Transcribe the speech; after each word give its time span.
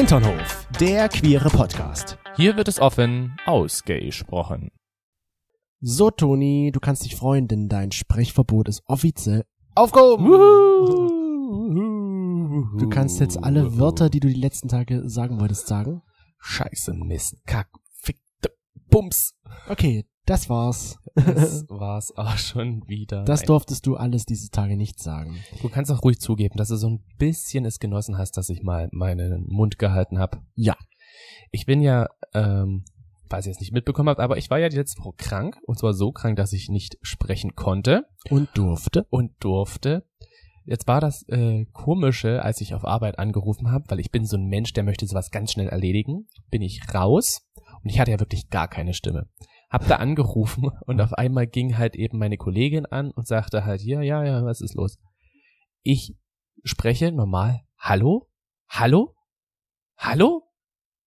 Hinternhof, 0.00 0.66
der 0.80 1.10
queere 1.10 1.50
Podcast. 1.50 2.16
Hier 2.34 2.56
wird 2.56 2.68
es 2.68 2.80
offen 2.80 3.36
ausgesprochen. 3.44 4.70
So, 5.82 6.10
Toni, 6.10 6.70
du 6.72 6.80
kannst 6.80 7.04
dich 7.04 7.16
freuen, 7.16 7.48
denn 7.48 7.68
dein 7.68 7.92
Sprechverbot 7.92 8.70
ist 8.70 8.82
offiziell 8.86 9.44
aufgehoben. 9.74 10.24
Du 12.78 12.88
kannst 12.88 13.20
jetzt 13.20 13.44
alle 13.44 13.76
Wörter, 13.76 14.08
die 14.08 14.20
du 14.20 14.28
die 14.28 14.40
letzten 14.40 14.68
Tage 14.68 15.06
sagen 15.06 15.38
wolltest, 15.38 15.66
sagen. 15.66 16.00
Scheiße, 16.38 16.94
Mist, 16.94 17.36
Kack, 17.44 17.68
Fickte, 17.92 18.56
Bums. 18.88 19.34
Okay, 19.68 20.06
das 20.26 20.48
war's. 20.48 20.98
Das 21.14 21.64
war's 21.68 22.12
auch 22.16 22.36
schon 22.36 22.86
wieder. 22.88 23.24
Das 23.24 23.40
Nein. 23.40 23.46
durftest 23.48 23.86
du 23.86 23.96
alles 23.96 24.26
diese 24.26 24.50
Tage 24.50 24.76
nicht 24.76 25.00
sagen. 25.00 25.38
Du 25.62 25.68
kannst 25.68 25.90
auch 25.90 26.02
ruhig 26.02 26.20
zugeben, 26.20 26.56
dass 26.56 26.68
du 26.68 26.76
so 26.76 26.88
ein 26.88 27.04
bisschen 27.18 27.64
es 27.64 27.80
genossen 27.80 28.16
hast, 28.18 28.36
dass 28.36 28.48
ich 28.48 28.62
mal 28.62 28.88
meinen 28.92 29.46
Mund 29.48 29.78
gehalten 29.78 30.18
habe. 30.18 30.38
Ja. 30.54 30.76
Ich 31.50 31.66
bin 31.66 31.80
ja, 31.80 32.06
ähm, 32.34 32.84
falls 33.28 33.46
ihr 33.46 33.52
es 33.52 33.60
nicht 33.60 33.72
mitbekommen 33.72 34.08
habt, 34.08 34.20
aber 34.20 34.36
ich 34.38 34.50
war 34.50 34.58
ja 34.58 34.68
die 34.68 34.76
letzte 34.76 35.02
Woche 35.02 35.14
krank. 35.16 35.58
Und 35.66 35.78
zwar 35.78 35.94
so 35.94 36.12
krank, 36.12 36.36
dass 36.36 36.52
ich 36.52 36.68
nicht 36.68 36.96
sprechen 37.02 37.54
konnte 37.56 38.06
Und 38.28 38.48
durfte. 38.54 39.06
und 39.10 39.32
durfte. 39.40 40.04
Jetzt 40.64 40.86
war 40.86 41.00
das 41.00 41.26
äh, 41.28 41.64
komische, 41.72 42.42
als 42.42 42.60
ich 42.60 42.74
auf 42.74 42.84
Arbeit 42.84 43.18
angerufen 43.18 43.72
habe, 43.72 43.86
weil 43.88 43.98
ich 43.98 44.12
bin 44.12 44.24
so 44.24 44.36
ein 44.36 44.46
Mensch, 44.46 44.72
der 44.72 44.84
möchte 44.84 45.06
sowas 45.06 45.30
ganz 45.30 45.52
schnell 45.52 45.68
erledigen. 45.68 46.28
Bin 46.50 46.62
ich 46.62 46.80
raus 46.94 47.48
und 47.82 47.90
ich 47.90 47.98
hatte 47.98 48.12
ja 48.12 48.20
wirklich 48.20 48.50
gar 48.50 48.68
keine 48.68 48.94
Stimme. 48.94 49.28
Hab 49.70 49.86
da 49.86 49.96
angerufen 49.96 50.70
und 50.86 51.00
auf 51.00 51.14
einmal 51.14 51.46
ging 51.46 51.78
halt 51.78 51.96
eben 51.96 52.18
meine 52.18 52.36
Kollegin 52.36 52.86
an 52.86 53.10
und 53.12 53.26
sagte 53.26 53.64
halt, 53.64 53.82
ja, 53.82 54.02
ja, 54.02 54.24
ja, 54.24 54.44
was 54.44 54.60
ist 54.60 54.74
los? 54.74 54.98
Ich 55.82 56.16
spreche 56.64 57.12
normal, 57.12 57.62
hallo? 57.78 58.28
Hallo? 58.68 59.14
Hallo? 59.96 60.42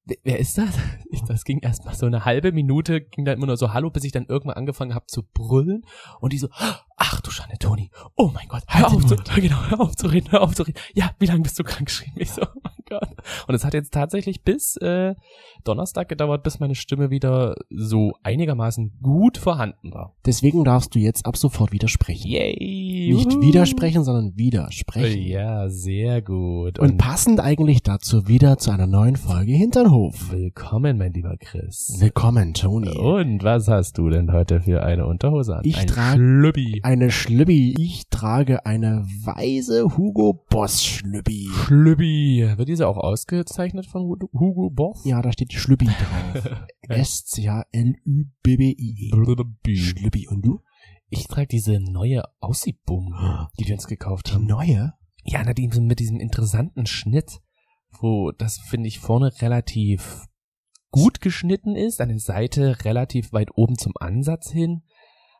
Wer- 0.05 0.39
ist 0.39 0.57
das? 0.57 0.77
Das 1.27 1.43
ging 1.45 1.59
erst 1.59 1.85
mal 1.85 1.93
so 1.93 2.07
eine 2.07 2.25
halbe 2.25 2.51
Minute, 2.51 2.99
ging 2.99 3.23
dann 3.23 3.37
immer 3.37 3.45
nur 3.45 3.55
so 3.55 3.71
Hallo, 3.71 3.91
bis 3.91 4.03
ich 4.03 4.11
dann 4.11 4.25
irgendwann 4.25 4.57
angefangen 4.57 4.95
habe 4.95 5.05
zu 5.05 5.21
brüllen 5.23 5.83
und 6.19 6.33
die 6.33 6.39
so, 6.39 6.49
ach 6.97 7.21
du 7.21 7.31
Schande, 7.31 7.57
Toni, 7.59 7.89
oh 8.15 8.29
mein 8.33 8.47
Gott, 8.47 8.63
hör 8.67 8.89
Halt 8.89 8.93
auf, 8.95 9.05
zu, 9.05 9.15
genau, 9.41 9.57
hör 9.69 9.79
auf 9.81 9.95
zu 9.95 10.07
reden, 10.07 10.31
hör 10.31 10.41
auf 10.41 10.55
zu 10.55 10.63
reden. 10.63 10.77
Ja, 10.93 11.11
wie 11.19 11.25
lange 11.25 11.41
bist 11.41 11.57
du 11.59 11.63
krank 11.63 11.85
geschrieben? 11.87 12.13
Ich 12.17 12.31
so, 12.31 12.41
oh 12.43 12.59
mein 12.63 12.73
Gott. 12.89 13.09
Und 13.47 13.55
es 13.55 13.63
hat 13.65 13.73
jetzt 13.73 13.93
tatsächlich 13.93 14.43
bis 14.43 14.75
äh, 14.77 15.15
Donnerstag 15.63 16.09
gedauert, 16.09 16.43
bis 16.43 16.59
meine 16.59 16.75
Stimme 16.75 17.09
wieder 17.09 17.55
so 17.69 18.13
einigermaßen 18.23 18.99
gut 19.01 19.37
vorhanden 19.37 19.93
war. 19.93 20.13
Deswegen 20.25 20.63
darfst 20.63 20.93
du 20.95 20.99
jetzt 20.99 21.25
ab 21.25 21.37
sofort 21.37 21.71
widersprechen. 21.71 22.27
Yay! 22.29 23.13
Nicht 23.13 23.31
juhu. 23.33 23.41
widersprechen, 23.41 24.03
sondern 24.03 24.37
widersprechen. 24.37 25.21
Ja, 25.23 25.69
sehr 25.69 26.21
gut. 26.21 26.79
Und 26.79 26.97
passend 26.97 27.39
eigentlich 27.39 27.83
dazu 27.83 28.27
wieder 28.27 28.57
zu 28.57 28.71
einer 28.71 28.87
neuen 28.87 29.15
Folge 29.15 29.53
Hinternhof. 29.53 30.31
willkommen, 30.31 30.97
mein 30.97 31.13
lieber 31.13 31.35
Chris. 31.37 31.97
Willkommen, 31.99 32.53
Toni. 32.53 32.89
Und 32.97 33.43
was 33.43 33.67
hast 33.67 33.97
du 33.97 34.09
denn 34.09 34.31
heute 34.31 34.61
für 34.61 34.83
eine 34.83 35.05
Unterhose 35.07 35.57
an? 35.57 35.61
Ich 35.63 35.77
Ein 35.77 35.87
trage- 35.87 36.15
Schlüppi. 36.17 36.81
Eine 36.93 37.09
Schlübbi. 37.09 37.73
Ich 37.79 38.07
trage 38.11 38.67
eine 38.67 39.03
weiße 39.23 39.97
Hugo 39.97 40.45
Boss 40.47 40.83
Schlübbi. 40.85 41.49
Schlüppi. 41.51 42.53
Wird 42.55 42.69
diese 42.69 42.87
auch 42.87 42.97
ausgezeichnet 42.97 43.87
von 43.87 44.03
Hu- 44.03 44.29
Hugo 44.31 44.69
Boss? 44.69 45.03
Ja, 45.03 45.19
da 45.23 45.31
steht 45.33 45.53
Schlübbi 45.53 45.85
drauf. 46.35 46.59
Schlüppi. 48.45 49.75
Schlübbi. 49.75 50.27
Und 50.27 50.45
du? 50.45 50.61
Ich 51.09 51.27
trage 51.27 51.47
diese 51.47 51.79
neue 51.79 52.21
Aussiebum, 52.39 53.15
die 53.59 53.65
wir 53.65 53.73
uns 53.73 53.87
gekauft 53.87 54.27
Die 54.29 54.33
haben. 54.33 54.45
neue? 54.45 54.93
Ja, 55.23 55.41
na, 55.43 55.55
die 55.55 55.69
mit 55.69 55.97
diesem 55.97 56.19
interessanten 56.19 56.85
Schnitt, 56.85 57.41
wo 58.01 58.31
das, 58.31 58.59
finde 58.59 58.87
ich, 58.87 58.99
vorne 58.99 59.31
relativ 59.41 60.27
gut 60.91 61.21
geschnitten 61.21 61.75
ist, 61.75 62.01
an 62.01 62.09
der 62.09 62.19
Seite 62.19 62.85
relativ 62.85 63.33
weit 63.33 63.49
oben 63.55 63.79
zum 63.79 63.93
Ansatz 63.99 64.51
hin, 64.51 64.83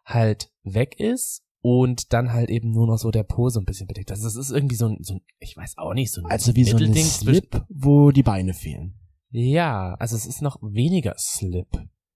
halt 0.03 0.51
weg 0.63 0.99
ist 0.99 1.42
und 1.63 2.11
dann 2.11 2.33
halt 2.33 2.49
eben 2.49 2.71
nur 2.71 2.87
noch 2.87 2.97
so 2.97 3.09
der 3.09 3.23
Po 3.23 3.47
so 3.47 3.61
ein 3.61 3.65
bisschen 3.65 3.87
bedeckt. 3.87 4.11
Also 4.11 4.27
es 4.27 4.35
ist 4.35 4.51
irgendwie 4.51 4.75
so 4.75 4.87
ein, 4.87 4.97
so 5.01 5.13
ein, 5.13 5.21
ich 5.39 5.55
weiß 5.55 5.77
auch 5.77 5.93
nicht, 5.93 6.11
so 6.11 6.21
ein 6.21 6.29
Also 6.29 6.53
wie 6.55 6.65
so 6.65 6.75
ein 6.75 6.93
Slip, 6.93 7.65
wo 7.69 8.11
die 8.11 8.21
Beine 8.21 8.53
fehlen. 8.53 8.99
Ja, 9.29 9.95
also 9.95 10.17
es 10.17 10.25
ist 10.25 10.41
noch 10.41 10.57
weniger 10.61 11.15
Slip. 11.17 11.69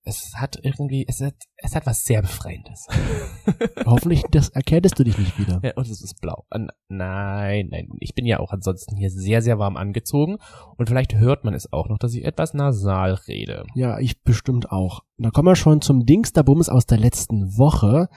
Es 0.03 0.33
hat 0.35 0.59
irgendwie, 0.61 1.05
es 1.07 1.21
hat, 1.21 1.35
es 1.55 1.75
hat 1.75 1.85
was 1.85 2.03
sehr 2.03 2.21
Befreiendes. 2.21 2.87
Hoffentlich 3.85 4.23
das 4.31 4.49
erkältest 4.49 4.99
du 4.99 5.05
dich 5.05 5.17
nicht 5.17 5.39
wieder. 5.39 5.61
Ja, 5.63 5.73
und 5.75 5.87
es 5.87 6.01
ist 6.01 6.19
blau. 6.19 6.45
Nein, 6.89 7.67
nein, 7.69 7.89
ich 8.01 8.15
bin 8.15 8.25
ja 8.25 8.39
auch 8.39 8.51
ansonsten 8.51 8.97
hier 8.97 9.09
sehr, 9.09 9.41
sehr 9.41 9.59
warm 9.59 9.77
angezogen. 9.77 10.37
Und 10.75 10.89
vielleicht 10.89 11.15
hört 11.15 11.45
man 11.45 11.53
es 11.53 11.71
auch 11.71 11.87
noch, 11.87 11.99
dass 11.99 12.13
ich 12.13 12.25
etwas 12.25 12.53
nasal 12.53 13.13
rede. 13.13 13.63
Ja, 13.75 13.97
ich 13.99 14.23
bestimmt 14.23 14.71
auch. 14.73 15.03
Da 15.17 15.29
kommen 15.29 15.47
wir 15.47 15.55
schon 15.55 15.81
zum 15.81 16.05
Dingsterbums 16.05 16.67
aus 16.67 16.85
der 16.85 16.99
letzten 16.99 17.57
Woche. 17.57 18.09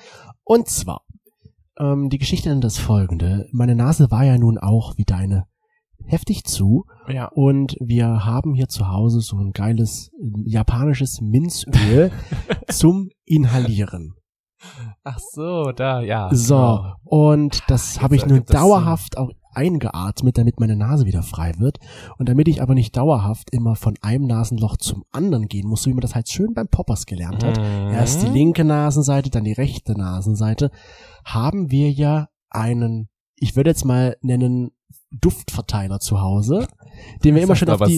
Und 0.45 0.69
zwar, 0.69 1.05
ähm, 1.81 2.11
die 2.11 2.19
Geschichte 2.19 2.51
dann 2.51 2.61
das 2.61 2.79
folgende. 2.79 3.49
Meine 3.53 3.75
Nase 3.75 4.11
war 4.11 4.25
ja 4.25 4.39
nun 4.39 4.59
auch 4.59 4.97
wie 4.97 5.05
deine 5.05 5.47
heftig 6.07 6.45
zu. 6.45 6.85
Ja. 7.09 7.27
Und 7.27 7.77
wir 7.81 8.25
haben 8.25 8.55
hier 8.55 8.69
zu 8.69 8.89
Hause 8.89 9.21
so 9.21 9.37
ein 9.37 9.53
geiles 9.53 10.11
äh, 10.21 10.51
japanisches 10.51 11.21
Minzöl 11.21 12.11
zum 12.69 13.11
Inhalieren. 13.25 14.15
Ach 15.05 15.19
so, 15.19 15.73
da, 15.73 16.01
ja. 16.03 16.29
So, 16.35 16.55
genau. 16.55 16.95
und 17.05 17.63
das 17.69 17.95
Jetzt 17.95 18.03
habe 18.03 18.17
ich 18.17 18.27
nun 18.27 18.45
dauerhaft 18.45 19.17
auch 19.17 19.31
eingeatmet, 19.55 20.39
damit 20.39 20.61
meine 20.61 20.77
Nase 20.77 21.07
wieder 21.07 21.23
frei 21.23 21.53
wird. 21.59 21.79
Und 22.19 22.29
damit 22.29 22.49
ich 22.49 22.63
aber 22.63 22.75
nicht 22.75 22.97
dauerhaft 22.97 23.51
immer 23.53 23.77
von 23.77 23.95
einem 24.03 24.27
Nasenloch 24.27 24.77
zum 24.77 25.05
anderen 25.13 25.49
gehen 25.49 25.69
muss, 25.69 25.83
so 25.83 25.91
wie 25.91 25.95
man 25.95 26.03
das 26.03 26.15
halt 26.15 26.29
schön 26.29 26.55
beim 26.55 26.69
Poppers 26.69 27.07
gelernt 27.07 27.45
hat, 27.45 27.59
Mhm. 27.59 27.93
erst 27.93 28.23
die 28.23 28.29
linke 28.29 28.65
Nasenseite, 28.65 29.31
dann 29.31 29.45
die 29.45 29.53
rechte 29.53 29.93
Nasenseite, 29.93 30.71
haben 31.25 31.71
wir 31.71 31.91
ja 31.91 32.29
einen, 32.51 33.09
ich 33.37 33.57
würde 33.57 33.71
jetzt 33.71 33.85
mal 33.85 34.17
nennen, 34.23 34.71
Duftverteiler 35.13 35.99
zu 35.99 36.21
Hause, 36.21 36.69
den 37.25 37.35
wir 37.35 37.43
Das 37.43 37.49
immer 37.49 37.57
schön 37.57 37.69
auf 37.71 37.79
die. 37.89 37.97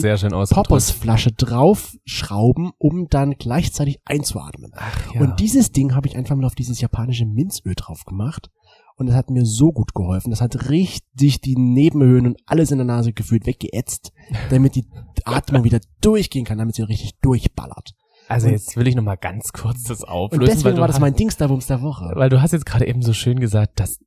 Poppersflasche 0.55 1.31
draufschrauben, 1.31 2.71
um 2.77 3.07
dann 3.09 3.35
gleichzeitig 3.37 3.99
einzuatmen. 4.05 4.71
Ach, 4.75 5.13
ja. 5.13 5.21
Und 5.21 5.39
dieses 5.39 5.71
Ding 5.71 5.95
habe 5.95 6.07
ich 6.07 6.15
einfach 6.15 6.35
mal 6.35 6.45
auf 6.45 6.55
dieses 6.55 6.81
japanische 6.81 7.25
Minzöl 7.25 7.73
drauf 7.75 8.05
gemacht. 8.05 8.49
Und 8.95 9.07
es 9.07 9.15
hat 9.15 9.29
mir 9.29 9.45
so 9.45 9.71
gut 9.71 9.93
geholfen. 9.93 10.29
Das 10.29 10.41
hat 10.41 10.69
richtig 10.69 11.41
die 11.41 11.55
Nebenhöhlen 11.55 12.27
und 12.27 12.37
alles 12.45 12.71
in 12.71 12.77
der 12.77 12.85
Nase 12.85 13.11
gefühlt 13.13 13.45
weggeätzt, 13.45 14.11
damit 14.49 14.75
die 14.75 14.85
Atmung 15.25 15.63
wieder 15.63 15.79
durchgehen 16.01 16.45
kann, 16.45 16.57
damit 16.59 16.75
sie 16.75 16.83
richtig 16.83 17.17
durchballert. 17.21 17.93
also 18.29 18.47
und- 18.47 18.53
jetzt 18.53 18.77
will 18.77 18.87
ich 18.87 18.95
noch 18.95 19.03
mal 19.03 19.15
ganz 19.17 19.51
kurz 19.51 19.83
das 19.83 20.01
Und 20.01 20.09
auflösen, 20.09 20.41
weil 20.47 20.55
deswegen 20.55 20.77
war 20.77 20.87
das 20.87 20.95
hast- 20.95 21.01
mein 21.01 21.15
Dingsterbums 21.15 21.67
der 21.67 21.81
Woche. 21.81 22.11
Weil 22.15 22.29
du 22.29 22.41
hast 22.41 22.51
jetzt 22.53 22.65
gerade 22.65 22.87
eben 22.87 23.01
so 23.01 23.11
schön 23.13 23.39
gesagt, 23.39 23.79
dass, 23.79 23.99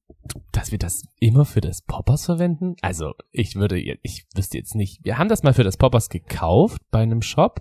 dass 0.53 0.71
wir 0.73 0.79
das 0.79 1.03
immer 1.21 1.45
für 1.45 1.61
das 1.61 1.83
Poppers 1.83 2.25
verwenden. 2.25 2.77
Also 2.81 3.13
ich 3.33 3.57
würde, 3.57 3.79
ich 3.79 4.25
wüsste 4.35 4.57
jetzt 4.57 4.75
nicht. 4.75 5.05
Wir 5.05 5.19
haben 5.19 5.29
das 5.29 5.43
mal 5.43 5.53
für 5.53 5.65
das 5.65 5.77
Poppers 5.77 6.09
gekauft 6.09 6.81
bei 6.91 7.01
einem 7.03 7.21
Shop, 7.23 7.61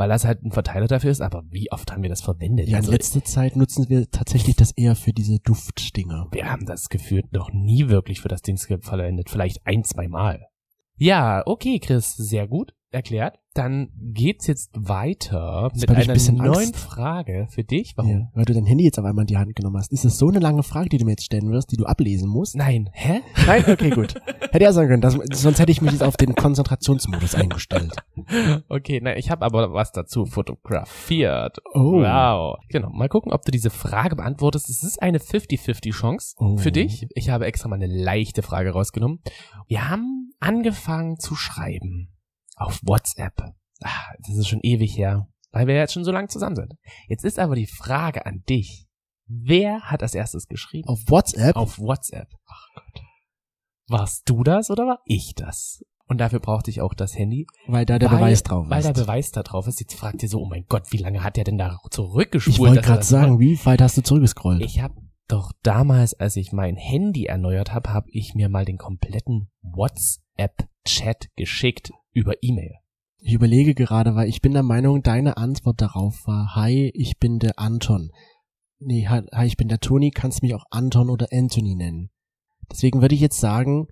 weil 0.00 0.08
das 0.08 0.24
halt 0.24 0.42
ein 0.42 0.50
Verteiler 0.50 0.86
dafür 0.86 1.10
ist. 1.10 1.20
Aber 1.20 1.44
wie 1.50 1.70
oft 1.70 1.92
haben 1.92 2.02
wir 2.02 2.08
das 2.08 2.22
verwendet? 2.22 2.68
Ja, 2.68 2.78
in 2.78 2.84
also, 2.84 2.92
letzter 2.92 3.22
Zeit 3.22 3.54
nutzen 3.54 3.90
wir 3.90 4.10
tatsächlich 4.10 4.56
das 4.56 4.72
eher 4.72 4.96
für 4.96 5.12
diese 5.12 5.40
Duftstinger. 5.40 6.28
wir 6.32 6.50
haben 6.50 6.64
das 6.64 6.88
gefühlt 6.88 7.34
noch 7.34 7.52
nie 7.52 7.88
wirklich 7.88 8.22
für 8.22 8.28
das 8.28 8.40
Ding 8.40 8.56
verwendet. 8.56 9.28
Vielleicht 9.28 9.66
ein, 9.66 9.84
zwei 9.84 10.08
Mal. 10.08 10.46
Ja, 10.96 11.42
okay, 11.44 11.78
Chris, 11.80 12.16
sehr 12.16 12.48
gut 12.48 12.72
erklärt. 12.92 13.38
Dann 13.54 13.88
geht's 13.96 14.46
jetzt 14.46 14.70
weiter 14.74 15.70
Jetzt 15.72 15.80
mit 15.80 15.90
ein 15.90 15.96
einer 15.96 16.12
bisschen 16.12 16.36
neuen 16.36 16.54
Angst. 16.68 16.76
Frage 16.76 17.48
für 17.50 17.64
dich. 17.64 17.94
Warum? 17.96 18.10
Ja, 18.10 18.30
weil 18.34 18.44
du 18.44 18.54
dein 18.54 18.64
Handy 18.64 18.84
jetzt 18.84 18.98
auf 18.98 19.04
einmal 19.04 19.24
in 19.24 19.26
die 19.26 19.38
Hand 19.38 19.56
genommen 19.56 19.76
hast. 19.76 19.92
Ist 19.92 20.04
das 20.04 20.18
so 20.18 20.28
eine 20.28 20.38
lange 20.38 20.62
Frage, 20.62 20.88
die 20.88 20.98
du 20.98 21.04
mir 21.04 21.12
jetzt 21.12 21.24
stellen 21.24 21.50
wirst, 21.50 21.72
die 21.72 21.76
du 21.76 21.84
ablesen 21.84 22.28
musst? 22.28 22.54
Nein, 22.54 22.90
hä? 22.92 23.22
Nein, 23.46 23.64
okay, 23.66 23.90
gut. 23.90 24.14
Hätte 24.52 24.64
ja 24.64 24.72
sagen 24.72 24.88
können, 24.88 25.02
das, 25.02 25.14
sonst 25.40 25.58
hätte 25.60 25.72
ich 25.72 25.80
mich 25.82 25.92
jetzt 25.92 26.02
auf 26.02 26.16
den 26.16 26.34
Konzentrationsmodus 26.34 27.34
eingestellt. 27.36 27.94
Okay, 28.68 29.00
na, 29.02 29.16
ich 29.16 29.30
habe 29.30 29.44
aber 29.44 29.72
was 29.72 29.92
dazu 29.92 30.26
fotografiert. 30.26 31.58
Oh. 31.74 32.02
Wow. 32.02 32.58
Genau, 32.68 32.90
mal 32.90 33.08
gucken, 33.08 33.32
ob 33.32 33.44
du 33.44 33.50
diese 33.52 33.70
Frage 33.70 34.16
beantwortest. 34.16 34.68
Es 34.68 34.82
ist 34.82 35.00
eine 35.02 35.18
50-50 35.18 35.92
Chance 35.92 36.34
Oh. 36.38 36.56
für 36.56 36.72
dich. 36.72 37.06
Ich 37.14 37.30
habe 37.30 37.46
extra 37.46 37.68
mal 37.68 37.76
eine 37.76 37.86
leichte 37.86 38.42
Frage 38.42 38.70
rausgenommen. 38.70 39.20
Wir 39.66 39.88
haben 39.88 40.32
angefangen 40.40 41.18
zu 41.18 41.34
schreiben 41.34 42.08
auf 42.60 42.80
WhatsApp. 42.84 43.54
Ah, 43.82 44.14
das 44.26 44.36
ist 44.36 44.48
schon 44.48 44.60
ewig 44.62 44.96
her, 44.96 45.28
weil 45.50 45.66
wir 45.66 45.74
jetzt 45.74 45.94
schon 45.94 46.04
so 46.04 46.12
lange 46.12 46.28
zusammen 46.28 46.56
sind. 46.56 46.74
Jetzt 47.08 47.24
ist 47.24 47.38
aber 47.38 47.54
die 47.54 47.66
Frage 47.66 48.26
an 48.26 48.42
dich. 48.48 48.86
Wer 49.26 49.82
hat 49.82 50.02
als 50.02 50.14
erstes 50.14 50.46
geschrieben? 50.46 50.88
Auf 50.88 51.00
WhatsApp? 51.06 51.56
Auf 51.56 51.78
WhatsApp. 51.78 52.28
Ach 52.46 52.66
Gott. 52.74 53.02
Warst 53.88 54.28
du 54.28 54.42
das 54.42 54.70
oder 54.70 54.86
war 54.86 55.00
ich 55.04 55.34
das? 55.34 55.84
Und 56.06 56.18
dafür 56.18 56.40
brauchte 56.40 56.70
ich 56.70 56.80
auch 56.80 56.92
das 56.92 57.16
Handy. 57.16 57.46
Weil 57.68 57.86
da 57.86 57.98
der 57.98 58.10
weil, 58.10 58.18
Beweis 58.18 58.42
drauf 58.42 58.68
Weil 58.68 58.80
ist. 58.80 58.86
der 58.86 58.92
Beweis 58.92 59.30
da 59.30 59.44
drauf 59.44 59.68
ist. 59.68 59.78
Jetzt 59.80 59.94
fragt 59.94 60.22
ihr 60.24 60.28
so, 60.28 60.40
oh 60.40 60.46
mein 60.46 60.66
Gott, 60.68 60.90
wie 60.90 60.96
lange 60.96 61.22
hat 61.22 61.36
der 61.36 61.44
denn 61.44 61.56
da 61.56 61.78
zurückgespult? 61.88 62.54
ich 62.54 62.60
wollte 62.60 62.80
er 62.80 62.82
gerade 62.82 63.04
sagen, 63.04 63.32
macht? 63.32 63.40
wie 63.40 63.64
weit 63.64 63.80
hast 63.80 63.96
du 63.96 64.02
zurückgescrollt? 64.02 64.60
Ich 64.62 64.80
habe 64.80 64.94
doch 65.28 65.52
damals, 65.62 66.14
als 66.14 66.34
ich 66.34 66.50
mein 66.50 66.74
Handy 66.74 67.26
erneuert 67.26 67.72
habe, 67.72 67.92
habe 67.92 68.08
ich 68.10 68.34
mir 68.34 68.48
mal 68.48 68.64
den 68.64 68.76
kompletten 68.76 69.50
WhatsApp-Chat 70.80 71.28
geschickt 71.36 71.90
über 72.12 72.34
E-Mail. 72.42 72.74
Ich 73.18 73.34
überlege 73.34 73.74
gerade, 73.74 74.14
weil 74.14 74.28
ich 74.28 74.40
bin 74.40 74.52
der 74.52 74.62
Meinung, 74.62 75.02
deine 75.02 75.36
Antwort 75.36 75.80
darauf 75.80 76.26
war, 76.26 76.54
hi, 76.54 76.90
ich 76.94 77.18
bin 77.18 77.38
der 77.38 77.58
Anton. 77.58 78.10
Nee, 78.78 79.06
hi, 79.08 79.22
hi, 79.32 79.46
ich 79.46 79.56
bin 79.56 79.68
der 79.68 79.80
Toni, 79.80 80.10
kannst 80.10 80.42
mich 80.42 80.54
auch 80.54 80.64
Anton 80.70 81.10
oder 81.10 81.28
Anthony 81.30 81.74
nennen. 81.74 82.10
Deswegen 82.70 83.02
würde 83.02 83.14
ich 83.14 83.20
jetzt 83.20 83.40
sagen, 83.40 83.88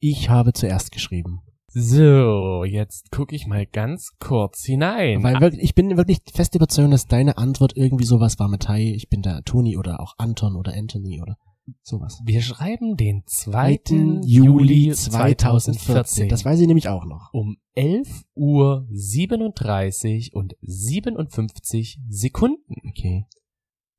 ich 0.00 0.28
habe 0.28 0.52
zuerst 0.52 0.90
geschrieben. 0.90 1.42
So, 1.68 2.64
jetzt 2.64 3.10
gucke 3.10 3.36
ich 3.36 3.46
mal 3.46 3.66
ganz 3.66 4.16
kurz 4.18 4.64
hinein. 4.64 5.22
Weil 5.22 5.40
wirklich, 5.40 5.62
ich 5.62 5.74
bin 5.74 5.96
wirklich 5.96 6.20
fest 6.32 6.54
überzeugt, 6.54 6.92
dass 6.92 7.06
deine 7.06 7.38
Antwort 7.38 7.76
irgendwie 7.76 8.06
sowas 8.06 8.38
war 8.38 8.48
mit 8.48 8.68
Hi, 8.68 8.94
ich 8.94 9.08
bin 9.08 9.22
der 9.22 9.42
Toni 9.44 9.76
oder 9.76 10.00
auch 10.00 10.14
Anton 10.16 10.56
oder 10.56 10.72
Anthony 10.74 11.20
oder 11.20 11.36
sowas. 11.82 12.20
Wir 12.24 12.42
schreiben 12.42 12.96
den 12.96 13.22
2. 13.26 13.80
Juli 14.24 14.92
2014. 14.92 16.28
Das 16.28 16.44
weiß 16.44 16.60
ich 16.60 16.66
nämlich 16.66 16.88
auch 16.88 17.04
noch. 17.04 17.30
um 17.32 17.56
11 17.74 18.24
Uhr 18.34 18.86
37 18.90 20.34
und 20.34 20.56
57 20.62 22.00
Sekunden. 22.08 22.74
Okay. 22.88 23.26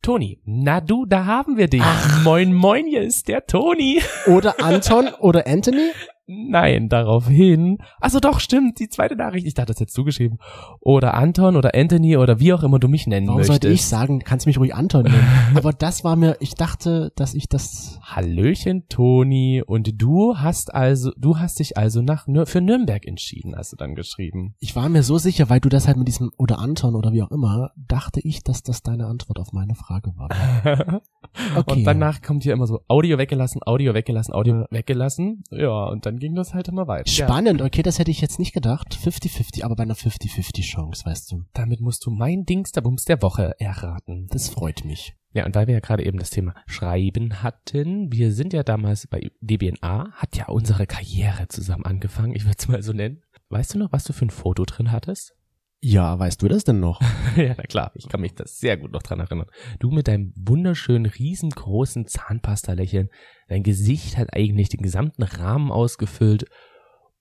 Toni, 0.01 0.41
na 0.45 0.79
du, 0.79 1.05
da 1.05 1.25
haben 1.25 1.57
wir 1.57 1.67
dich. 1.67 1.83
Moin, 2.23 2.53
moin, 2.53 2.85
hier 2.87 3.01
ist 3.01 3.27
der 3.27 3.45
Toni. 3.45 4.01
Oder 4.27 4.63
Anton 4.63 5.09
oder 5.19 5.47
Anthony? 5.47 5.91
Nein, 6.29 6.89
daraufhin. 6.89 7.77
Also 8.01 8.19
doch, 8.19 8.41
stimmt, 8.41 8.79
die 8.79 8.89
zweite 8.89 9.15
Nachricht. 9.15 9.47
Ich 9.47 9.53
dachte, 9.53 9.71
das 9.71 9.79
hättest 9.79 9.97
du 9.97 10.03
geschrieben. 10.03 10.39
Oder 10.81 11.13
Anton 11.13 11.55
oder 11.55 11.73
Anthony 11.73 12.17
oder 12.17 12.39
wie 12.41 12.51
auch 12.51 12.63
immer 12.63 12.79
du 12.79 12.89
mich 12.89 13.07
nennen 13.07 13.27
Warum 13.27 13.39
möchtest. 13.39 13.63
sollte 13.63 13.73
ich 13.73 13.85
sagen, 13.85 14.19
kannst 14.19 14.45
mich 14.45 14.57
ruhig 14.59 14.75
Anton 14.75 15.03
nennen. 15.03 15.27
Aber 15.55 15.71
das 15.71 16.03
war 16.03 16.17
mir, 16.17 16.35
ich 16.41 16.53
dachte, 16.53 17.13
dass 17.15 17.33
ich 17.33 17.47
das, 17.47 17.99
Hallöchen, 18.03 18.89
Toni. 18.89 19.63
Und 19.65 20.01
du 20.01 20.37
hast 20.37 20.73
also, 20.75 21.11
du 21.17 21.39
hast 21.39 21.59
dich 21.59 21.77
also 21.77 22.01
nach, 22.01 22.27
für 22.45 22.59
Nürnberg 22.59 23.05
entschieden, 23.05 23.55
hast 23.55 23.71
du 23.71 23.77
dann 23.77 23.95
geschrieben. 23.95 24.55
ich 24.59 24.75
war 24.75 24.89
mir 24.89 25.03
so 25.03 25.17
sicher, 25.17 25.49
weil 25.49 25.61
du 25.61 25.69
das 25.69 25.87
halt 25.87 25.95
mit 25.95 26.09
diesem 26.09 26.31
oder 26.37 26.59
Anton 26.59 26.95
oder 26.95 27.13
wie 27.13 27.23
auch 27.23 27.31
immer, 27.31 27.71
dachte 27.77 28.19
ich, 28.21 28.43
dass 28.43 28.63
das 28.63 28.83
deine 28.83 29.07
Antwort 29.07 29.39
auf 29.39 29.53
meine 29.53 29.75
Frage 29.75 30.13
war. 30.17 31.01
Okay. 31.55 31.79
Und 31.79 31.83
danach 31.83 32.21
kommt 32.21 32.43
hier 32.43 32.53
immer 32.53 32.67
so 32.67 32.81
Audio 32.87 33.17
weggelassen, 33.17 33.61
Audio 33.63 33.93
weggelassen, 33.93 34.33
Audio 34.33 34.65
weggelassen. 34.71 35.43
Ja, 35.51 35.85
und 35.85 36.05
dann 36.05 36.16
ging 36.19 36.35
das 36.35 36.53
halt 36.53 36.67
immer 36.67 36.87
weiter. 36.87 37.09
Spannend, 37.09 37.61
okay, 37.61 37.81
das 37.83 37.99
hätte 37.99 38.11
ich 38.11 38.21
jetzt 38.21 38.39
nicht 38.39 38.53
gedacht. 38.53 38.95
50-50, 38.95 39.63
aber 39.63 39.75
bei 39.75 39.83
einer 39.83 39.95
50-50 39.95 40.61
Chance, 40.61 41.05
weißt 41.05 41.31
du. 41.31 41.43
damit 41.53 41.81
musst 41.81 42.05
du 42.05 42.11
mein 42.11 42.45
Dingsterbums 42.45 43.05
der 43.05 43.21
Woche 43.21 43.53
erraten. 43.59 44.27
Das 44.29 44.49
freut 44.49 44.85
mich. 44.85 45.15
Ja, 45.33 45.45
und 45.45 45.53
weil 45.55 45.67
wir 45.67 45.75
ja 45.75 45.79
gerade 45.81 46.03
eben 46.03 46.17
das 46.17 46.31
Thema 46.31 46.55
Schreiben 46.65 47.43
hatten, 47.43 48.11
wir 48.11 48.33
sind 48.33 48.53
ja 48.53 48.63
damals 48.63 49.07
bei 49.07 49.29
DBNA, 49.41 50.11
hat 50.13 50.35
ja 50.35 50.47
unsere 50.47 50.87
Karriere 50.87 51.47
zusammen 51.47 51.85
angefangen, 51.85 52.35
ich 52.35 52.45
würde 52.45 52.55
es 52.57 52.67
mal 52.67 52.81
so 52.81 52.93
nennen. 52.93 53.21
Weißt 53.49 53.73
du 53.73 53.79
noch, 53.79 53.91
was 53.91 54.03
du 54.03 54.13
für 54.13 54.25
ein 54.25 54.31
Foto 54.31 54.65
drin 54.65 54.91
hattest? 54.91 55.36
Ja, 55.79 56.17
weißt 56.17 56.41
du 56.41 56.47
das 56.47 56.63
denn 56.63 56.79
noch? 56.79 57.01
ja, 57.35 57.53
na 57.55 57.63
klar, 57.63 57.91
ich 57.93 58.09
kann 58.09 58.21
mich 58.21 58.33
das 58.33 58.59
sehr 58.59 58.77
gut 58.77 58.91
noch 58.91 59.03
dran 59.03 59.19
erinnern. 59.19 59.47
Du 59.79 59.91
mit 59.91 60.07
deinem 60.07 60.33
wunderschönen, 60.35 61.05
riesengroßen 61.05 62.07
Zahnpasta-Lächeln, 62.07 63.09
dein 63.47 63.63
Gesicht 63.63 64.17
hat 64.17 64.33
eigentlich 64.33 64.69
den 64.69 64.81
gesamten 64.81 65.23
Rahmen 65.23 65.71
ausgefüllt 65.71 66.45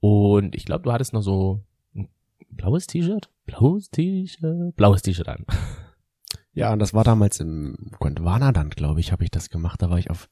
und 0.01 0.55
ich 0.55 0.65
glaube, 0.65 0.85
du 0.85 0.93
hattest 0.93 1.13
noch 1.13 1.23
so 1.23 1.65
ein 1.95 2.09
blaues 2.51 2.87
T-Shirt? 2.87 3.31
Blaues 3.45 3.91
T-Shirt? 3.91 4.75
Blaues 4.77 5.03
T-Shirt 5.03 5.29
an. 5.29 5.45
Ja, 6.53 6.73
und 6.73 6.79
das 6.79 6.95
war 6.95 7.05
damals 7.05 7.39
im 7.41 7.91
Gondwanaland, 7.99 8.77
glaube 8.77 9.01
ich, 9.01 9.13
habe 9.13 9.25
ich 9.25 9.31
das 9.31 9.51
gemacht. 9.51 9.83
Da 9.83 9.91
war 9.91 9.99
ich 9.99 10.11
auf 10.11 10.31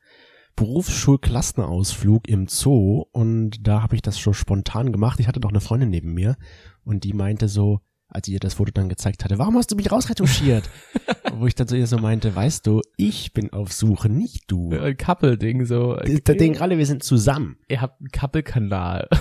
Berufsschulklassenausflug 0.57 2.29
im 2.29 2.47
Zoo 2.47 3.05
und 3.13 3.67
da 3.67 3.83
habe 3.83 3.95
ich 3.95 4.01
das 4.01 4.19
schon 4.19 4.33
spontan 4.33 4.93
gemacht. 4.93 5.21
Ich 5.21 5.29
hatte 5.29 5.41
doch 5.41 5.51
eine 5.51 5.61
Freundin 5.61 5.91
neben 5.91 6.15
mir 6.15 6.37
und 6.85 7.05
die 7.05 7.13
meinte 7.13 7.49
so, 7.49 7.81
als 8.15 8.27
ich 8.29 8.35
ihr 8.35 8.41
das 8.41 8.55
Foto 8.55 8.71
dann 8.73 8.89
gezeigt 8.89 9.25
hatte, 9.25 9.39
warum 9.39 9.57
hast 9.57 9.71
du 9.71 9.77
mich 9.77 9.91
rausretuschiert? 9.93 10.71
Wo 11.35 11.47
ich 11.47 11.55
dann 11.55 11.67
zu 11.69 11.77
ihr 11.77 11.87
so 11.87 11.99
meinte, 11.99 12.35
weißt 12.35 12.67
du, 12.67 12.81
ich 12.97 13.33
bin 13.33 13.53
auf 13.53 13.73
Suche, 13.73 14.09
nicht 14.09 14.45
du. 14.47 14.71
Ein 14.71 14.97
Couple-Ding 14.97 15.67
so. 15.67 15.97
Da 15.97 16.33
denken 16.35 16.63
alle, 16.63 16.79
wir 16.79 16.87
sind 16.87 17.03
zusammen. 17.03 17.57
Ihr 17.69 17.81
habt 17.81 18.01
einen 18.01 18.09
Couple-Kanal. 18.11 19.09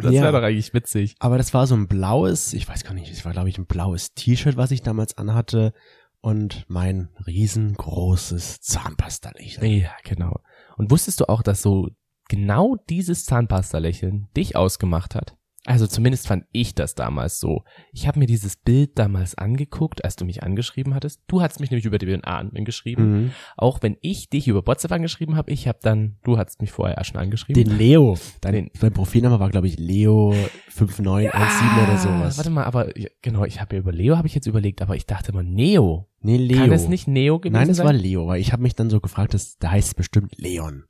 Das 0.00 0.12
Ja. 0.12 0.22
wäre 0.22 0.32
doch 0.32 0.42
eigentlich 0.42 0.74
witzig. 0.74 1.14
Aber 1.20 1.38
das 1.38 1.54
war 1.54 1.68
so 1.68 1.76
ein 1.76 1.86
blaues, 1.86 2.52
ich 2.54 2.66
weiß 2.68 2.82
gar 2.82 2.92
nicht, 2.92 3.08
es 3.12 3.24
war 3.24 3.30
glaube 3.30 3.48
ich 3.48 3.56
ein 3.56 3.66
blaues 3.66 4.14
T-Shirt, 4.14 4.56
was 4.56 4.72
ich 4.72 4.82
damals 4.82 5.16
anhatte 5.16 5.72
und 6.20 6.64
mein 6.66 7.08
riesengroßes 7.24 8.60
Zahnpasta-Lächeln. 8.62 9.64
Ja, 9.70 9.90
genau. 10.04 10.40
Und 10.76 10.90
wusstest 10.90 11.20
du 11.20 11.28
auch, 11.28 11.40
dass 11.42 11.62
so 11.62 11.88
genau 12.28 12.74
dieses 12.90 13.24
Zahnpasta-Lächeln 13.26 14.26
dich 14.36 14.56
ausgemacht 14.56 15.14
hat? 15.14 15.35
Also 15.66 15.86
zumindest 15.86 16.28
fand 16.28 16.44
ich 16.52 16.74
das 16.74 16.94
damals 16.94 17.40
so. 17.40 17.64
Ich 17.92 18.06
habe 18.06 18.18
mir 18.20 18.26
dieses 18.26 18.56
Bild 18.56 18.98
damals 18.98 19.36
angeguckt, 19.36 20.04
als 20.04 20.16
du 20.16 20.24
mich 20.24 20.42
angeschrieben 20.42 20.94
hattest. 20.94 21.22
Du 21.26 21.42
hast 21.42 21.60
mich 21.60 21.70
nämlich 21.70 21.84
über 21.84 21.98
die 21.98 22.06
DNA 22.06 22.38
angeschrieben. 22.38 23.12
Mhm. 23.24 23.30
Auch 23.56 23.82
wenn 23.82 23.96
ich 24.00 24.30
dich 24.30 24.48
über 24.48 24.66
WhatsApp 24.66 24.92
angeschrieben 24.92 25.36
habe, 25.36 25.50
ich 25.50 25.66
habe 25.68 25.78
dann, 25.82 26.16
du 26.22 26.38
hast 26.38 26.60
mich 26.60 26.70
vorher 26.70 27.02
schon 27.04 27.16
angeschrieben. 27.16 27.64
Den 27.64 27.76
Leo. 27.76 28.16
Dein, 28.40 28.52
Den- 28.54 28.70
dein 28.80 28.92
Profilname 28.92 29.40
war, 29.40 29.50
glaube 29.50 29.66
ich, 29.66 29.76
Leo5917 29.76 31.84
oder 31.84 31.98
sowas. 31.98 32.36
Warte 32.38 32.50
mal, 32.50 32.64
aber 32.64 32.98
ja, 32.98 33.08
genau, 33.22 33.44
ich 33.44 33.60
habe 33.60 33.76
ja 33.76 33.80
über 33.80 33.92
Leo 33.92 34.16
habe 34.16 34.28
ich 34.28 34.34
jetzt 34.34 34.46
überlegt, 34.46 34.82
aber 34.82 34.96
ich 34.96 35.06
dachte 35.06 35.32
immer 35.32 35.42
Neo. 35.42 36.08
Nee, 36.20 36.36
Leo. 36.36 36.58
Kann 36.58 36.72
es 36.72 36.88
nicht 36.88 37.08
Neo 37.08 37.38
gewesen 37.38 37.52
Nein, 37.54 37.70
es 37.70 37.78
war 37.78 37.92
Leo, 37.92 38.26
weil 38.26 38.40
ich 38.40 38.52
habe 38.52 38.62
mich 38.62 38.74
dann 38.74 38.90
so 38.90 39.00
gefragt, 39.00 39.34
das, 39.34 39.58
da 39.58 39.70
heißt 39.72 39.88
es 39.88 39.94
bestimmt 39.94 40.36
Leon. 40.38 40.84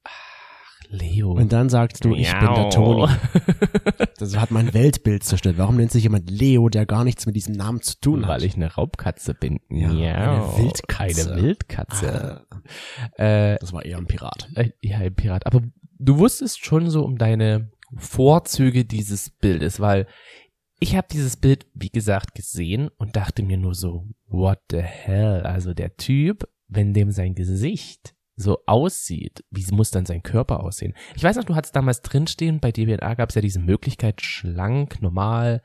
Leo. 0.90 1.32
Und 1.32 1.52
dann 1.52 1.68
sagst 1.68 2.04
du, 2.04 2.14
ich 2.14 2.32
bin 2.38 2.54
der 2.54 2.70
Toni. 2.70 3.06
Das 4.18 4.34
hat 4.38 4.50
mein 4.50 4.72
Weltbild 4.72 5.24
zerstört. 5.24 5.58
Warum 5.58 5.76
nennt 5.76 5.92
sich 5.92 6.04
jemand 6.04 6.30
Leo, 6.30 6.70
der 6.70 6.86
gar 6.86 7.04
nichts 7.04 7.26
mit 7.26 7.36
diesem 7.36 7.54
Namen 7.54 7.82
zu 7.82 8.00
tun 8.00 8.22
hat? 8.26 8.30
Weil 8.36 8.44
ich 8.44 8.54
eine 8.56 8.72
Raubkatze 8.72 9.34
bin. 9.34 9.60
Ja, 9.68 9.88
eine 9.90 10.56
Wildkatze. 10.56 11.32
Eine 11.32 11.42
Wildkatze. 11.42 12.46
Ah, 13.18 13.22
Äh, 13.22 13.58
das 13.58 13.74
war 13.74 13.84
eher 13.84 13.98
ein 13.98 14.06
Pirat. 14.06 14.48
äh, 14.54 14.70
ja, 14.80 14.98
ein 14.98 15.14
Pirat. 15.14 15.44
Aber 15.46 15.60
du 15.98 16.16
wusstest 16.18 16.64
schon 16.64 16.88
so 16.88 17.04
um 17.04 17.18
deine 17.18 17.70
Vorzüge 17.94 18.86
dieses 18.86 19.28
Bildes, 19.30 19.80
weil 19.80 20.06
ich 20.80 20.96
habe 20.96 21.06
dieses 21.12 21.36
Bild, 21.36 21.66
wie 21.74 21.90
gesagt, 21.90 22.34
gesehen 22.34 22.88
und 22.96 23.16
dachte 23.16 23.42
mir 23.42 23.58
nur 23.58 23.74
so, 23.74 24.06
what 24.28 24.60
the 24.70 24.80
hell? 24.80 25.42
Also 25.42 25.74
der 25.74 25.96
Typ, 25.96 26.48
wenn 26.68 26.94
dem 26.94 27.10
sein 27.10 27.34
Gesicht 27.34 28.14
so 28.36 28.58
aussieht, 28.66 29.44
wie 29.50 29.64
muss 29.72 29.90
dann 29.90 30.06
sein 30.06 30.22
Körper 30.22 30.62
aussehen? 30.62 30.94
Ich 31.14 31.24
weiß 31.24 31.36
noch, 31.36 31.44
du 31.44 31.54
hattest 31.54 31.74
damals 31.74 32.02
drinstehen, 32.02 32.60
bei 32.60 32.70
DBNA 32.70 33.14
gab 33.14 33.30
es 33.30 33.34
ja 33.34 33.40
diese 33.40 33.60
Möglichkeit, 33.60 34.20
schlank, 34.20 35.00
normal, 35.00 35.62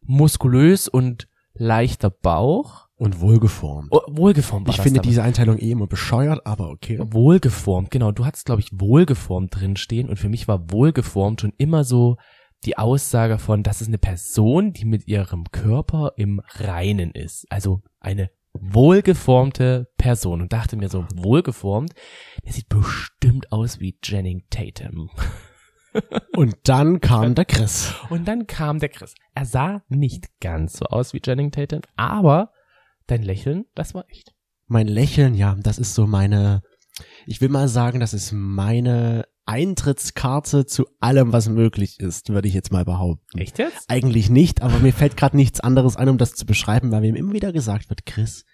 muskulös 0.00 0.88
und 0.88 1.28
leichter 1.54 2.10
Bauch. 2.10 2.86
Und 2.98 3.20
wohlgeformt. 3.20 3.88
Oh, 3.90 4.00
wohlgeformt 4.08 4.66
war 4.66 4.74
ich 4.74 4.80
finde 4.80 5.00
damals. 5.00 5.08
diese 5.08 5.22
Einteilung 5.22 5.58
eh 5.58 5.70
immer 5.70 5.86
bescheuert, 5.86 6.46
aber 6.46 6.70
okay. 6.70 6.98
Wohlgeformt, 7.10 7.90
genau. 7.90 8.10
Du 8.10 8.24
hattest, 8.24 8.46
glaube 8.46 8.62
ich, 8.62 8.70
wohlgeformt 8.72 9.54
drinstehen 9.54 10.08
und 10.08 10.18
für 10.18 10.30
mich 10.30 10.48
war 10.48 10.70
wohlgeformt 10.70 11.42
schon 11.42 11.52
immer 11.58 11.84
so 11.84 12.16
die 12.64 12.78
Aussage 12.78 13.38
von, 13.38 13.62
das 13.62 13.82
ist 13.82 13.88
eine 13.88 13.98
Person, 13.98 14.72
die 14.72 14.86
mit 14.86 15.06
ihrem 15.06 15.44
Körper 15.52 16.12
im 16.16 16.40
Reinen 16.54 17.10
ist. 17.10 17.46
Also 17.50 17.82
eine 18.00 18.30
wohlgeformte 18.60 19.88
Person 19.98 20.40
und 20.42 20.52
dachte 20.52 20.76
mir 20.76 20.88
so, 20.88 21.06
wohlgeformt, 21.14 21.92
der 22.44 22.52
sieht 22.52 22.68
bestimmt 22.68 23.52
aus 23.52 23.80
wie 23.80 23.98
Channing 24.00 24.44
Tatum. 24.50 25.10
Und 26.36 26.56
dann 26.64 27.00
kam 27.00 27.34
der 27.34 27.46
Chris. 27.46 27.94
Und 28.10 28.28
dann 28.28 28.46
kam 28.46 28.80
der 28.80 28.90
Chris. 28.90 29.14
Er 29.34 29.46
sah 29.46 29.82
nicht 29.88 30.28
ganz 30.40 30.74
so 30.74 30.84
aus 30.84 31.14
wie 31.14 31.20
Channing 31.20 31.50
Tatum, 31.50 31.80
aber 31.96 32.52
dein 33.06 33.22
Lächeln, 33.22 33.64
das 33.74 33.94
war 33.94 34.04
echt. 34.10 34.34
Mein 34.66 34.88
Lächeln, 34.88 35.34
ja, 35.34 35.56
das 35.58 35.78
ist 35.78 35.94
so 35.94 36.06
meine, 36.06 36.60
ich 37.26 37.40
will 37.40 37.48
mal 37.48 37.68
sagen, 37.68 38.00
das 38.00 38.12
ist 38.12 38.32
meine 38.32 39.24
Eintrittskarte 39.46 40.66
zu 40.66 40.86
allem, 41.00 41.32
was 41.32 41.48
möglich 41.48 42.00
ist, 42.00 42.28
würde 42.30 42.48
ich 42.48 42.54
jetzt 42.54 42.72
mal 42.72 42.84
behaupten. 42.84 43.38
Echt 43.38 43.58
jetzt? 43.58 43.88
Eigentlich 43.88 44.30
nicht, 44.30 44.62
aber 44.62 44.78
mir 44.78 44.92
fällt 44.92 45.16
gerade 45.16 45.36
nichts 45.36 45.60
anderes 45.60 45.96
ein, 45.96 46.08
um 46.08 46.18
das 46.18 46.34
zu 46.34 46.46
beschreiben, 46.46 46.90
weil 46.92 47.00
mir 47.00 47.16
immer 47.16 47.32
wieder 47.32 47.52
gesagt 47.52 47.88
wird, 47.88 48.06
Chris, 48.06 48.44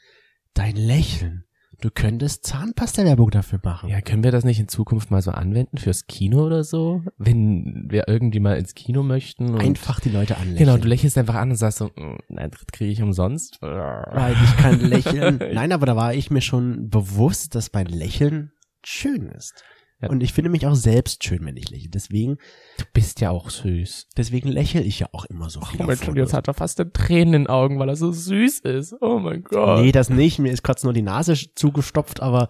dein 0.54 0.76
Lächeln, 0.76 1.44
du 1.80 1.90
könntest 1.90 2.44
Zahnpasta-Werbung 2.46 3.30
dafür 3.30 3.60
machen. 3.64 3.88
Ja, 3.88 4.00
können 4.00 4.22
wir 4.22 4.30
das 4.30 4.44
nicht 4.44 4.60
in 4.60 4.68
Zukunft 4.68 5.10
mal 5.10 5.22
so 5.22 5.30
anwenden 5.32 5.78
fürs 5.78 6.06
Kino 6.06 6.44
oder 6.46 6.62
so? 6.62 7.02
Wenn 7.18 7.86
wir 7.90 8.06
irgendwie 8.06 8.40
mal 8.40 8.56
ins 8.56 8.74
Kino 8.74 9.02
möchten. 9.02 9.50
Und 9.54 9.60
Einfach 9.60 9.98
die 9.98 10.10
Leute 10.10 10.36
anlächeln. 10.36 10.58
Genau, 10.58 10.76
du 10.76 10.86
lächelst 10.88 11.18
einfach 11.18 11.34
an 11.36 11.50
und 11.50 11.56
sagst 11.56 11.78
so, 11.78 11.86
"Mm, 11.96 12.36
Eintritt 12.36 12.72
kriege 12.72 12.92
ich 12.92 13.02
umsonst. 13.02 13.58
weil 13.60 14.34
ich 14.44 14.56
kann 14.58 14.78
lächeln. 14.80 15.38
Nein, 15.54 15.72
aber 15.72 15.86
da 15.86 15.96
war 15.96 16.14
ich 16.14 16.30
mir 16.30 16.40
schon 16.42 16.88
bewusst, 16.90 17.54
dass 17.54 17.72
mein 17.72 17.86
Lächeln 17.86 18.52
schön 18.84 19.26
ist. 19.28 19.64
Ja. 20.02 20.08
Und 20.08 20.22
ich 20.22 20.32
finde 20.32 20.50
mich 20.50 20.66
auch 20.66 20.74
selbst 20.74 21.22
schön, 21.24 21.44
wenn 21.44 21.56
ich 21.56 21.70
lächle. 21.70 21.88
Deswegen, 21.88 22.38
Du 22.78 22.84
bist 22.92 23.20
ja 23.20 23.30
auch 23.30 23.50
süß. 23.50 24.08
deswegen 24.16 24.48
lächle 24.48 24.82
ich 24.82 24.98
ja 24.98 25.08
auch 25.12 25.24
immer 25.26 25.48
so 25.48 25.60
viel. 25.60 25.80
Oh 25.80 25.84
Mensch, 25.84 26.06
und 26.08 26.16
jetzt 26.16 26.34
hat 26.34 26.48
er 26.48 26.54
fast 26.54 26.82
Tränen 26.92 27.34
in 27.34 27.42
den 27.42 27.46
Augen, 27.46 27.78
weil 27.78 27.88
er 27.88 27.96
so 27.96 28.10
süß 28.10 28.60
ist. 28.60 28.94
Oh 29.00 29.18
mein 29.18 29.42
Gott. 29.42 29.80
Nee, 29.80 29.92
das 29.92 30.10
nicht. 30.10 30.38
Mir 30.38 30.52
ist 30.52 30.64
kurz 30.64 30.82
nur 30.82 30.92
die 30.92 31.02
Nase 31.02 31.34
zugestopft, 31.54 32.20
aber 32.20 32.48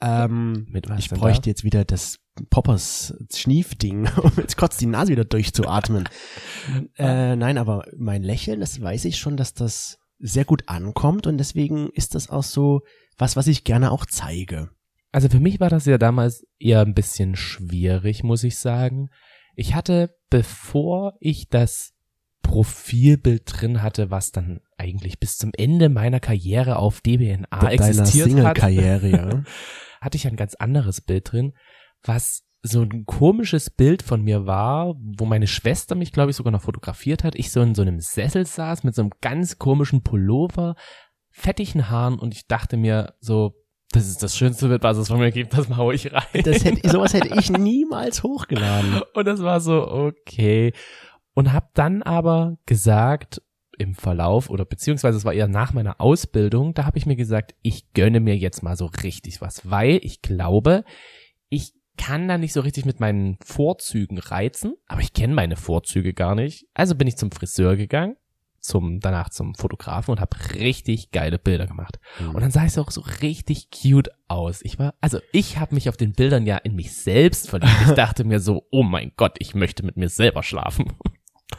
ähm, 0.00 0.66
Mit 0.70 0.88
was 0.88 1.00
ich 1.00 1.10
bräuchte 1.10 1.50
jetzt 1.50 1.64
wieder 1.64 1.84
das 1.84 2.20
Poppers 2.50 3.14
Schniefding, 3.32 4.08
um 4.22 4.32
jetzt 4.36 4.56
kurz 4.56 4.76
die 4.76 4.86
Nase 4.86 5.12
wieder 5.12 5.24
durchzuatmen. 5.24 6.08
äh, 6.96 7.36
nein, 7.36 7.58
aber 7.58 7.84
mein 7.96 8.22
Lächeln, 8.22 8.60
das 8.60 8.80
weiß 8.80 9.04
ich 9.04 9.18
schon, 9.18 9.36
dass 9.36 9.54
das 9.54 9.98
sehr 10.18 10.44
gut 10.44 10.68
ankommt 10.68 11.26
und 11.26 11.38
deswegen 11.38 11.90
ist 11.90 12.14
das 12.14 12.30
auch 12.30 12.42
so 12.44 12.80
was, 13.18 13.36
was 13.36 13.46
ich 13.46 13.64
gerne 13.64 13.92
auch 13.92 14.06
zeige. 14.06 14.70
Also 15.14 15.28
für 15.28 15.38
mich 15.38 15.60
war 15.60 15.70
das 15.70 15.86
ja 15.86 15.96
damals 15.96 16.44
eher 16.58 16.80
ein 16.80 16.92
bisschen 16.92 17.36
schwierig, 17.36 18.24
muss 18.24 18.42
ich 18.42 18.58
sagen. 18.58 19.10
Ich 19.54 19.76
hatte, 19.76 20.16
bevor 20.28 21.14
ich 21.20 21.48
das 21.48 21.92
Profilbild 22.42 23.44
drin 23.46 23.80
hatte, 23.80 24.10
was 24.10 24.32
dann 24.32 24.60
eigentlich 24.76 25.20
bis 25.20 25.38
zum 25.38 25.52
Ende 25.56 25.88
meiner 25.88 26.18
Karriere 26.18 26.78
auf 26.78 27.00
DBNA 27.00 27.46
Deiner 27.48 27.70
existiert 27.70 28.26
hat, 28.26 28.56
Single-Karriere, 28.58 29.08
ja. 29.08 29.44
hatte 30.00 30.16
ich 30.16 30.26
ein 30.26 30.34
ganz 30.34 30.56
anderes 30.56 31.00
Bild 31.00 31.30
drin, 31.30 31.52
was 32.02 32.42
so 32.62 32.82
ein 32.82 33.06
komisches 33.06 33.70
Bild 33.70 34.02
von 34.02 34.20
mir 34.20 34.46
war, 34.46 34.96
wo 34.98 35.26
meine 35.26 35.46
Schwester 35.46 35.94
mich, 35.94 36.10
glaube 36.10 36.32
ich, 36.32 36.36
sogar 36.36 36.50
noch 36.50 36.62
fotografiert 36.62 37.22
hat. 37.22 37.36
Ich 37.36 37.52
so 37.52 37.62
in 37.62 37.76
so 37.76 37.82
einem 37.82 38.00
Sessel 38.00 38.46
saß 38.46 38.82
mit 38.82 38.96
so 38.96 39.02
einem 39.02 39.12
ganz 39.20 39.60
komischen 39.60 40.02
Pullover, 40.02 40.74
fettigen 41.30 41.88
Haaren 41.88 42.18
und 42.18 42.34
ich 42.34 42.48
dachte 42.48 42.76
mir 42.76 43.14
so, 43.20 43.54
das 43.94 44.08
ist 44.08 44.22
das 44.22 44.36
schönste 44.36 44.68
Bild, 44.68 44.82
was 44.82 44.96
es 44.96 45.08
von 45.08 45.18
mir 45.18 45.30
gibt, 45.30 45.56
das 45.56 45.68
mache 45.68 45.94
ich 45.94 46.12
rein. 46.12 46.42
Das 46.44 46.64
hätte, 46.64 46.88
sowas 46.90 47.14
hätte 47.14 47.38
ich 47.38 47.50
niemals 47.50 48.22
hochgeladen. 48.22 49.02
Und 49.14 49.24
das 49.26 49.42
war 49.42 49.60
so, 49.60 49.86
okay. 49.88 50.72
Und 51.34 51.52
hab 51.52 51.74
dann 51.74 52.02
aber 52.02 52.58
gesagt, 52.66 53.40
im 53.78 53.94
Verlauf 53.94 54.50
oder 54.50 54.64
beziehungsweise 54.64 55.18
es 55.18 55.24
war 55.24 55.32
eher 55.32 55.48
nach 55.48 55.72
meiner 55.72 56.00
Ausbildung, 56.00 56.74
da 56.74 56.86
habe 56.86 56.98
ich 56.98 57.06
mir 57.06 57.16
gesagt, 57.16 57.54
ich 57.62 57.92
gönne 57.92 58.20
mir 58.20 58.36
jetzt 58.36 58.62
mal 58.62 58.76
so 58.76 58.86
richtig 58.86 59.40
was, 59.40 59.68
weil 59.68 59.98
ich 60.02 60.22
glaube, 60.22 60.84
ich 61.48 61.72
kann 61.96 62.28
da 62.28 62.38
nicht 62.38 62.52
so 62.52 62.60
richtig 62.60 62.84
mit 62.84 63.00
meinen 63.00 63.36
Vorzügen 63.44 64.18
reizen, 64.18 64.74
aber 64.86 65.00
ich 65.00 65.12
kenne 65.12 65.34
meine 65.34 65.56
Vorzüge 65.56 66.12
gar 66.12 66.34
nicht. 66.34 66.66
Also 66.74 66.94
bin 66.94 67.06
ich 67.06 67.16
zum 67.16 67.30
Friseur 67.30 67.76
gegangen, 67.76 68.16
zum 68.64 69.00
danach 69.00 69.28
zum 69.28 69.54
Fotografen 69.54 70.12
und 70.12 70.20
habe 70.20 70.36
richtig 70.54 71.10
geile 71.10 71.38
Bilder 71.38 71.66
gemacht. 71.66 71.98
Und 72.32 72.40
dann 72.40 72.50
sah 72.50 72.64
es 72.64 72.78
auch 72.78 72.90
so 72.90 73.02
richtig 73.22 73.68
cute 73.70 74.10
aus. 74.26 74.60
Ich 74.62 74.78
war, 74.78 74.94
also 75.00 75.18
ich 75.32 75.58
habe 75.58 75.74
mich 75.74 75.88
auf 75.88 75.96
den 75.96 76.12
Bildern 76.12 76.46
ja 76.46 76.56
in 76.56 76.74
mich 76.74 76.96
selbst 76.96 77.50
verliebt. 77.50 77.72
Ich 77.86 77.90
dachte 77.94 78.24
mir 78.24 78.40
so, 78.40 78.66
oh 78.70 78.82
mein 78.82 79.12
Gott, 79.16 79.36
ich 79.38 79.54
möchte 79.54 79.84
mit 79.84 79.96
mir 79.96 80.08
selber 80.08 80.42
schlafen. 80.42 80.94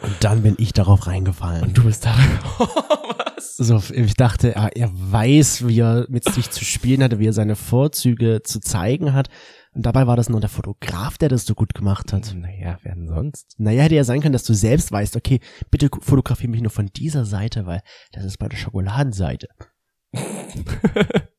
Und 0.02 0.24
dann 0.24 0.42
bin 0.42 0.56
ich 0.58 0.74
darauf 0.74 1.08
reingefallen. 1.08 1.64
Und 1.64 1.78
du 1.78 1.84
bist 1.84 2.06
da. 2.06 2.16
Was? 3.36 3.58
So, 3.58 3.82
ich 3.94 4.14
dachte, 4.14 4.56
er, 4.56 4.76
er 4.76 4.90
weiß, 4.94 5.68
wie 5.68 5.80
er 5.80 6.06
mit 6.10 6.24
sich 6.26 6.50
zu 6.52 6.64
spielen 6.64 7.04
hatte, 7.04 7.20
wie 7.20 7.28
er 7.28 7.34
seine 7.34 7.56
Vorzüge 7.56 8.42
zu 8.44 8.60
zeigen 8.60 9.14
hat. 9.14 9.30
Und 9.74 9.86
dabei 9.86 10.08
war 10.08 10.16
das 10.16 10.30
nur 10.30 10.40
der 10.40 10.50
Fotograf, 10.50 11.18
der 11.18 11.30
das 11.30 11.46
so 11.46 11.54
gut 11.54 11.74
gemacht 11.74 12.14
hat. 12.14 12.34
Naja, 12.34 12.80
wer 12.84 12.96
denn 12.96 13.08
sonst? 13.08 13.56
Naja, 13.58 13.84
hätte 13.84 13.96
ja 13.96 14.06
sein 14.06 14.22
können, 14.22 14.34
dass 14.34 14.46
du 14.46 14.54
selbst 14.54 14.92
weißt, 14.92 15.18
okay, 15.18 15.40
bitte 15.70 15.90
fotografiere 16.00 16.50
mich 16.50 16.62
nur 16.62 16.72
von 16.72 16.88
dieser 16.96 17.26
Seite, 17.26 17.66
weil 17.66 17.82
das 18.14 18.24
ist 18.24 18.38
bei 18.38 18.48
der 18.48 18.58
Schokoladenseite. 18.58 19.48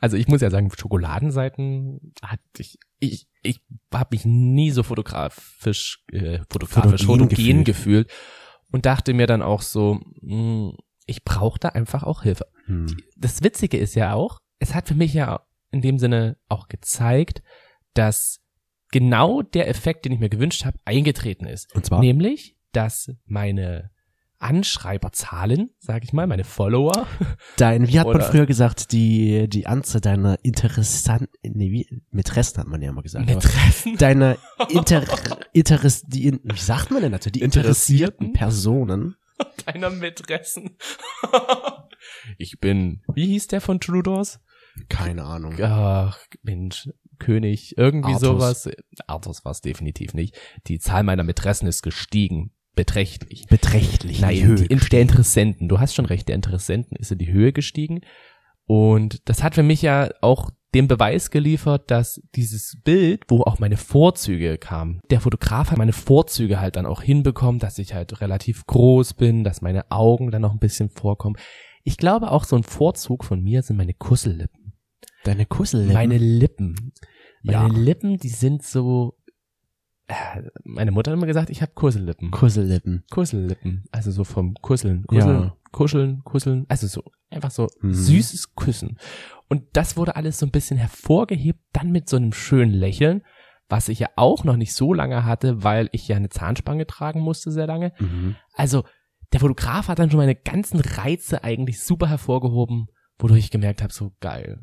Also 0.00 0.16
ich 0.16 0.28
muss 0.28 0.42
ja 0.42 0.50
sagen, 0.50 0.70
Schokoladenseiten 0.76 2.12
hat 2.22 2.40
ich, 2.56 2.78
ich, 3.00 3.26
ich 3.42 3.60
habe 3.92 4.14
mich 4.14 4.24
nie 4.24 4.70
so 4.70 4.82
fotografisch, 4.82 6.04
äh, 6.12 6.38
fotografisch, 6.48 7.04
Fotogen 7.04 7.28
fotogen 7.30 7.64
gefühlt. 7.64 8.06
gefühlt. 8.06 8.12
und 8.70 8.86
dachte 8.86 9.12
mir 9.12 9.26
dann 9.26 9.42
auch 9.42 9.62
so, 9.62 10.00
mh, 10.22 10.74
ich 11.06 11.24
brauche 11.24 11.58
da 11.58 11.68
einfach 11.70 12.02
auch 12.02 12.22
Hilfe. 12.22 12.46
Hm. 12.66 12.96
das 13.16 13.42
Witzige 13.42 13.78
ist 13.78 13.94
ja 13.94 14.12
auch, 14.14 14.40
es 14.58 14.74
hat 14.74 14.88
für 14.88 14.94
mich 14.94 15.14
ja 15.14 15.46
in 15.70 15.80
dem 15.80 15.98
Sinne 15.98 16.36
auch 16.48 16.68
gezeigt, 16.68 17.42
dass 17.94 18.40
genau 18.90 19.42
der 19.42 19.68
Effekt, 19.68 20.04
den 20.04 20.12
ich 20.12 20.20
mir 20.20 20.28
gewünscht 20.28 20.64
habe, 20.64 20.78
eingetreten 20.84 21.46
ist. 21.46 21.74
Und 21.74 21.86
zwar? 21.86 22.00
Nämlich, 22.00 22.56
dass 22.72 23.12
meine 23.24 23.90
Anschreiberzahlen, 24.38 25.70
sag 25.78 26.04
ich 26.04 26.12
mal, 26.12 26.26
meine 26.26 26.44
Follower, 26.44 27.06
Dein, 27.56 27.88
wie 27.88 27.98
hat 27.98 28.06
man 28.06 28.20
früher 28.20 28.46
gesagt, 28.46 28.92
die, 28.92 29.48
die 29.48 29.66
Anzahl 29.66 30.00
deiner 30.00 30.38
interessanten, 30.42 31.28
nee, 31.42 31.70
wie, 31.70 32.02
Mätressen 32.10 32.58
hat 32.58 32.66
man 32.66 32.82
ja 32.82 32.90
immer 32.90 33.02
gesagt. 33.02 33.26
Mätressen, 33.26 33.96
Deine 33.96 34.36
Inter, 34.68 35.04
Interess, 35.52 36.02
die, 36.02 36.38
wie 36.42 36.58
sagt 36.58 36.90
man 36.90 37.02
denn 37.02 37.12
dazu? 37.12 37.30
Die 37.30 37.40
Interessierten? 37.40 38.32
Personen. 38.34 39.16
deiner 39.66 39.90
Mätressen. 39.90 40.76
ich 42.38 42.58
bin, 42.60 43.02
wie 43.14 43.26
hieß 43.26 43.48
der 43.48 43.60
von 43.60 43.80
Trudeaus? 43.80 44.40
Keine 44.88 45.24
Ahnung. 45.24 45.56
Ach, 45.62 46.18
Mensch, 46.42 46.88
König, 47.18 47.78
irgendwie 47.78 48.14
Artus. 48.14 48.20
sowas. 48.20 48.70
Artus 49.06 49.44
war 49.44 49.52
es 49.52 49.60
definitiv 49.60 50.14
nicht. 50.14 50.38
Die 50.66 50.78
Zahl 50.78 51.02
meiner 51.02 51.24
Mätressen 51.24 51.66
ist 51.66 51.82
gestiegen. 51.82 52.52
Beträchtlich. 52.74 53.46
Beträchtlich. 53.46 54.18
die 54.18 54.22
Nein, 54.22 54.44
Höhe 54.44 54.56
die, 54.56 54.66
in, 54.66 54.80
der 54.80 55.00
Interessenten. 55.00 55.68
Du 55.68 55.80
hast 55.80 55.94
schon 55.94 56.04
recht, 56.04 56.28
der 56.28 56.34
Interessenten 56.34 56.96
ist 56.96 57.10
in 57.10 57.18
die 57.18 57.32
Höhe 57.32 57.52
gestiegen. 57.52 58.02
Und 58.66 59.26
das 59.28 59.42
hat 59.42 59.54
für 59.54 59.62
mich 59.62 59.80
ja 59.80 60.10
auch 60.20 60.50
den 60.76 60.88
Beweis 60.88 61.30
geliefert, 61.30 61.90
dass 61.90 62.20
dieses 62.34 62.78
Bild, 62.84 63.24
wo 63.28 63.42
auch 63.42 63.58
meine 63.58 63.76
Vorzüge 63.78 64.58
kamen, 64.58 65.00
der 65.10 65.20
Fotograf 65.20 65.70
hat 65.70 65.78
meine 65.78 65.92
Vorzüge 65.94 66.60
halt 66.60 66.76
dann 66.76 66.84
auch 66.86 67.00
hinbekommen, 67.02 67.58
dass 67.58 67.78
ich 67.78 67.94
halt 67.94 68.20
relativ 68.20 68.66
groß 68.66 69.14
bin, 69.14 69.42
dass 69.42 69.62
meine 69.62 69.90
Augen 69.90 70.30
dann 70.30 70.42
noch 70.42 70.52
ein 70.52 70.58
bisschen 70.58 70.90
vorkommen. 70.90 71.36
Ich 71.82 71.96
glaube 71.96 72.30
auch 72.30 72.44
so 72.44 72.56
ein 72.56 72.62
Vorzug 72.62 73.24
von 73.24 73.42
mir 73.42 73.62
sind 73.62 73.76
meine 73.76 73.94
Kussellippen. 73.94 74.74
Deine 75.24 75.46
Kussellippen. 75.46 75.94
Meine 75.94 76.18
Lippen. 76.18 76.92
Meine 77.42 77.72
Ja. 77.74 77.80
Lippen, 77.80 78.18
die 78.18 78.28
sind 78.28 78.62
so. 78.62 79.16
äh, 80.08 80.14
Meine 80.64 80.90
Mutter 80.92 81.10
hat 81.10 81.16
immer 81.16 81.26
gesagt, 81.26 81.48
ich 81.50 81.62
habe 81.62 81.72
Kussellippen. 81.72 82.30
Kussellippen. 82.30 83.04
Kussellippen. 83.10 83.84
Also 83.92 84.10
so 84.10 84.24
vom 84.24 84.54
Kusseln. 84.60 85.04
Kusseln, 85.06 85.42
Ja. 85.44 85.56
kuscheln, 85.72 86.22
kusseln. 86.24 86.64
Also 86.68 86.86
so 86.86 87.02
einfach 87.30 87.50
so 87.50 87.66
Mhm. 87.80 87.92
süßes 87.92 88.54
Küssen. 88.54 88.98
Und 89.48 89.62
das 89.74 89.96
wurde 89.96 90.16
alles 90.16 90.38
so 90.38 90.46
ein 90.46 90.50
bisschen 90.50 90.76
hervorgehebt, 90.76 91.60
dann 91.72 91.92
mit 91.92 92.08
so 92.08 92.16
einem 92.16 92.32
schönen 92.32 92.72
Lächeln, 92.72 93.22
was 93.68 93.88
ich 93.88 93.98
ja 94.00 94.08
auch 94.16 94.44
noch 94.44 94.56
nicht 94.56 94.74
so 94.74 94.92
lange 94.92 95.24
hatte, 95.24 95.62
weil 95.64 95.88
ich 95.92 96.08
ja 96.08 96.16
eine 96.16 96.28
Zahnspange 96.28 96.86
tragen 96.86 97.20
musste 97.20 97.50
sehr 97.50 97.66
lange. 97.66 97.92
Mhm. 97.98 98.36
Also 98.54 98.84
der 99.32 99.40
Fotograf 99.40 99.88
hat 99.88 99.98
dann 99.98 100.10
schon 100.10 100.18
meine 100.18 100.36
ganzen 100.36 100.80
Reize 100.80 101.42
eigentlich 101.44 101.80
super 101.82 102.08
hervorgehoben, 102.08 102.86
wodurch 103.18 103.40
ich 103.40 103.50
gemerkt 103.50 103.82
habe, 103.82 103.92
so 103.92 104.12
geil. 104.20 104.60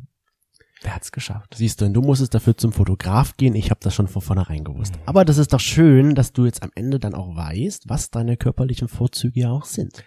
Der 0.83 0.95
hat's 0.95 1.11
geschafft. 1.13 1.55
Siehst 1.55 1.79
du, 1.79 1.85
und 1.85 1.93
du 1.93 2.01
musstest 2.01 2.33
dafür 2.33 2.57
zum 2.57 2.73
Fotograf 2.73 3.37
gehen. 3.37 3.55
Ich 3.55 3.69
habe 3.71 3.79
das 3.81 3.95
schon 3.95 4.07
von 4.09 4.21
vornherein 4.21 4.59
Mhm. 4.59 4.63
gewusst. 4.65 4.95
Aber 5.05 5.23
das 5.23 5.37
ist 5.37 5.53
doch 5.53 5.59
schön, 5.61 6.13
dass 6.13 6.33
du 6.33 6.45
jetzt 6.45 6.61
am 6.61 6.71
Ende 6.75 6.99
dann 6.99 7.13
auch 7.13 7.35
weißt, 7.35 7.87
was 7.87 8.09
deine 8.09 8.35
körperlichen 8.35 8.89
Vorzüge 8.89 9.41
ja 9.41 9.51
auch 9.51 9.63
sind. 9.65 10.03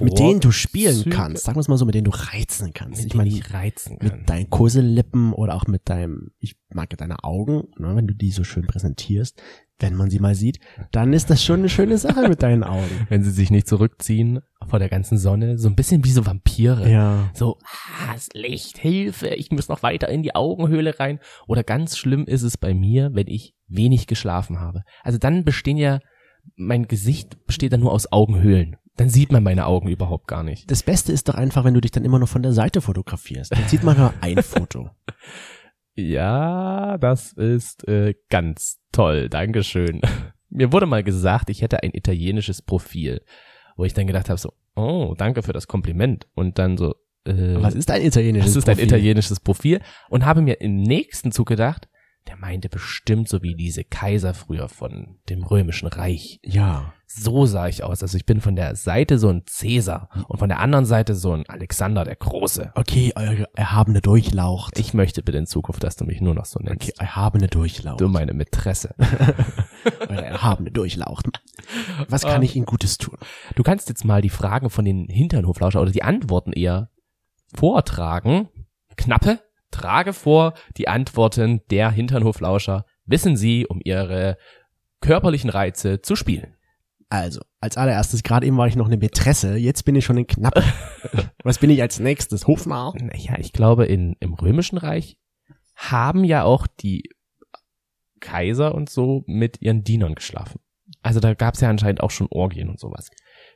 Mit 0.00 0.18
denen 0.18 0.40
du 0.40 0.52
spielen 0.52 0.94
Vorzüge, 0.94 1.16
kannst. 1.16 1.44
Sagen 1.44 1.56
wir 1.56 1.60
es 1.60 1.68
mal 1.68 1.76
so, 1.76 1.84
mit 1.84 1.94
denen 1.94 2.04
du 2.04 2.12
reizen 2.12 2.72
kannst. 2.72 3.02
Mit 3.02 3.12
ich 3.12 3.14
meine, 3.14 3.30
ich 3.30 3.52
reizen 3.52 3.98
kann. 3.98 4.18
mit 4.18 4.30
deinen 4.30 4.50
Kussellippen 4.50 5.32
oder 5.32 5.54
auch 5.54 5.66
mit 5.66 5.88
deinem, 5.88 6.30
ich 6.38 6.56
mag 6.72 6.92
ja 6.92 6.96
deine 6.96 7.24
Augen, 7.24 7.64
ne, 7.78 7.94
wenn 7.96 8.06
du 8.06 8.14
die 8.14 8.30
so 8.30 8.44
schön 8.44 8.66
präsentierst, 8.66 9.42
wenn 9.82 9.96
man 9.96 10.10
sie 10.10 10.20
mal 10.20 10.34
sieht, 10.36 10.60
dann 10.92 11.12
ist 11.12 11.28
das 11.28 11.44
schon 11.44 11.60
eine 11.60 11.68
schöne 11.68 11.98
Sache 11.98 12.28
mit 12.28 12.42
deinen 12.42 12.62
Augen. 12.62 12.88
Wenn 13.08 13.24
sie 13.24 13.32
sich 13.32 13.50
nicht 13.50 13.66
zurückziehen 13.66 14.40
vor 14.68 14.78
der 14.78 14.88
ganzen 14.88 15.18
Sonne, 15.18 15.58
so 15.58 15.68
ein 15.68 15.74
bisschen 15.74 16.04
wie 16.04 16.12
so 16.12 16.24
Vampire. 16.24 16.88
Ja. 16.88 17.30
So, 17.34 17.58
ah, 17.64 18.12
das 18.14 18.28
Licht, 18.32 18.78
Hilfe, 18.78 19.30
ich 19.30 19.50
muss 19.50 19.68
noch 19.68 19.82
weiter 19.82 20.08
in 20.08 20.22
die 20.22 20.36
Augenhöhle 20.36 21.00
rein. 21.00 21.18
Oder 21.48 21.64
ganz 21.64 21.98
schlimm 21.98 22.26
ist 22.26 22.42
es 22.42 22.56
bei 22.56 22.74
mir, 22.74 23.10
wenn 23.14 23.26
ich 23.26 23.54
wenig 23.66 24.06
geschlafen 24.06 24.60
habe. 24.60 24.82
Also 25.02 25.18
dann 25.18 25.44
bestehen 25.44 25.76
ja, 25.76 25.98
mein 26.54 26.86
Gesicht 26.86 27.44
besteht 27.46 27.72
dann 27.72 27.80
nur 27.80 27.92
aus 27.92 28.12
Augenhöhlen. 28.12 28.76
Dann 28.96 29.08
sieht 29.08 29.32
man 29.32 29.42
meine 29.42 29.66
Augen 29.66 29.88
überhaupt 29.88 30.26
gar 30.28 30.42
nicht. 30.42 30.70
Das 30.70 30.82
Beste 30.82 31.12
ist 31.12 31.28
doch 31.28 31.34
einfach, 31.34 31.64
wenn 31.64 31.74
du 31.74 31.80
dich 31.80 31.90
dann 31.92 32.04
immer 32.04 32.18
nur 32.18 32.28
von 32.28 32.42
der 32.42 32.52
Seite 32.52 32.80
fotografierst. 32.80 33.52
Dann 33.52 33.66
sieht 33.68 33.82
man 33.82 33.96
nur 33.96 34.12
ein 34.20 34.36
Foto. 34.42 34.90
Ja, 35.94 36.98
das 36.98 37.32
ist 37.32 37.86
äh, 37.88 38.14
ganz 38.30 38.80
toll. 38.92 39.28
Dankeschön. 39.28 40.00
Mir 40.48 40.72
wurde 40.72 40.86
mal 40.86 41.02
gesagt, 41.02 41.50
ich 41.50 41.62
hätte 41.62 41.82
ein 41.82 41.92
italienisches 41.94 42.62
Profil, 42.62 43.22
wo 43.76 43.84
ich 43.84 43.94
dann 43.94 44.06
gedacht 44.06 44.28
habe 44.28 44.38
so, 44.38 44.52
oh, 44.74 45.14
danke 45.16 45.42
für 45.42 45.52
das 45.52 45.66
Kompliment. 45.66 46.26
Und 46.34 46.58
dann 46.58 46.76
so, 46.76 46.94
äh, 47.24 47.56
Was 47.60 47.74
ist 47.74 47.90
ein 47.90 48.02
italienisches 48.02 48.52
das 48.52 48.56
ist 48.58 48.68
ein 48.68 48.76
Profil? 48.76 48.88
italienisches 48.88 49.40
Profil 49.40 49.80
und 50.10 50.24
habe 50.26 50.42
mir 50.42 50.60
im 50.60 50.76
nächsten 50.76 51.32
Zug 51.32 51.48
gedacht, 51.48 51.88
der 52.28 52.36
meinte 52.36 52.68
bestimmt 52.68 53.28
so 53.28 53.42
wie 53.42 53.54
diese 53.54 53.84
Kaiser 53.84 54.32
früher 54.34 54.68
von 54.68 55.18
dem 55.28 55.42
römischen 55.42 55.88
Reich. 55.88 56.38
Ja. 56.44 56.92
So 57.06 57.44
sah 57.46 57.68
ich 57.68 57.84
aus. 57.84 58.02
Also 58.02 58.16
ich 58.16 58.24
bin 58.24 58.40
von 58.40 58.56
der 58.56 58.74
Seite 58.74 59.18
so 59.18 59.28
ein 59.28 59.42
Cäsar 59.46 60.08
und 60.28 60.38
von 60.38 60.48
der 60.48 60.60
anderen 60.60 60.86
Seite 60.86 61.14
so 61.14 61.32
ein 61.32 61.44
Alexander 61.46 62.04
der 62.04 62.16
Große. 62.16 62.72
Okay, 62.74 63.12
eure 63.16 63.48
erhabene 63.54 64.00
Durchlaucht. 64.00 64.78
Ich 64.78 64.94
möchte 64.94 65.22
bitte 65.22 65.36
in 65.36 65.46
Zukunft, 65.46 65.82
dass 65.84 65.96
du 65.96 66.04
mich 66.06 66.20
nur 66.22 66.34
noch 66.34 66.46
so 66.46 66.58
nennst. 66.60 66.88
Okay, 66.88 66.92
erhabene 66.98 67.48
Durchlaucht. 67.48 68.00
Du 68.00 68.08
meine 68.08 68.32
Mätresse. 68.32 68.94
Eure 70.08 70.24
erhabene 70.24 70.70
Durchlaucht. 70.70 71.28
Was 72.08 72.22
kann 72.22 72.40
Ah. 72.40 72.44
ich 72.44 72.56
Ihnen 72.56 72.64
Gutes 72.66 72.96
tun? 72.98 73.18
Du 73.56 73.62
kannst 73.62 73.88
jetzt 73.88 74.04
mal 74.04 74.22
die 74.22 74.30
Fragen 74.30 74.70
von 74.70 74.84
den 74.84 75.06
Hinternhoflauscher 75.08 75.82
oder 75.82 75.90
die 75.90 76.02
Antworten 76.04 76.52
eher 76.52 76.88
vortragen. 77.54 78.48
Knappe, 78.96 79.40
trage 79.72 80.12
vor 80.12 80.54
die 80.76 80.86
Antworten 80.86 81.60
der 81.70 81.90
Hinternhoflauscher. 81.90 82.84
Wissen 83.04 83.36
Sie, 83.36 83.66
um 83.66 83.80
ihre 83.82 84.36
körperlichen 85.00 85.50
Reize 85.50 86.00
zu 86.00 86.14
spielen. 86.14 86.54
Also, 87.08 87.42
als 87.60 87.76
allererstes, 87.76 88.22
gerade 88.22 88.46
eben 88.46 88.56
war 88.56 88.68
ich 88.68 88.76
noch 88.76 88.86
eine 88.86 88.96
Mätresse, 88.96 89.56
jetzt 89.56 89.82
bin 89.82 89.94
ich 89.94 90.04
schon 90.04 90.16
ein 90.16 90.26
Knappe. 90.26 90.62
Was 91.44 91.58
bin 91.58 91.68
ich 91.68 91.82
als 91.82 92.00
nächstes? 92.00 92.46
Hofnarr? 92.46 92.94
Naja, 92.98 93.36
ich 93.38 93.52
glaube, 93.52 93.84
in, 93.84 94.16
im 94.20 94.32
Römischen 94.32 94.78
Reich 94.78 95.18
haben 95.74 96.24
ja 96.24 96.44
auch 96.44 96.66
die 96.66 97.10
Kaiser 98.20 98.74
und 98.74 98.88
so 98.88 99.24
mit 99.26 99.60
ihren 99.60 99.84
Dienern 99.84 100.14
geschlafen. 100.14 100.60
Also 101.02 101.20
da 101.20 101.34
gab 101.34 101.54
es 101.54 101.60
ja 101.60 101.68
anscheinend 101.68 102.00
auch 102.00 102.10
schon 102.10 102.28
Orgien 102.30 102.70
und 102.70 102.80
sowas. 102.80 103.10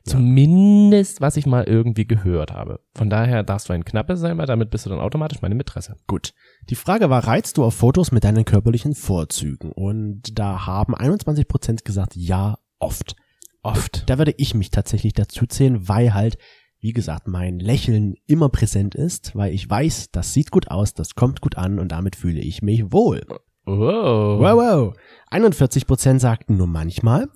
Ja. 0.07 0.13
Zumindest, 0.13 1.21
was 1.21 1.37
ich 1.37 1.47
mal 1.47 1.65
irgendwie 1.65 2.07
gehört 2.07 2.53
habe. 2.53 2.81
Von 2.95 3.11
daher 3.11 3.43
darfst 3.43 3.69
du 3.69 3.73
ein 3.73 3.85
Knappe 3.85 4.17
sein, 4.17 4.39
weil 4.39 4.47
damit 4.47 4.71
bist 4.71 4.87
du 4.87 4.91
dann 4.91 5.01
automatisch 5.01 5.43
meine 5.43 5.55
Mätresse. 5.55 5.97
Gut. 6.07 6.33
Die 6.69 6.75
Frage 6.75 7.11
war, 7.11 7.27
reizt 7.27 7.57
du 7.57 7.65
auf 7.65 7.75
Fotos 7.75 8.13
mit 8.13 8.25
deinen 8.25 8.45
körperlichen 8.45 8.95
Vorzügen? 8.95 9.73
Und 9.73 10.39
da 10.39 10.67
haben 10.67 10.95
21% 10.95 11.85
gesagt, 11.85 12.17
ja, 12.17 12.59
oft. 12.79 13.17
Oft. 13.63 14.09
Da 14.09 14.19
würde 14.19 14.35
ich 14.37 14.55
mich 14.55 14.71
tatsächlich 14.71 15.13
dazu 15.13 15.47
zählen, 15.47 15.89
weil 15.89 16.15
halt, 16.15 16.39
wie 16.79 16.93
gesagt, 16.93 17.27
mein 17.27 17.59
Lächeln 17.59 18.15
immer 18.27 18.49
präsent 18.49 18.95
ist, 18.95 19.35
weil 19.35 19.53
ich 19.53 19.69
weiß, 19.69 20.11
das 20.13 20.33
sieht 20.33 20.51
gut 20.53 20.71
aus, 20.71 20.95
das 20.95 21.17
kommt 21.17 21.41
gut 21.41 21.57
an 21.59 21.79
und 21.81 21.91
damit 21.91 22.15
fühle 22.15 22.41
ich 22.41 22.63
mich 22.63 22.93
wohl. 22.93 23.27
Oh. 23.67 24.39
Wow, 24.39 24.57
wow. 24.57 24.97
41% 25.33 26.21
sagten 26.21 26.57
nur 26.57 26.69
manchmal, 26.69 27.29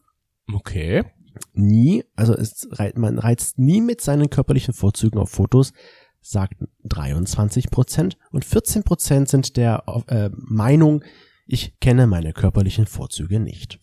Okay. 0.54 1.04
Nie, 1.52 2.04
also 2.16 2.34
es, 2.34 2.68
man 2.94 3.18
reizt 3.18 3.58
nie 3.58 3.80
mit 3.80 4.00
seinen 4.00 4.30
körperlichen 4.30 4.74
Vorzügen 4.74 5.18
auf 5.18 5.30
Fotos, 5.30 5.72
sagten 6.20 6.68
23% 6.88 8.16
und 8.30 8.44
14% 8.44 9.28
sind 9.28 9.56
der 9.56 9.84
äh, 10.08 10.30
Meinung, 10.34 11.02
ich 11.46 11.78
kenne 11.80 12.06
meine 12.06 12.32
körperlichen 12.32 12.86
Vorzüge 12.86 13.40
nicht. 13.40 13.78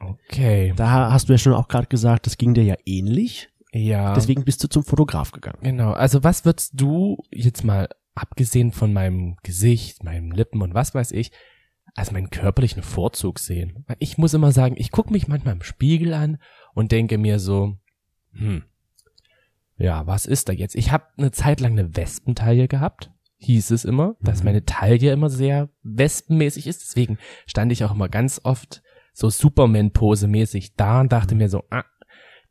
Okay. 0.00 0.72
Da 0.76 1.12
hast 1.12 1.28
du 1.28 1.32
ja 1.32 1.38
schon 1.38 1.52
auch 1.54 1.68
gerade 1.68 1.86
gesagt, 1.86 2.26
das 2.26 2.36
ging 2.36 2.54
dir 2.54 2.64
ja 2.64 2.76
ähnlich, 2.84 3.48
Ja. 3.72 4.14
deswegen 4.14 4.44
bist 4.44 4.62
du 4.62 4.68
zum 4.68 4.84
Fotograf 4.84 5.32
gegangen. 5.32 5.58
Genau. 5.62 5.92
Also 5.92 6.22
was 6.24 6.44
würdest 6.44 6.72
du 6.74 7.18
jetzt 7.30 7.64
mal, 7.64 7.88
abgesehen 8.14 8.72
von 8.72 8.92
meinem 8.92 9.36
Gesicht, 9.42 10.04
meinen 10.04 10.30
Lippen 10.32 10.60
und 10.60 10.74
was 10.74 10.94
weiß 10.94 11.12
ich, 11.12 11.32
als 11.94 12.10
meinen 12.10 12.30
körperlichen 12.30 12.82
Vorzug 12.82 13.38
sehen? 13.38 13.84
Ich 13.98 14.18
muss 14.18 14.34
immer 14.34 14.52
sagen, 14.52 14.74
ich 14.78 14.90
gucke 14.90 15.12
mich 15.12 15.28
manchmal 15.28 15.54
im 15.54 15.62
Spiegel 15.62 16.14
an 16.14 16.38
und 16.74 16.92
denke 16.92 17.18
mir 17.18 17.38
so, 17.38 17.76
hm, 18.32 18.64
ja, 19.76 20.06
was 20.06 20.26
ist 20.26 20.48
da 20.48 20.52
jetzt? 20.52 20.74
Ich 20.74 20.92
habe 20.92 21.06
eine 21.16 21.32
Zeit 21.32 21.60
lang 21.60 21.72
eine 21.72 21.96
Wespentaille 21.96 22.68
gehabt, 22.68 23.10
hieß 23.38 23.70
es 23.72 23.84
immer, 23.84 24.14
dass 24.20 24.40
Mhm. 24.40 24.44
meine 24.44 24.64
Taille 24.64 25.12
immer 25.12 25.28
sehr 25.30 25.68
wespenmäßig 25.82 26.66
ist. 26.66 26.82
Deswegen 26.82 27.18
stand 27.46 27.72
ich 27.72 27.84
auch 27.84 27.92
immer 27.92 28.08
ganz 28.08 28.40
oft 28.44 28.82
so 29.12 29.28
Superman-Pose 29.28 30.28
mäßig 30.28 30.74
da 30.76 31.00
und 31.00 31.12
dachte 31.12 31.34
mir 31.34 31.48
so, 31.48 31.64
ah, 31.70 31.84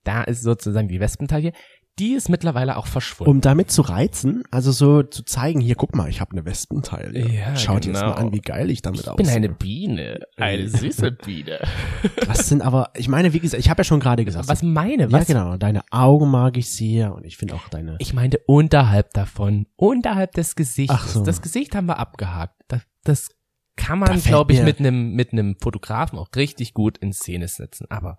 da 0.03 0.24
ist 0.24 0.43
sozusagen 0.43 0.88
die 0.89 1.00
Wespentaille. 1.00 1.53
Die 2.00 2.13
ist 2.13 2.29
mittlerweile 2.29 2.77
auch 2.77 2.88
verschwunden. 2.88 3.29
Um 3.29 3.41
damit 3.41 3.69
zu 3.69 3.81
reizen, 3.81 4.43
also 4.50 4.71
so 4.71 5.03
zu 5.03 5.24
zeigen, 5.24 5.60
hier 5.60 5.75
guck 5.75 5.95
mal, 5.95 6.10
ich 6.10 6.21
habe 6.21 6.31
eine 6.31 6.45
Wespenteile. 6.45 7.27
Ja, 7.29 7.55
Schaut 7.55 7.86
jetzt 7.86 7.95
genau. 8.00 8.12
mal 8.12 8.15
an, 8.15 8.33
wie 8.33 8.39
geil 8.39 8.71
ich 8.71 8.81
damit 8.81 9.01
ich 9.01 9.07
aussehe. 9.07 9.25
bin 9.25 9.29
eine 9.29 9.50
Biene, 9.50 10.19
eine 10.38 10.67
süße 10.67 11.12
Biene. 11.12 11.60
Was 12.27 12.48
sind 12.48 12.62
aber, 12.62 12.91
ich 12.95 13.07
meine, 13.10 13.33
wie 13.33 13.39
gesagt, 13.39 13.60
ich 13.60 13.69
habe 13.69 13.81
ja 13.81 13.83
schon 13.83 14.00
gerade 14.00 14.25
gesagt, 14.25 14.48
Was 14.48 14.63
meine? 14.63 15.03
ja 15.03 15.12
Was? 15.12 15.27
genau, 15.27 15.57
deine 15.57 15.83
Augen 15.91 16.31
mag 16.31 16.57
ich 16.57 16.71
sehr 16.71 17.13
und 17.13 17.25
ich 17.25 17.38
finde 17.38 17.55
auch 17.55 17.67
deine 17.69 17.98
Ich 18.00 18.13
meinte 18.13 18.39
unterhalb 18.48 19.13
davon, 19.13 19.67
unterhalb 19.75 20.31
des 20.31 20.55
Gesichtes. 20.55 20.98
Ach 20.98 21.07
so. 21.07 21.24
Das 21.24 21.41
Gesicht 21.41 21.75
haben 21.75 21.88
wir 21.88 22.00
abgehakt. 22.00 22.55
Das, 22.69 22.81
das 23.03 23.29
kann 23.75 24.00
man, 24.00 24.19
glaube 24.21 24.53
ich, 24.53 24.63
mit 24.63 24.79
einem 24.79 25.13
mit 25.13 25.33
einem 25.33 25.55
Fotografen 25.62 26.17
auch 26.19 26.29
richtig 26.36 26.74
gut 26.74 26.98
in 26.98 27.13
Szene 27.13 27.48
setzen. 27.48 27.86
Aber 27.89 28.17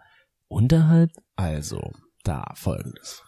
unterhalb? 0.48 1.10
Also, 1.36 1.92
da 2.24 2.52
folgendes. 2.54 3.22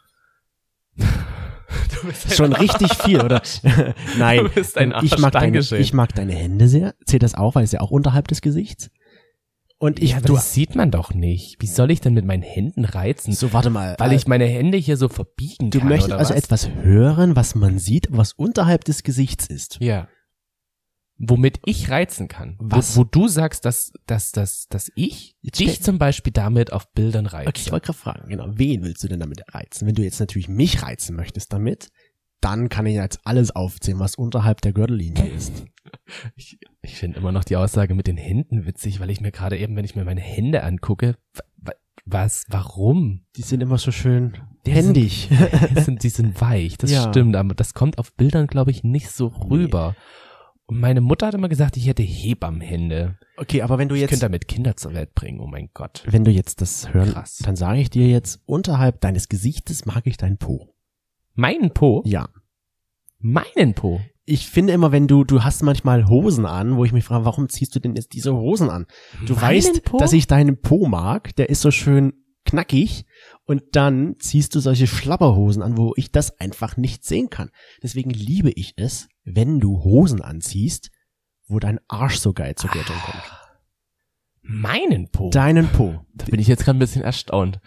Du 0.96 2.06
bist 2.06 2.34
Schon 2.34 2.52
richtig 2.52 2.94
viel, 2.94 3.20
oder? 3.20 3.42
Nein, 4.18 4.44
Du 4.44 4.48
bist 4.50 4.76
ein 4.78 4.90
ich 5.02 5.12
Arsch, 5.12 5.18
mag 5.20 5.32
deine, 5.32 5.58
ich 5.58 5.92
mag 5.92 6.14
deine 6.14 6.32
Hände 6.34 6.68
sehr. 6.68 6.94
Zählt 7.04 7.22
das 7.22 7.34
auch, 7.34 7.54
weil 7.54 7.64
es 7.64 7.72
ja 7.72 7.80
auch 7.80 7.90
unterhalb 7.90 8.28
des 8.28 8.42
Gesichts? 8.42 8.90
Und 9.78 10.00
ich, 10.00 10.10
ja, 10.12 10.18
aber 10.18 10.26
du, 10.28 10.34
das 10.34 10.54
sieht 10.54 10.76
man 10.76 10.90
doch 10.90 11.12
nicht. 11.12 11.60
Wie 11.60 11.66
soll 11.66 11.90
ich 11.90 12.00
denn 12.00 12.14
mit 12.14 12.24
meinen 12.24 12.42
Händen 12.42 12.84
reizen? 12.84 13.32
so 13.32 13.52
warte 13.52 13.70
mal, 13.70 13.96
Weil 13.98 14.12
äh, 14.12 14.14
ich 14.14 14.26
meine 14.26 14.46
Hände 14.46 14.78
hier 14.78 14.96
so 14.96 15.08
verbiegen 15.08 15.70
du 15.70 15.80
kann, 15.80 15.88
möchtest 15.88 16.10
oder 16.10 16.18
also 16.18 16.32
was? 16.34 16.42
etwas 16.44 16.68
hören, 16.82 17.36
was 17.36 17.54
man 17.54 17.78
sieht, 17.78 18.06
was 18.10 18.32
unterhalb 18.32 18.84
des 18.84 19.02
Gesichts 19.02 19.46
ist. 19.46 19.78
Ja. 19.80 20.08
Womit 21.18 21.60
ich 21.64 21.90
reizen 21.90 22.26
kann. 22.28 22.56
Was? 22.58 22.96
Wo, 22.96 23.00
wo 23.00 23.04
du 23.04 23.28
sagst, 23.28 23.64
dass, 23.64 23.92
dass, 24.06 24.32
dass, 24.32 24.66
dass 24.68 24.90
ich 24.96 25.36
Jetzt 25.42 25.60
dich 25.60 25.80
zum 25.82 25.98
Beispiel 25.98 26.32
damit 26.32 26.72
auf 26.72 26.90
Bildern 26.92 27.26
reize. 27.26 27.48
Okay, 27.48 27.60
ich 27.64 27.70
wollte 27.72 27.86
gerade 27.86 27.98
fragen, 27.98 28.28
genau, 28.28 28.46
wen 28.50 28.82
willst 28.82 29.04
du 29.04 29.08
denn 29.08 29.20
damit 29.20 29.42
reizen? 29.54 29.86
Wenn 29.86 29.94
du 29.94 30.02
jetzt 30.02 30.18
natürlich 30.18 30.48
mich 30.48 30.82
reizen 30.82 31.14
möchtest 31.14 31.52
damit, 31.52 31.90
dann 32.40 32.68
kann 32.68 32.84
ich 32.86 32.94
jetzt 32.96 33.20
alles 33.24 33.52
aufzählen, 33.54 34.00
was 34.00 34.16
unterhalb 34.16 34.60
der 34.60 34.72
Gürtellinie 34.72 35.26
ist. 35.28 35.64
Ich, 36.34 36.58
ich 36.80 36.96
finde 36.96 37.18
immer 37.18 37.30
noch 37.30 37.44
die 37.44 37.56
Aussage 37.56 37.94
mit 37.94 38.06
den 38.06 38.16
Händen 38.16 38.64
witzig, 38.66 39.00
weil 39.00 39.10
ich 39.10 39.20
mir 39.20 39.30
gerade 39.30 39.58
eben, 39.58 39.76
wenn 39.76 39.84
ich 39.84 39.94
mir 39.94 40.04
meine 40.04 40.20
Hände 40.22 40.62
angucke, 40.64 41.16
wa- 41.34 41.42
wa- 41.58 41.72
was, 42.06 42.46
warum? 42.48 43.24
Die 43.36 43.42
sind 43.42 43.60
immer 43.60 43.76
so 43.78 43.92
schön 43.92 44.34
Die 44.66 44.72
händig. 44.72 45.28
Die 45.76 45.80
sind, 45.82 46.02
die 46.02 46.08
sind 46.08 46.40
weich, 46.40 46.78
das 46.78 46.90
Ja. 46.90 47.08
stimmt, 47.10 47.36
aber 47.36 47.54
das 47.54 47.74
kommt 47.74 47.98
auf 47.98 48.14
Bildern, 48.14 48.46
glaube 48.46 48.70
ich, 48.70 48.82
nicht 48.82 49.10
so 49.10 49.26
rüber. 49.28 49.94
Und 50.66 50.80
meine 50.80 51.00
Mutter 51.02 51.26
hat 51.26 51.34
immer 51.34 51.48
gesagt, 51.50 51.76
ich 51.76 51.86
hätte 51.86 52.02
Hebammenhände. 52.02 53.18
Okay, 53.36 53.60
aber 53.62 53.76
wenn 53.78 53.88
du 53.88 53.94
Ich 53.94 54.00
jetzt, 54.00 54.10
könnte 54.10 54.24
damit 54.26 54.48
Kinder 54.48 54.76
zur 54.76 54.94
Welt 54.94 55.14
bringen, 55.14 55.40
oh 55.40 55.46
mein 55.46 55.68
Gott. 55.74 56.02
wenn 56.06 56.24
du 56.24 56.30
jetzt 56.30 56.60
das 56.62 56.92
hören, 56.94 57.10
Krass. 57.12 57.38
dann 57.44 57.56
sage 57.56 57.80
ich 57.80 57.90
dir 57.90 58.08
jetzt, 58.08 58.40
unterhalb 58.46 59.00
deines 59.00 59.28
Gesichtes 59.28 59.84
mag 59.84 60.06
ich 60.06 60.16
dein 60.16 60.38
Po. 60.38 60.74
Meinen 61.34 61.72
Po? 61.74 62.02
Ja. 62.06 62.28
Meinen 63.18 63.74
Po? 63.74 64.00
Ich 64.24 64.48
finde 64.48 64.72
immer, 64.72 64.90
wenn 64.90 65.06
du, 65.06 65.24
du 65.24 65.44
hast 65.44 65.62
manchmal 65.62 66.08
Hosen 66.08 66.46
an, 66.46 66.76
wo 66.76 66.84
ich 66.86 66.92
mich 66.92 67.04
frage, 67.04 67.26
warum 67.26 67.50
ziehst 67.50 67.74
du 67.74 67.80
denn 67.80 67.94
jetzt 67.94 68.14
diese 68.14 68.34
Hosen 68.34 68.70
an? 68.70 68.86
Du 69.26 69.34
Meinen 69.34 69.42
weißt, 69.42 69.84
Po? 69.84 69.98
dass 69.98 70.14
ich 70.14 70.26
deinen 70.26 70.60
Po 70.62 70.86
mag, 70.86 71.36
der 71.36 71.50
ist 71.50 71.60
so 71.60 71.70
schön 71.70 72.14
knackig 72.44 73.04
und 73.44 73.62
dann 73.72 74.16
ziehst 74.18 74.54
du 74.54 74.60
solche 74.60 74.86
Schlapperhosen 74.86 75.62
an, 75.62 75.76
wo 75.76 75.92
ich 75.96 76.10
das 76.12 76.38
einfach 76.40 76.76
nicht 76.76 77.04
sehen 77.04 77.30
kann. 77.30 77.50
Deswegen 77.82 78.10
liebe 78.10 78.50
ich 78.50 78.74
es, 78.76 79.08
wenn 79.24 79.60
du 79.60 79.82
Hosen 79.82 80.20
anziehst, 80.22 80.90
wo 81.46 81.58
dein 81.58 81.80
Arsch 81.88 82.18
so 82.18 82.32
geil 82.32 82.54
zur 82.54 82.70
Geltung 82.70 82.96
kommt. 83.04 83.22
Meinen 84.42 85.08
Po? 85.10 85.30
Deinen 85.30 85.68
Po. 85.68 86.04
Da 86.14 86.26
bin 86.26 86.40
ich 86.40 86.46
jetzt 86.48 86.64
gerade 86.64 86.76
ein 86.76 86.80
bisschen 86.80 87.02
erstaunt, 87.02 87.60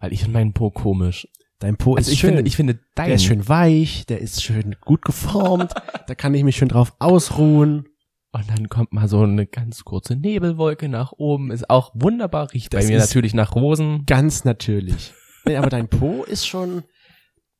weil 0.00 0.12
ich 0.12 0.20
finde 0.20 0.38
meinen 0.38 0.52
Po 0.52 0.70
komisch. 0.70 1.28
Dein 1.60 1.76
Po 1.76 1.94
Also 1.94 2.08
ist 2.08 2.14
ich 2.14 2.20
schön. 2.20 2.34
finde, 2.34 2.48
ich 2.48 2.56
finde 2.56 2.80
dein 2.94 3.06
der 3.06 3.14
ist 3.16 3.24
schön 3.24 3.48
weich, 3.48 4.04
der 4.06 4.20
ist 4.20 4.42
schön 4.42 4.76
gut 4.80 5.02
geformt, 5.02 5.72
da 6.06 6.14
kann 6.14 6.34
ich 6.34 6.42
mich 6.42 6.56
schön 6.56 6.68
drauf 6.68 6.94
ausruhen. 6.98 7.86
Und 8.34 8.50
dann 8.50 8.68
kommt 8.68 8.92
mal 8.92 9.06
so 9.06 9.22
eine 9.22 9.46
ganz 9.46 9.84
kurze 9.84 10.16
Nebelwolke 10.16 10.88
nach 10.88 11.12
oben, 11.12 11.52
ist 11.52 11.70
auch 11.70 11.92
wunderbar, 11.94 12.52
riecht 12.52 12.74
Das 12.74 12.84
bei 12.84 12.92
mir 12.92 12.98
natürlich 12.98 13.32
nach 13.32 13.54
Rosen. 13.54 14.04
Ganz 14.06 14.44
natürlich. 14.44 15.14
Nee, 15.44 15.56
aber 15.56 15.68
dein 15.68 15.88
Po 15.88 16.24
ist 16.24 16.46
schon, 16.46 16.82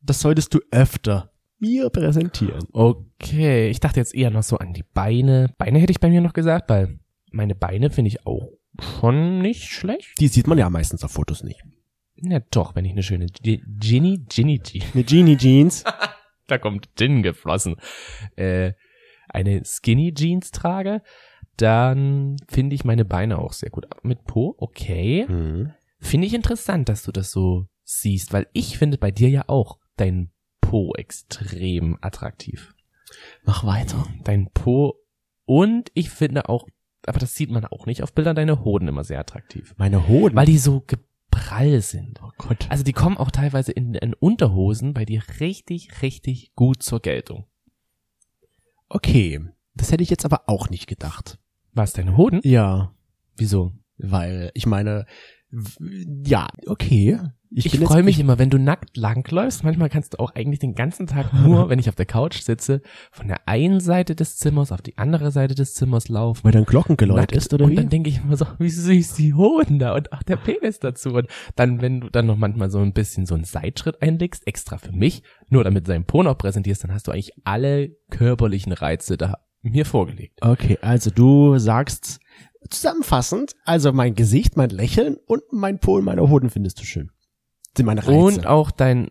das 0.01 0.21
solltest 0.21 0.53
du 0.53 0.61
öfter 0.73 1.31
mir 1.61 1.91
präsentieren. 1.91 2.67
Okay, 2.73 3.69
ich 3.69 3.79
dachte 3.79 4.01
jetzt 4.01 4.15
eher 4.15 4.31
noch 4.31 4.43
so 4.43 4.59
an 4.59 4.73
die 4.73 4.83
Beine. 4.83 5.55
Beine 5.59 5.79
hätte 5.79 5.93
ich 5.93 6.01
bei 6.01 6.09
mir 6.09 6.21
noch 6.21 6.33
gesagt, 6.33 6.69
weil 6.69 6.99
meine 7.31 7.55
Beine 7.55 7.91
finde 7.91 8.09
ich 8.09 8.27
auch 8.27 8.51
schon 8.99 9.39
nicht 9.39 9.71
schlecht. 9.71 10.19
Die 10.19 10.29
sieht 10.29 10.49
man 10.49 10.59
ja 10.59 10.69
meistens 10.71 11.05
auf 11.05 11.13
Fotos 11.13 11.45
nicht. 11.45 11.63
Ja 12.17 12.41
doch, 12.51 12.75
wenn 12.75 12.85
ich 12.85 12.93
eine 12.93 13.05
schöne 13.05 13.27
G 13.27 13.61
Ginny, 13.79 14.25
Ginny 14.29 14.59
G, 14.59 14.83
Eine 14.93 15.05
Genie 15.05 15.37
Jeans. 15.37 15.85
da 16.49 16.59
kommt 16.59 16.89
Gin 16.97 17.23
geflossen, 17.23 17.77
äh, 18.37 18.73
eine 19.29 19.63
Skinny 19.65 20.13
Jeans 20.15 20.51
trage, 20.51 21.03
dann 21.57 22.37
finde 22.49 22.75
ich 22.75 22.85
meine 22.85 23.05
Beine 23.05 23.39
auch 23.39 23.53
sehr 23.53 23.71
gut. 23.71 23.87
Mit 24.03 24.25
Po, 24.25 24.55
okay. 24.59 25.25
Hm. 25.27 25.73
Finde 26.01 26.27
ich 26.27 26.35
interessant, 26.35 26.89
dass 26.89 27.05
du 27.05 27.13
das 27.13 27.31
so 27.31 27.67
siehst, 27.85 28.33
weil 28.33 28.47
ich 28.53 28.79
finde 28.79 28.99
bei 28.99 29.11
dir 29.11 29.29
ja 29.29 29.45
auch 29.49 29.79
dein 29.97 30.31
Po 30.61 30.93
extrem 30.97 31.99
attraktiv. 32.01 32.75
Mach 33.45 33.65
weiter. 33.65 34.07
Dein 34.25 34.51
Po 34.51 34.95
und 35.45 35.91
ich 35.95 36.11
finde 36.11 36.49
auch 36.49 36.67
aber 37.07 37.19
das 37.19 37.35
sieht 37.35 37.51
man 37.51 37.65
auch 37.65 37.87
nicht 37.87 38.03
auf 38.03 38.13
Bildern, 38.13 38.37
deine 38.37 38.65
Hoden 38.65 38.89
immer 38.89 39.05
sehr 39.05 39.21
attraktiv. 39.21 39.75
Meine 39.77 40.09
Hoden. 40.09 40.37
Weil 40.37 40.47
die 40.47 40.59
so 40.59 40.83
geprall 40.87 41.81
sind. 41.81 42.21
oh 42.23 42.31
Gott. 42.39 42.67
Also 42.71 42.85
die 42.85 42.93
kommen 42.93 43.17
auch 43.17 43.31
teilweise 43.31 43.73
in, 43.73 43.95
in 43.95 44.15
Unterhosen 44.15 44.95
bei 44.95 45.05
dir 45.05 45.23
richtig, 45.41 46.03
richtig 46.03 46.55
gut 46.55 46.83
zur 46.83 47.01
Geltung. 47.01 47.47
Okay. 48.95 49.41
Das 49.75 49.91
hätte 49.91 50.05
ich 50.05 50.11
jetzt 50.11 50.25
aber 50.25 50.49
auch 50.49 50.71
nicht 50.71 50.87
gedacht. 50.87 51.39
Was, 51.73 51.93
deine 51.95 52.17
Hoden? 52.17 52.41
Ja. 52.45 52.95
Wieso? 53.37 53.73
Weil, 53.99 54.53
ich 54.55 54.67
meine, 54.67 55.05
ja, 56.25 56.47
okay. 56.69 57.19
Ich, 57.57 57.65
jetzt- 57.73 57.85
freue 57.85 58.03
mich 58.03 58.19
immer, 58.19 58.39
wenn 58.39 58.51
du 58.51 58.59
nackt 58.59 58.97
langläufst. 58.97 59.63
Manchmal 59.65 59.89
kannst 59.89 60.15
du 60.15 60.19
auch 60.19 60.35
eigentlich 60.35 60.59
den 60.59 60.75
ganzen 60.75 61.07
Tag 61.07 61.33
nur, 61.33 61.69
wenn 61.71 61.79
ich 61.79 61.89
auf 61.89 61.95
der 61.95 62.07
Couch 62.07 62.41
sitze, 62.41 62.83
von 63.13 63.29
der 63.29 63.47
einen 63.49 63.81
Seite 63.81 64.15
des 64.15 64.37
Zimmers 64.37 64.73
auf 64.73 64.83
die 64.83 64.99
andere 64.99 65.31
Seite 65.31 65.55
des 65.55 65.75
Zimmers 65.75 66.09
laufen. 66.09 66.43
Weil 66.45 66.53
dann 66.53 66.65
Glockengeläut 66.65 67.33
ist, 67.33 67.55
oder 67.55 67.65
und 67.67 67.71
wie? 67.73 67.77
dann 67.77 67.89
denke 67.89 68.11
ich 68.11 68.19
immer 68.25 68.37
so, 68.37 68.47
wie 68.59 68.71
süß 68.71 69.15
die 69.15 69.35
Hoden 69.35 69.79
da 69.79 69.95
und 69.95 70.13
auch 70.13 70.23
der 70.23 70.37
Penis 70.37 70.81
dazu. 70.81 71.11
Und 71.11 71.29
dann, 71.57 71.81
wenn 71.81 72.01
du 72.01 72.11
dann 72.11 72.27
noch 72.27 72.37
manchmal 72.37 72.71
so 72.71 72.81
ein 72.81 72.93
bisschen 72.93 73.27
so 73.27 73.35
einen 73.35 73.45
Seitschritt 73.45 74.03
einlegst, 74.03 74.47
extra 74.47 74.79
für 74.79 74.93
mich, 74.93 75.23
nur 75.49 75.63
damit 75.65 75.87
du 75.87 75.93
deinen 75.93 76.05
Po 76.07 76.23
noch 76.23 76.37
präsentierst, 76.37 76.85
dann 76.85 76.93
hast 76.93 77.07
du 77.07 77.13
eigentlich 77.13 77.33
alle 77.45 77.91
körperlichen 78.11 78.73
Reize 78.73 79.17
da 79.17 79.35
mir 79.63 79.87
vorgelegt. 79.87 80.41
Okay, 80.43 80.79
also 80.83 81.11
du 81.11 81.57
sagst 81.59 82.19
zusammenfassend, 82.69 83.55
also 83.65 83.93
mein 83.93 84.15
Gesicht, 84.15 84.57
mein 84.57 84.71
Lächeln 84.71 85.17
und 85.27 85.43
mein 85.53 85.79
Po 85.79 85.97
und 85.97 86.05
meine 86.05 86.29
Hoden 86.29 86.51
findest 86.51 86.81
du 86.81 86.85
schön. 86.85 87.11
Meine 87.83 88.03
Reize. 88.03 88.13
Und 88.13 88.47
auch 88.47 88.71
dein, 88.71 89.11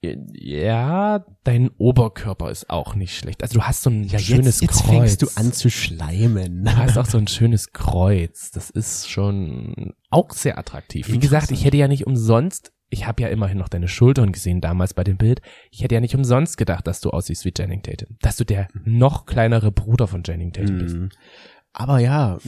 ja, 0.00 1.24
dein 1.44 1.70
Oberkörper 1.76 2.50
ist 2.50 2.70
auch 2.70 2.94
nicht 2.94 3.16
schlecht. 3.16 3.42
Also 3.42 3.58
du 3.58 3.64
hast 3.64 3.82
so 3.82 3.90
ein 3.90 4.04
ja, 4.04 4.18
schönes 4.18 4.60
jetzt, 4.60 4.62
jetzt 4.62 4.84
Kreuz. 4.84 4.90
fängst 4.90 5.22
du 5.22 5.26
an 5.34 5.52
zu 5.52 5.70
schleimen. 5.70 6.64
Du 6.64 6.76
hast 6.76 6.96
auch 6.96 7.06
so 7.06 7.18
ein 7.18 7.26
schönes 7.26 7.72
Kreuz. 7.72 8.50
Das 8.52 8.70
ist 8.70 9.10
schon 9.10 9.94
auch 10.10 10.30
sehr 10.30 10.56
attraktiv. 10.58 11.08
Wie 11.10 11.18
gesagt, 11.18 11.50
ich 11.50 11.64
hätte 11.64 11.76
ja 11.76 11.88
nicht 11.88 12.06
umsonst, 12.06 12.72
ich 12.90 13.06
habe 13.06 13.22
ja 13.22 13.28
immerhin 13.28 13.58
noch 13.58 13.68
deine 13.68 13.88
Schultern 13.88 14.32
gesehen 14.32 14.60
damals 14.60 14.94
bei 14.94 15.04
dem 15.04 15.18
Bild. 15.18 15.42
Ich 15.70 15.82
hätte 15.82 15.94
ja 15.94 16.00
nicht 16.00 16.14
umsonst 16.14 16.56
gedacht, 16.56 16.86
dass 16.86 17.00
du 17.00 17.10
aussiehst 17.10 17.44
wie 17.44 17.52
Channing 17.52 17.82
Tatum. 17.82 18.16
Dass 18.20 18.36
du 18.36 18.44
der 18.44 18.68
noch 18.84 19.26
kleinere 19.26 19.70
Bruder 19.72 20.06
von 20.06 20.22
Channing 20.22 20.52
Tatum 20.52 20.78
bist. 20.78 20.96
Aber 21.72 21.98
ja, 22.00 22.38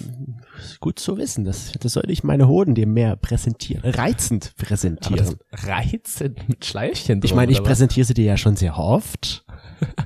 gut 0.81 0.99
zu 0.99 1.17
wissen. 1.17 1.45
Das, 1.45 1.73
das 1.79 1.93
sollte 1.93 2.11
ich 2.11 2.25
meine 2.25 2.49
Hoden 2.49 2.75
dir 2.75 2.87
mehr 2.87 3.15
präsentieren. 3.17 3.83
Reizend 3.89 4.55
präsentieren. 4.57 5.39
das 5.53 5.67
reizend 5.69 6.49
mit 6.49 6.65
Schleifchen 6.65 7.21
Ich 7.23 7.31
drum, 7.31 7.37
meine, 7.37 7.53
ich 7.53 7.59
oder 7.59 7.65
was? 7.67 7.71
präsentiere 7.79 8.05
sie 8.07 8.15
dir 8.15 8.25
ja 8.25 8.37
schon 8.37 8.57
sehr 8.57 8.77
oft. 8.79 9.45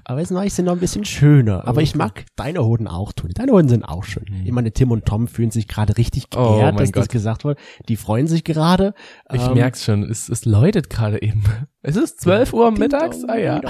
Aber 0.05 0.21
jetzt 0.21 0.31
mache 0.31 0.47
ich 0.47 0.55
sie 0.55 0.63
noch 0.63 0.73
ein 0.73 0.79
bisschen 0.81 1.05
schöner. 1.05 1.67
Aber 1.67 1.81
ich 1.81 1.91
Okay. 1.91 1.99
mag 1.99 2.25
deine 2.37 2.65
Hoden 2.65 2.87
auch, 2.87 3.13
Toni. 3.13 3.33
Deine 3.35 3.53
Hoden 3.53 3.69
sind 3.69 3.85
auch 3.85 4.05
schön. 4.05 4.25
Mhm. 4.29 4.47
Ich 4.47 4.53
meine, 4.53 4.73
Tim 4.73 4.91
und 4.91 5.05
Tom 5.07 5.27
fühlen 5.27 5.51
sich 5.51 5.69
gerade 5.69 5.97
richtig 5.97 6.27
Oh 6.37 6.57
geehrt, 6.57 6.75
mein 6.75 6.85
dass 6.85 6.93
das 6.93 7.05
Gott. 7.07 7.13
gesagt 7.13 7.45
wurde. 7.45 7.59
Die 7.89 7.97
freuen 7.97 8.27
sich 8.27 8.45
gerade. 8.45 8.95
Ich 9.33 9.41
Ähm, 9.43 9.55
merk's 9.55 9.85
schon, 9.85 10.03
es, 10.05 10.29
es 10.29 10.45
läutet 10.45 10.91
gerade 10.91 11.23
eben. 11.23 11.43
Es 11.83 11.97
ist 11.97 12.21
12 12.21 12.53
Uhr 12.53 12.71
mittags. 12.73 13.21
dong, 13.23 13.31
Ah 13.31 13.37
ja. 13.39 13.61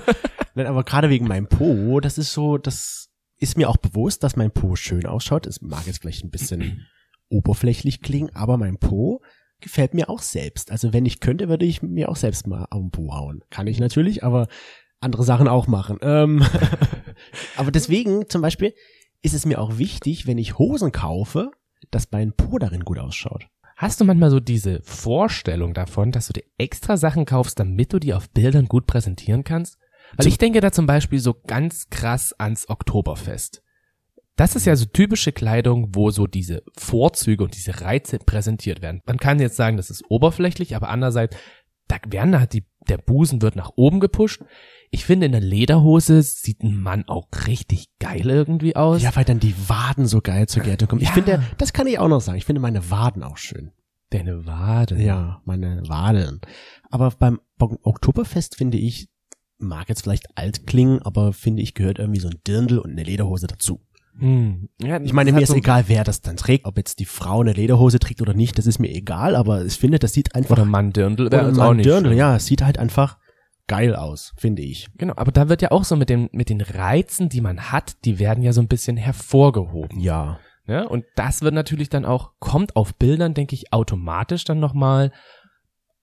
Nein, 0.54 0.66
aber 0.66 0.84
gerade 0.84 1.08
wegen 1.08 1.26
meinem 1.26 1.46
Po, 1.48 2.00
das 2.00 2.18
ist 2.18 2.32
so, 2.32 2.58
das 2.58 3.07
ist 3.38 3.56
mir 3.56 3.68
auch 3.68 3.76
bewusst, 3.76 4.22
dass 4.22 4.36
mein 4.36 4.50
Po 4.50 4.76
schön 4.76 5.06
ausschaut. 5.06 5.46
Es 5.46 5.62
mag 5.62 5.86
jetzt 5.86 6.00
vielleicht 6.00 6.24
ein 6.24 6.30
bisschen 6.30 6.86
oberflächlich 7.28 8.02
klingen, 8.02 8.34
aber 8.34 8.56
mein 8.56 8.78
Po 8.78 9.22
gefällt 9.60 9.94
mir 9.94 10.08
auch 10.08 10.22
selbst. 10.22 10.70
Also 10.70 10.92
wenn 10.92 11.06
ich 11.06 11.20
könnte, 11.20 11.48
würde 11.48 11.66
ich 11.66 11.82
mir 11.82 12.08
auch 12.08 12.16
selbst 12.16 12.46
mal 12.46 12.66
auf 12.70 12.80
den 12.80 12.90
Po 12.90 13.14
hauen. 13.14 13.42
Kann 13.50 13.66
ich 13.66 13.80
natürlich, 13.80 14.24
aber 14.24 14.48
andere 15.00 15.24
Sachen 15.24 15.48
auch 15.48 15.66
machen. 15.66 15.98
Ähm, 16.02 16.44
aber 17.56 17.70
deswegen 17.70 18.28
zum 18.28 18.42
Beispiel 18.42 18.74
ist 19.22 19.34
es 19.34 19.46
mir 19.46 19.60
auch 19.60 19.78
wichtig, 19.78 20.26
wenn 20.26 20.38
ich 20.38 20.58
Hosen 20.58 20.92
kaufe, 20.92 21.50
dass 21.90 22.10
mein 22.10 22.32
Po 22.32 22.58
darin 22.58 22.84
gut 22.84 22.98
ausschaut. 22.98 23.46
Hast 23.76 24.00
du 24.00 24.04
manchmal 24.04 24.30
so 24.30 24.40
diese 24.40 24.80
Vorstellung 24.82 25.72
davon, 25.72 26.10
dass 26.10 26.26
du 26.26 26.32
dir 26.32 26.44
extra 26.58 26.96
Sachen 26.96 27.26
kaufst, 27.26 27.60
damit 27.60 27.92
du 27.92 28.00
die 28.00 28.12
auf 28.12 28.28
Bildern 28.30 28.66
gut 28.66 28.86
präsentieren 28.86 29.44
kannst? 29.44 29.78
Weil 30.16 30.26
ich 30.26 30.38
denke 30.38 30.60
da 30.60 30.72
zum 30.72 30.86
Beispiel 30.86 31.18
so 31.18 31.34
ganz 31.46 31.88
krass 31.90 32.32
ans 32.38 32.68
Oktoberfest. 32.68 33.62
Das 34.36 34.54
ist 34.54 34.66
ja 34.66 34.76
so 34.76 34.84
typische 34.84 35.32
Kleidung, 35.32 35.88
wo 35.96 36.10
so 36.10 36.26
diese 36.28 36.62
Vorzüge 36.76 37.42
und 37.44 37.56
diese 37.56 37.80
Reize 37.80 38.18
präsentiert 38.18 38.82
werden. 38.82 39.02
Man 39.04 39.18
kann 39.18 39.40
jetzt 39.40 39.56
sagen, 39.56 39.76
das 39.76 39.90
ist 39.90 40.04
oberflächlich, 40.08 40.76
aber 40.76 40.88
andererseits, 40.90 41.36
da 41.88 41.96
werden 42.06 42.38
halt 42.38 42.52
die, 42.52 42.64
der 42.88 42.98
Busen 42.98 43.42
wird 43.42 43.56
nach 43.56 43.72
oben 43.74 43.98
gepusht. 43.98 44.42
Ich 44.90 45.04
finde, 45.04 45.26
in 45.26 45.32
der 45.32 45.40
Lederhose 45.40 46.22
sieht 46.22 46.62
ein 46.62 46.80
Mann 46.80 47.04
auch 47.08 47.26
richtig 47.46 47.88
geil 47.98 48.30
irgendwie 48.30 48.76
aus. 48.76 49.02
Ja, 49.02 49.14
weil 49.16 49.24
dann 49.24 49.40
die 49.40 49.54
Waden 49.68 50.06
so 50.06 50.20
geil 50.20 50.46
zur 50.48 50.62
Geltung 50.62 50.88
kommen. 50.88 51.02
Ich 51.02 51.08
Ja. 51.08 51.14
finde, 51.14 51.42
das 51.58 51.72
kann 51.72 51.86
ich 51.88 51.98
auch 51.98 52.08
noch 52.08 52.20
sagen. 52.20 52.38
Ich 52.38 52.44
finde 52.46 52.60
meine 52.62 52.90
Waden 52.90 53.22
auch 53.24 53.36
schön. 53.38 53.72
Deine 54.10 54.46
Wade. 54.46 55.02
Ja, 55.02 55.42
meine 55.44 55.82
Wadeln. 55.88 56.40
Aber 56.90 57.10
beim 57.10 57.40
Oktoberfest 57.58 58.54
finde 58.56 58.78
ich, 58.78 59.08
mag 59.58 59.88
jetzt 59.88 60.02
vielleicht 60.02 60.26
alt 60.36 60.66
klingen, 60.66 61.00
aber 61.02 61.32
finde 61.32 61.62
ich 61.62 61.74
gehört 61.74 61.98
irgendwie 61.98 62.20
so 62.20 62.28
ein 62.28 62.38
Dirndl 62.46 62.78
und 62.78 62.90
eine 62.92 63.02
Lederhose 63.02 63.46
dazu. 63.46 63.80
Hm. 64.18 64.68
Ja, 64.80 65.00
Ich 65.00 65.12
meine, 65.12 65.32
mir 65.32 65.42
ist 65.42 65.50
so- 65.50 65.54
egal, 65.54 65.84
wer 65.86 66.02
das 66.02 66.20
dann 66.22 66.36
trägt, 66.36 66.64
ob 66.66 66.76
jetzt 66.76 66.98
die 66.98 67.04
Frau 67.04 67.40
eine 67.40 67.52
Lederhose 67.52 67.98
trägt 68.00 68.20
oder 68.20 68.34
nicht, 68.34 68.58
das 68.58 68.66
ist 68.66 68.78
mir 68.80 68.90
egal, 68.90 69.36
aber 69.36 69.64
ich 69.64 69.78
finde, 69.78 69.98
das 70.00 70.12
sieht 70.12 70.34
einfach 70.34 70.56
Oder 70.56 70.64
Mann 70.64 70.92
Dirndl 70.92 71.26
oder 71.26 71.38
wäre 71.38 71.52
mal 71.52 71.66
auch 71.66 71.70
ein 71.70 71.76
nicht 71.78 71.86
Dirndl, 71.86 72.12
ja, 72.14 72.36
es 72.36 72.46
sieht 72.46 72.62
halt 72.62 72.78
einfach 72.78 73.18
geil 73.68 73.94
aus, 73.94 74.32
finde 74.36 74.62
ich. 74.62 74.88
Genau, 74.96 75.12
aber 75.16 75.30
da 75.30 75.48
wird 75.48 75.62
ja 75.62 75.70
auch 75.70 75.84
so 75.84 75.94
mit 75.94 76.08
den, 76.08 76.28
mit 76.32 76.48
den 76.48 76.60
Reizen, 76.62 77.28
die 77.28 77.40
man 77.40 77.70
hat, 77.70 77.96
die 78.04 78.18
werden 78.18 78.42
ja 78.42 78.52
so 78.52 78.60
ein 78.60 78.66
bisschen 78.68 78.96
hervorgehoben. 78.96 80.00
Ja. 80.00 80.40
Ne? 80.66 80.88
Und 80.88 81.04
das 81.16 81.42
wird 81.42 81.54
natürlich 81.54 81.88
dann 81.88 82.04
auch, 82.04 82.32
kommt 82.40 82.76
auf 82.76 82.94
Bildern, 82.94 83.34
denke 83.34 83.54
ich, 83.54 83.72
automatisch 83.72 84.44
dann 84.44 84.58
nochmal 84.58 85.12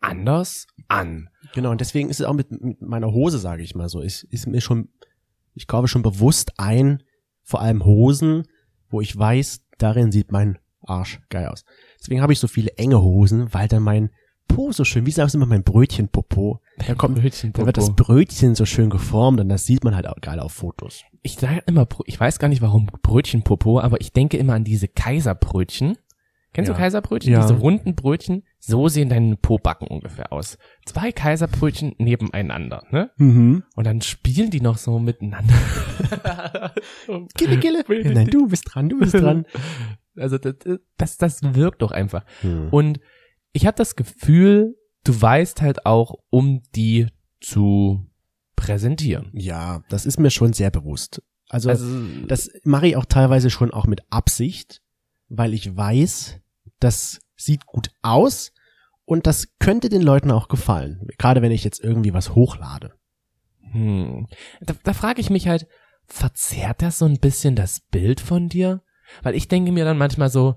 anders 0.02 0.68
an. 0.88 1.30
Genau, 1.54 1.72
und 1.72 1.82
deswegen 1.82 2.10
ist 2.10 2.20
es 2.20 2.26
auch 2.26 2.34
mit, 2.34 2.52
mit 2.52 2.82
meiner 2.82 3.12
Hose, 3.12 3.40
sage 3.40 3.64
ich 3.64 3.76
mal 3.76 3.90
so, 3.90 4.02
ist, 4.02 4.24
ist 4.24 4.48
mir 4.48 4.62
schon, 4.62 4.90
ich 5.54 5.68
kaufe 5.68 5.88
schon 5.88 6.02
bewusst 6.02 6.54
ein, 6.58 7.04
vor 7.44 7.62
allem 7.62 7.86
Hosen, 7.86 8.44
wo 8.90 9.02
ich 9.02 9.18
weiß, 9.18 9.62
darin 9.78 10.12
sieht 10.12 10.32
mein 10.32 10.58
Arsch 10.82 11.20
geil 11.30 11.48
aus. 11.48 11.66
Deswegen 12.00 12.22
habe 12.22 12.34
ich 12.34 12.40
so 12.40 12.48
viele 12.48 12.72
enge 12.78 13.02
Hosen, 13.02 13.54
weil 13.54 13.68
dann 13.68 13.84
mein 13.84 14.10
Po 14.48 14.72
so 14.72 14.84
schön, 14.84 15.06
wie 15.06 15.12
sagst 15.12 15.34
du 15.34 15.40
immer, 15.40 15.48
mein 15.48 15.64
Brötchenpopo, 15.64 16.62
da 16.78 16.94
kommt, 16.94 17.20
Brötchen 17.20 17.52
da 17.54 17.66
wird 17.66 17.78
das 17.78 17.96
Brötchen 17.96 18.56
so 18.56 18.66
schön 18.66 18.90
geformt 18.90 19.40
und 19.40 19.50
das 19.50 19.66
sieht 19.66 19.84
man 19.84 19.96
halt 19.96 20.08
auch 20.08 20.22
geil 20.22 20.40
auf 20.40 20.54
Fotos. 20.54 21.04
Ich 21.24 21.36
sage 21.36 21.64
immer, 21.66 21.88
ich 22.06 22.20
weiß 22.20 22.38
gar 22.38 22.48
nicht 22.48 22.62
warum 22.62 22.88
Brötchenpopo, 23.02 23.80
aber 23.80 24.00
ich 24.02 24.12
denke 24.12 24.38
immer 24.38 24.54
an 24.54 24.64
diese 24.64 24.88
Kaiserbrötchen. 24.88 25.98
Kennst 26.56 26.70
Ja. 26.70 26.74
du 26.74 26.80
Kaiserbrötchen? 26.80 27.34
Ja. 27.34 27.42
Diese 27.42 27.54
runden 27.56 27.96
Brötchen? 27.96 28.44
So 28.60 28.88
sehen 28.88 29.10
deine 29.10 29.36
Pobacken 29.36 29.90
ungefähr 29.90 30.32
aus. 30.32 30.58
Zwei 30.86 31.12
Kaiserbrötchen 31.12 31.96
nebeneinander, 31.98 32.84
ne? 32.92 33.12
Mhm. 33.18 33.64
Und 33.76 33.86
dann 33.86 34.00
spielen 34.02 34.52
die 34.52 34.62
noch 34.62 34.78
so 34.78 34.98
miteinander. 34.98 35.54
Gille, 37.38 37.58
gille. 37.58 37.84
Ja, 38.04 38.12
nein, 38.12 38.28
du 38.28 38.48
bist 38.48 38.64
dran, 38.74 38.90
du 38.90 39.00
bist 39.00 39.14
dran. 39.14 39.46
Also 40.18 40.38
das, 40.38 40.56
das, 40.96 41.18
das 41.18 41.42
wirkt 41.56 41.82
doch 41.82 41.92
einfach. 41.92 42.24
Hm. 42.40 42.70
Und 42.72 43.02
ich 43.52 43.66
habe 43.66 43.76
das 43.76 43.98
Gefühl, 43.98 44.78
du 45.04 45.22
weißt 45.22 45.62
halt 45.62 45.86
auch, 45.86 46.16
um 46.30 46.62
die 46.74 47.08
zu 47.42 48.08
präsentieren. 48.56 49.30
Ja, 49.34 49.84
das 49.90 50.06
ist 50.06 50.18
mir 50.18 50.30
schon 50.32 50.54
sehr 50.54 50.72
bewusst. 50.72 51.22
Also, 51.50 51.68
Also 51.68 51.86
Das 52.30 52.50
mache 52.64 52.88
ich 52.88 52.96
auch 52.96 53.04
teilweise 53.04 53.50
schon 53.50 53.72
auch 53.72 53.88
mit 53.88 54.04
Absicht, 54.10 54.82
weil 55.28 55.54
ich 55.54 55.76
weiß, 55.76 56.40
das 56.80 57.20
sieht 57.36 57.66
gut 57.66 57.90
aus 58.02 58.52
und 59.06 59.28
das 59.28 59.48
könnte 59.60 59.90
den 59.90 60.02
Leuten 60.02 60.32
auch 60.32 60.48
gefallen. 60.48 61.08
Gerade 61.18 61.42
wenn 61.42 61.52
ich 61.52 61.64
jetzt 61.64 61.84
irgendwie 61.84 62.14
was 62.14 62.36
hochlade. 62.36 62.94
Hm. 63.72 64.28
Da, 64.62 64.74
da 64.84 64.94
frage 64.94 65.22
ich 65.22 65.30
mich 65.30 65.48
halt, 65.48 65.68
verzerrt 66.08 66.82
das 66.82 67.00
so 67.00 67.06
ein 67.06 67.20
bisschen 67.20 67.56
das 67.56 67.80
Bild 67.80 68.20
von 68.20 68.50
dir? 68.50 68.82
Weil 69.22 69.36
ich 69.36 69.48
denke 69.48 69.72
mir 69.72 69.86
dann 69.86 69.98
manchmal 69.98 70.30
so, 70.30 70.56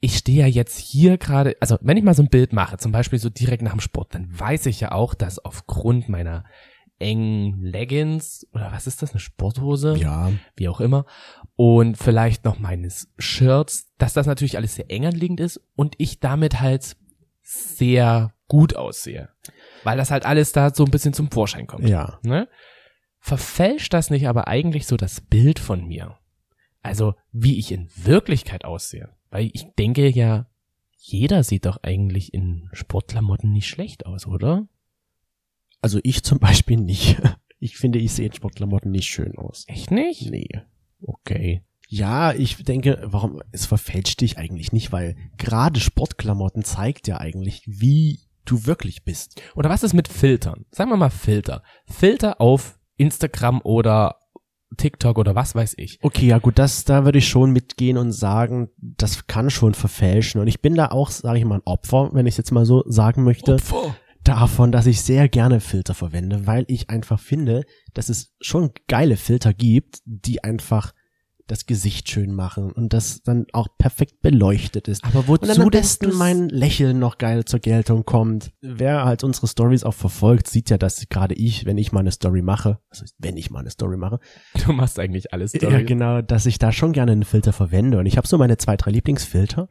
ich 0.00 0.18
stehe 0.18 0.40
ja 0.40 0.46
jetzt 0.46 0.78
hier 0.78 1.18
gerade, 1.18 1.56
also 1.60 1.78
wenn 1.80 1.96
ich 1.96 2.04
mal 2.04 2.14
so 2.14 2.22
ein 2.22 2.28
Bild 2.28 2.52
mache, 2.52 2.76
zum 2.76 2.92
Beispiel 2.92 3.18
so 3.18 3.30
direkt 3.30 3.62
nach 3.62 3.72
dem 3.72 3.80
Sport, 3.80 4.14
dann 4.14 4.28
weiß 4.38 4.66
ich 4.66 4.80
ja 4.80 4.92
auch, 4.92 5.14
dass 5.14 5.38
aufgrund 5.38 6.08
meiner 6.08 6.44
engen 6.98 7.60
Leggings 7.62 8.46
oder 8.52 8.72
was 8.72 8.86
ist 8.86 9.02
das, 9.02 9.10
eine 9.10 9.20
Sporthose? 9.20 9.96
Ja. 9.96 10.32
wie 10.56 10.68
auch 10.68 10.80
immer, 10.80 11.04
und 11.54 11.96
vielleicht 11.96 12.44
noch 12.44 12.58
meines 12.58 13.12
Shirts, 13.18 13.92
dass 13.98 14.12
das 14.12 14.26
natürlich 14.26 14.56
alles 14.56 14.74
sehr 14.74 14.90
eng 14.90 15.06
anliegend 15.06 15.40
ist 15.40 15.60
und 15.74 15.94
ich 15.98 16.20
damit 16.20 16.60
halt 16.60 16.96
sehr 17.42 18.34
gut 18.48 18.76
aussehe. 18.76 19.28
Weil 19.84 19.96
das 19.96 20.10
halt 20.10 20.26
alles 20.26 20.52
da 20.52 20.74
so 20.74 20.84
ein 20.84 20.90
bisschen 20.90 21.12
zum 21.12 21.30
Vorschein 21.30 21.66
kommt. 21.66 21.88
Ja. 21.88 22.18
Ne? 22.22 22.48
Verfälscht 23.18 23.92
das 23.92 24.10
nicht 24.10 24.28
aber 24.28 24.48
eigentlich 24.48 24.86
so 24.86 24.96
das 24.96 25.20
Bild 25.20 25.58
von 25.58 25.86
mir? 25.86 26.18
Also, 26.82 27.14
wie 27.32 27.58
ich 27.58 27.72
in 27.72 27.88
Wirklichkeit 27.96 28.64
aussehe. 28.64 29.10
Weil 29.30 29.50
ich 29.52 29.66
denke 29.78 30.08
ja, 30.08 30.46
jeder 30.98 31.42
sieht 31.42 31.66
doch 31.66 31.78
eigentlich 31.82 32.32
in 32.34 32.68
Sportklamotten 32.72 33.52
nicht 33.52 33.68
schlecht 33.68 34.06
aus, 34.06 34.26
oder? 34.26 34.68
Also 35.86 36.00
ich 36.02 36.24
zum 36.24 36.40
Beispiel 36.40 36.78
nicht. 36.78 37.22
Ich 37.58 37.78
finde, 37.78 37.98
ich 37.98 38.12
sehe 38.12 38.26
in 38.26 38.34
Sportklamotten 38.34 38.90
nicht 38.90 39.06
schön 39.06 39.38
aus. 39.38 39.64
Echt 39.66 39.90
nicht? 39.90 40.30
Nee. 40.30 40.50
Okay. 41.00 41.62
Ja, 41.88 42.34
ich 42.34 42.62
denke, 42.62 43.00
warum, 43.02 43.40
es 43.50 43.64
verfälscht 43.64 44.20
dich 44.20 44.36
eigentlich 44.36 44.72
nicht, 44.72 44.92
weil 44.92 45.16
gerade 45.38 45.80
Sportklamotten 45.80 46.64
zeigt 46.64 47.08
ja 47.08 47.16
eigentlich, 47.16 47.62
wie 47.66 48.20
du 48.44 48.66
wirklich 48.66 49.04
bist. 49.04 49.40
Oder 49.54 49.70
was 49.70 49.84
ist 49.84 49.94
mit 49.94 50.06
Filtern? 50.06 50.66
Sagen 50.70 50.90
wir 50.90 50.98
mal 50.98 51.08
Filter. 51.08 51.62
Filter 51.86 52.42
auf 52.42 52.78
Instagram 52.98 53.62
oder 53.64 54.16
TikTok 54.76 55.16
oder 55.16 55.34
was 55.34 55.54
weiß 55.54 55.76
ich. 55.78 55.98
Okay, 56.02 56.26
ja 56.26 56.38
gut, 56.38 56.58
das, 56.58 56.84
da 56.84 57.06
würde 57.06 57.18
ich 57.18 57.28
schon 57.28 57.52
mitgehen 57.52 57.96
und 57.96 58.12
sagen, 58.12 58.68
das 58.76 59.26
kann 59.26 59.48
schon 59.48 59.72
verfälschen. 59.72 60.42
Und 60.42 60.46
ich 60.46 60.60
bin 60.60 60.74
da 60.74 60.88
auch, 60.88 61.08
sage 61.08 61.38
ich 61.38 61.46
mal, 61.46 61.56
ein 61.56 61.64
Opfer, 61.64 62.10
wenn 62.12 62.26
ich 62.26 62.34
es 62.34 62.38
jetzt 62.38 62.52
mal 62.52 62.66
so 62.66 62.84
sagen 62.86 63.24
möchte. 63.24 63.54
Opfer. 63.54 63.96
Davon, 64.26 64.72
dass 64.72 64.86
ich 64.86 65.02
sehr 65.02 65.28
gerne 65.28 65.60
Filter 65.60 65.94
verwende, 65.94 66.46
weil 66.46 66.64
ich 66.68 66.90
einfach 66.90 67.20
finde, 67.20 67.64
dass 67.94 68.08
es 68.08 68.34
schon 68.40 68.72
geile 68.88 69.16
Filter 69.16 69.54
gibt, 69.54 70.00
die 70.04 70.42
einfach 70.42 70.92
das 71.46 71.66
Gesicht 71.66 72.10
schön 72.10 72.34
machen 72.34 72.72
und 72.72 72.92
das 72.92 73.22
dann 73.22 73.46
auch 73.52 73.68
perfekt 73.78 74.20
beleuchtet 74.20 74.88
ist. 74.88 75.04
Aber 75.04 75.28
wozu 75.28 75.62
am 75.62 75.68
besten 75.68 76.12
mein 76.16 76.48
Lächeln 76.48 76.98
noch 76.98 77.18
geil 77.18 77.44
zur 77.44 77.60
Geltung 77.60 78.04
kommt. 78.04 78.52
Wer 78.60 79.04
halt 79.04 79.22
unsere 79.22 79.46
Stories 79.46 79.84
auch 79.84 79.94
verfolgt, 79.94 80.48
sieht 80.48 80.70
ja, 80.70 80.78
dass 80.78 81.08
gerade 81.08 81.34
ich, 81.34 81.64
wenn 81.64 81.78
ich 81.78 81.92
mal 81.92 82.00
eine 82.00 82.10
Story 82.10 82.42
mache, 82.42 82.80
heißt, 83.00 83.14
wenn 83.18 83.36
ich 83.36 83.50
mal 83.50 83.60
eine 83.60 83.70
Story 83.70 83.96
mache, 83.96 84.18
Du 84.66 84.72
machst 84.72 84.98
eigentlich 84.98 85.32
alles 85.32 85.52
ja, 85.60 85.82
genau, 85.82 86.20
dass 86.20 86.46
ich 86.46 86.58
da 86.58 86.72
schon 86.72 86.92
gerne 86.92 87.12
einen 87.12 87.24
Filter 87.24 87.52
verwende. 87.52 87.98
Und 87.98 88.06
ich 88.06 88.16
habe 88.16 88.26
so 88.26 88.38
meine 88.38 88.56
zwei, 88.56 88.76
drei 88.76 88.90
Lieblingsfilter, 88.90 89.68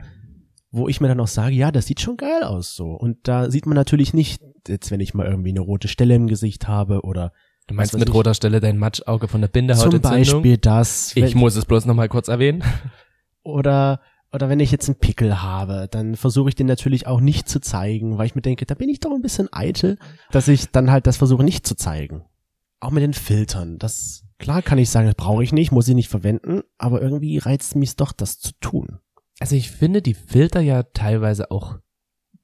wo 0.75 0.88
ich 0.88 1.01
mir 1.01 1.07
dann 1.07 1.19
auch 1.19 1.27
sage, 1.27 1.55
ja, 1.55 1.71
das 1.71 1.85
sieht 1.85 2.01
schon 2.01 2.17
geil 2.17 2.43
aus 2.43 2.75
so. 2.75 2.91
Und 2.91 3.27
da 3.27 3.49
sieht 3.49 3.65
man 3.65 3.75
natürlich 3.75 4.13
nicht, 4.13 4.41
jetzt 4.67 4.91
wenn 4.91 4.99
ich 4.99 5.13
mal 5.13 5.25
irgendwie 5.25 5.49
eine 5.49 5.61
rote 5.61 5.88
Stelle 5.88 6.15
im 6.15 6.27
Gesicht 6.27 6.67
habe 6.67 7.01
oder 7.01 7.31
Du 7.67 7.73
meinst 7.73 7.97
mit 7.97 8.09
ich. 8.09 8.13
roter 8.13 8.35
Stelle 8.35 8.59
dein 8.59 8.77
Matschauge 8.77 9.27
von 9.27 9.41
der 9.41 9.47
zum 9.47 9.53
Bindehautentzündung? 9.53 10.11
Beispiel 10.11 10.57
das. 10.57 11.15
Ich 11.15 11.33
muss 11.33 11.55
es 11.55 11.65
bloß 11.65 11.85
noch 11.85 11.95
mal 11.95 12.09
kurz 12.09 12.27
erwähnen. 12.27 12.63
oder 13.43 14.01
oder 14.31 14.49
wenn 14.49 14.59
ich 14.59 14.71
jetzt 14.71 14.89
einen 14.89 14.99
Pickel 14.99 15.41
habe, 15.41 15.88
dann 15.89 16.15
versuche 16.15 16.49
ich 16.49 16.55
den 16.55 16.67
natürlich 16.67 17.07
auch 17.07 17.21
nicht 17.21 17.47
zu 17.47 17.61
zeigen, 17.61 18.17
weil 18.17 18.25
ich 18.25 18.35
mir 18.35 18.41
denke, 18.41 18.65
da 18.65 18.75
bin 18.75 18.89
ich 18.89 18.99
doch 18.99 19.11
ein 19.11 19.21
bisschen 19.21 19.47
eitel, 19.51 19.97
dass 20.29 20.49
ich 20.49 20.71
dann 20.71 20.91
halt 20.91 21.07
das 21.07 21.15
versuche 21.15 21.43
nicht 21.43 21.65
zu 21.65 21.75
zeigen. 21.75 22.25
Auch 22.81 22.91
mit 22.91 23.01
den 23.01 23.13
Filtern. 23.13 23.77
Das 23.79 24.25
klar 24.38 24.61
kann 24.61 24.77
ich 24.77 24.89
sagen, 24.89 25.07
das 25.07 25.15
brauche 25.15 25.43
ich 25.43 25.53
nicht, 25.53 25.71
muss 25.71 25.88
ich 25.88 25.95
nicht 25.95 26.09
verwenden, 26.09 26.63
aber 26.77 27.01
irgendwie 27.01 27.38
reizt 27.38 27.77
mich 27.77 27.95
doch, 27.95 28.11
das 28.11 28.39
zu 28.39 28.51
tun. 28.59 28.99
Also 29.39 29.55
ich 29.55 29.69
finde 29.71 30.01
die 30.01 30.13
Filter 30.13 30.61
ja 30.61 30.83
teilweise 30.83 31.51
auch, 31.51 31.77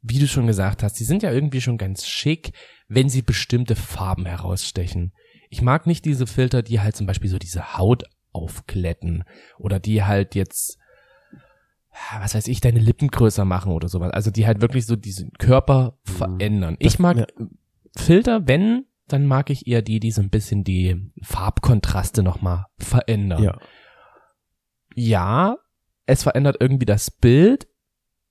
wie 0.01 0.19
du 0.19 0.27
schon 0.27 0.47
gesagt 0.47 0.83
hast, 0.83 0.99
die 0.99 1.03
sind 1.03 1.23
ja 1.23 1.31
irgendwie 1.31 1.61
schon 1.61 1.77
ganz 1.77 2.05
schick, 2.05 2.53
wenn 2.87 3.07
sie 3.09 3.21
bestimmte 3.21 3.75
Farben 3.75 4.25
herausstechen. 4.25 5.13
Ich 5.49 5.61
mag 5.61 5.85
nicht 5.87 6.05
diese 6.05 6.27
Filter, 6.27 6.61
die 6.63 6.79
halt 6.79 6.95
zum 6.95 7.07
Beispiel 7.07 7.29
so 7.29 7.37
diese 7.37 7.77
Haut 7.77 8.03
aufkletten 8.33 9.23
oder 9.57 9.79
die 9.79 10.03
halt 10.03 10.35
jetzt, 10.35 10.77
was 12.19 12.35
weiß 12.35 12.47
ich, 12.47 12.61
deine 12.61 12.79
Lippen 12.79 13.09
größer 13.09 13.45
machen 13.45 13.71
oder 13.71 13.89
sowas. 13.89 14.11
Also 14.11 14.31
die 14.31 14.45
halt 14.47 14.61
wirklich 14.61 14.85
so 14.85 14.95
diesen 14.95 15.31
Körper 15.33 15.97
Mhm. 16.07 16.11
verändern. 16.11 16.75
Ich 16.79 16.99
mag 16.99 17.17
ja. 17.17 17.25
Filter, 17.95 18.47
wenn, 18.47 18.85
dann 19.07 19.25
mag 19.25 19.49
ich 19.49 19.67
eher 19.67 19.81
die, 19.81 19.99
die 19.99 20.11
so 20.11 20.21
ein 20.21 20.29
bisschen 20.29 20.63
die 20.63 21.11
Farbkontraste 21.21 22.23
nochmal 22.23 22.65
verändern. 22.77 23.43
Ja. 23.43 23.57
ja, 24.95 25.57
es 26.05 26.23
verändert 26.23 26.57
irgendwie 26.59 26.85
das 26.85 27.11
Bild. 27.11 27.67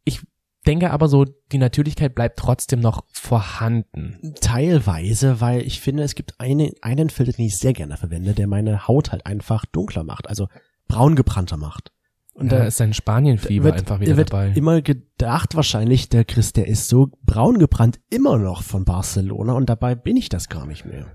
Ich 0.05 0.21
denke 0.67 0.91
aber 0.91 1.09
so, 1.09 1.25
die 1.25 1.59
Natürlichkeit 1.59 2.15
bleibt 2.15 2.39
trotzdem 2.39 2.81
noch 2.81 3.05
vorhanden. 3.13 4.35
Teilweise, 4.41 5.41
weil 5.41 5.63
ich 5.63 5.81
finde, 5.81 6.03
es 6.03 6.15
gibt 6.15 6.39
eine, 6.39 6.73
einen 6.83 7.11
Filter, 7.11 7.33
den 7.33 7.47
ich 7.47 7.59
sehr 7.59 7.73
gerne 7.73 7.97
verwende, 7.97 8.35
der 8.35 8.47
meine 8.47 8.87
Haut 8.87 9.13
halt 9.13 9.27
einfach 9.27 9.65
dunkler 9.67 10.05
macht, 10.05 10.29
also 10.29 10.49
braun 10.89 11.17
gebrannter 11.17 11.57
macht. 11.57 11.93
Und 12.35 12.53
da 12.53 12.59
da 12.59 12.65
ist 12.65 12.81
ein 12.81 12.95
Spanienfieber 12.95 13.65
wird, 13.65 13.79
einfach 13.79 14.01
wieder 14.01 14.17
wird 14.17 14.33
dabei. 14.33 14.53
immer 14.55 14.81
gedacht 14.83 15.57
wahrscheinlich, 15.57 16.09
der 16.09 16.25
Chris, 16.25 16.53
der 16.53 16.69
ist 16.69 16.89
so 16.89 17.11
braun 17.23 17.59
gebrannt 17.59 18.01
immer 18.09 18.39
noch 18.39 18.63
von 18.63 18.85
Barcelona 18.85 19.53
und 19.53 19.69
dabei 19.69 19.95
bin 19.95 20.17
ich 20.17 20.29
das 20.29 20.49
gar 20.49 20.67
nicht 20.67 20.85
mehr. 20.85 21.07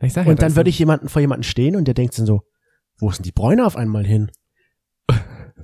Ich 0.00 0.12
sag 0.12 0.26
ja, 0.26 0.32
Und 0.32 0.42
dann 0.42 0.56
würde 0.56 0.70
ich 0.70 0.78
jemanden 0.78 1.08
vor 1.08 1.20
jemanden 1.20 1.44
stehen 1.44 1.76
und 1.76 1.86
der 1.86 1.94
denkt 1.94 2.18
dann 2.18 2.26
so, 2.26 2.42
wo 2.98 3.10
ist 3.10 3.18
denn 3.18 3.24
die 3.24 3.32
Bräune 3.32 3.66
auf 3.66 3.76
einmal 3.76 4.04
hin? 4.04 4.30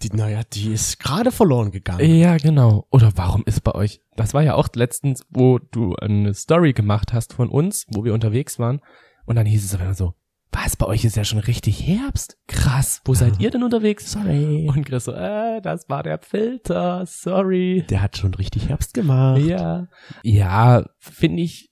Die, 0.02 0.08
naja, 0.16 0.42
die 0.52 0.72
ist 0.72 0.98
gerade 0.98 1.30
verloren 1.30 1.70
gegangen. 1.70 2.14
Ja, 2.14 2.36
genau. 2.36 2.86
Oder 2.90 3.12
warum 3.16 3.42
ist 3.44 3.62
bei 3.62 3.74
euch, 3.74 4.00
das 4.16 4.32
war 4.34 4.42
ja 4.42 4.54
auch 4.54 4.68
letztens, 4.74 5.26
wo 5.28 5.58
du 5.58 5.94
eine 5.96 6.32
Story 6.34 6.72
gemacht 6.72 7.12
hast 7.12 7.34
von 7.34 7.48
uns, 7.48 7.86
wo 7.88 8.04
wir 8.04 8.14
unterwegs 8.14 8.58
waren. 8.58 8.80
Und 9.26 9.36
dann 9.36 9.46
hieß 9.46 9.64
es 9.64 9.74
aber 9.74 9.94
so, 9.94 10.14
was, 10.52 10.76
bei 10.76 10.86
euch 10.86 11.04
ist 11.04 11.16
ja 11.16 11.24
schon 11.24 11.38
richtig 11.38 11.86
Herbst? 11.86 12.36
Krass, 12.48 13.00
wo 13.04 13.14
seid 13.14 13.38
ihr 13.40 13.50
denn 13.50 13.62
unterwegs? 13.62 14.10
Sorry. 14.10 14.66
Und 14.68 14.84
Chris 14.84 15.04
so, 15.04 15.12
äh, 15.12 15.60
das 15.60 15.88
war 15.88 16.02
der 16.02 16.18
Filter, 16.18 17.04
sorry. 17.06 17.84
Der 17.88 18.02
hat 18.02 18.16
schon 18.16 18.34
richtig 18.34 18.68
Herbst 18.68 18.94
gemacht. 18.94 19.40
Ja. 19.42 19.86
Ja, 20.22 20.84
finde 20.98 21.42
ich, 21.42 21.70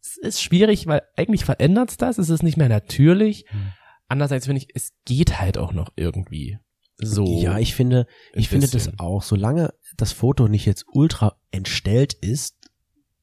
es 0.00 0.16
ist 0.16 0.42
schwierig, 0.42 0.86
weil 0.86 1.02
eigentlich 1.16 1.44
verändert's 1.44 1.96
das, 1.96 2.18
es 2.18 2.30
ist 2.30 2.42
nicht 2.42 2.56
mehr 2.56 2.68
natürlich. 2.68 3.44
Hm. 3.48 3.72
Andererseits 4.08 4.46
finde 4.46 4.62
ich, 4.62 4.68
es 4.74 4.92
geht 5.04 5.40
halt 5.40 5.58
auch 5.58 5.72
noch 5.72 5.92
irgendwie. 5.96 6.58
So. 6.96 7.40
Ja, 7.42 7.58
ich 7.58 7.74
finde, 7.74 8.06
ich 8.34 8.48
finde 8.48 8.68
das 8.68 8.98
auch, 8.98 9.22
solange 9.22 9.74
das 9.96 10.12
Foto 10.12 10.48
nicht 10.48 10.66
jetzt 10.66 10.84
ultra 10.92 11.36
entstellt 11.50 12.12
ist, 12.12 12.56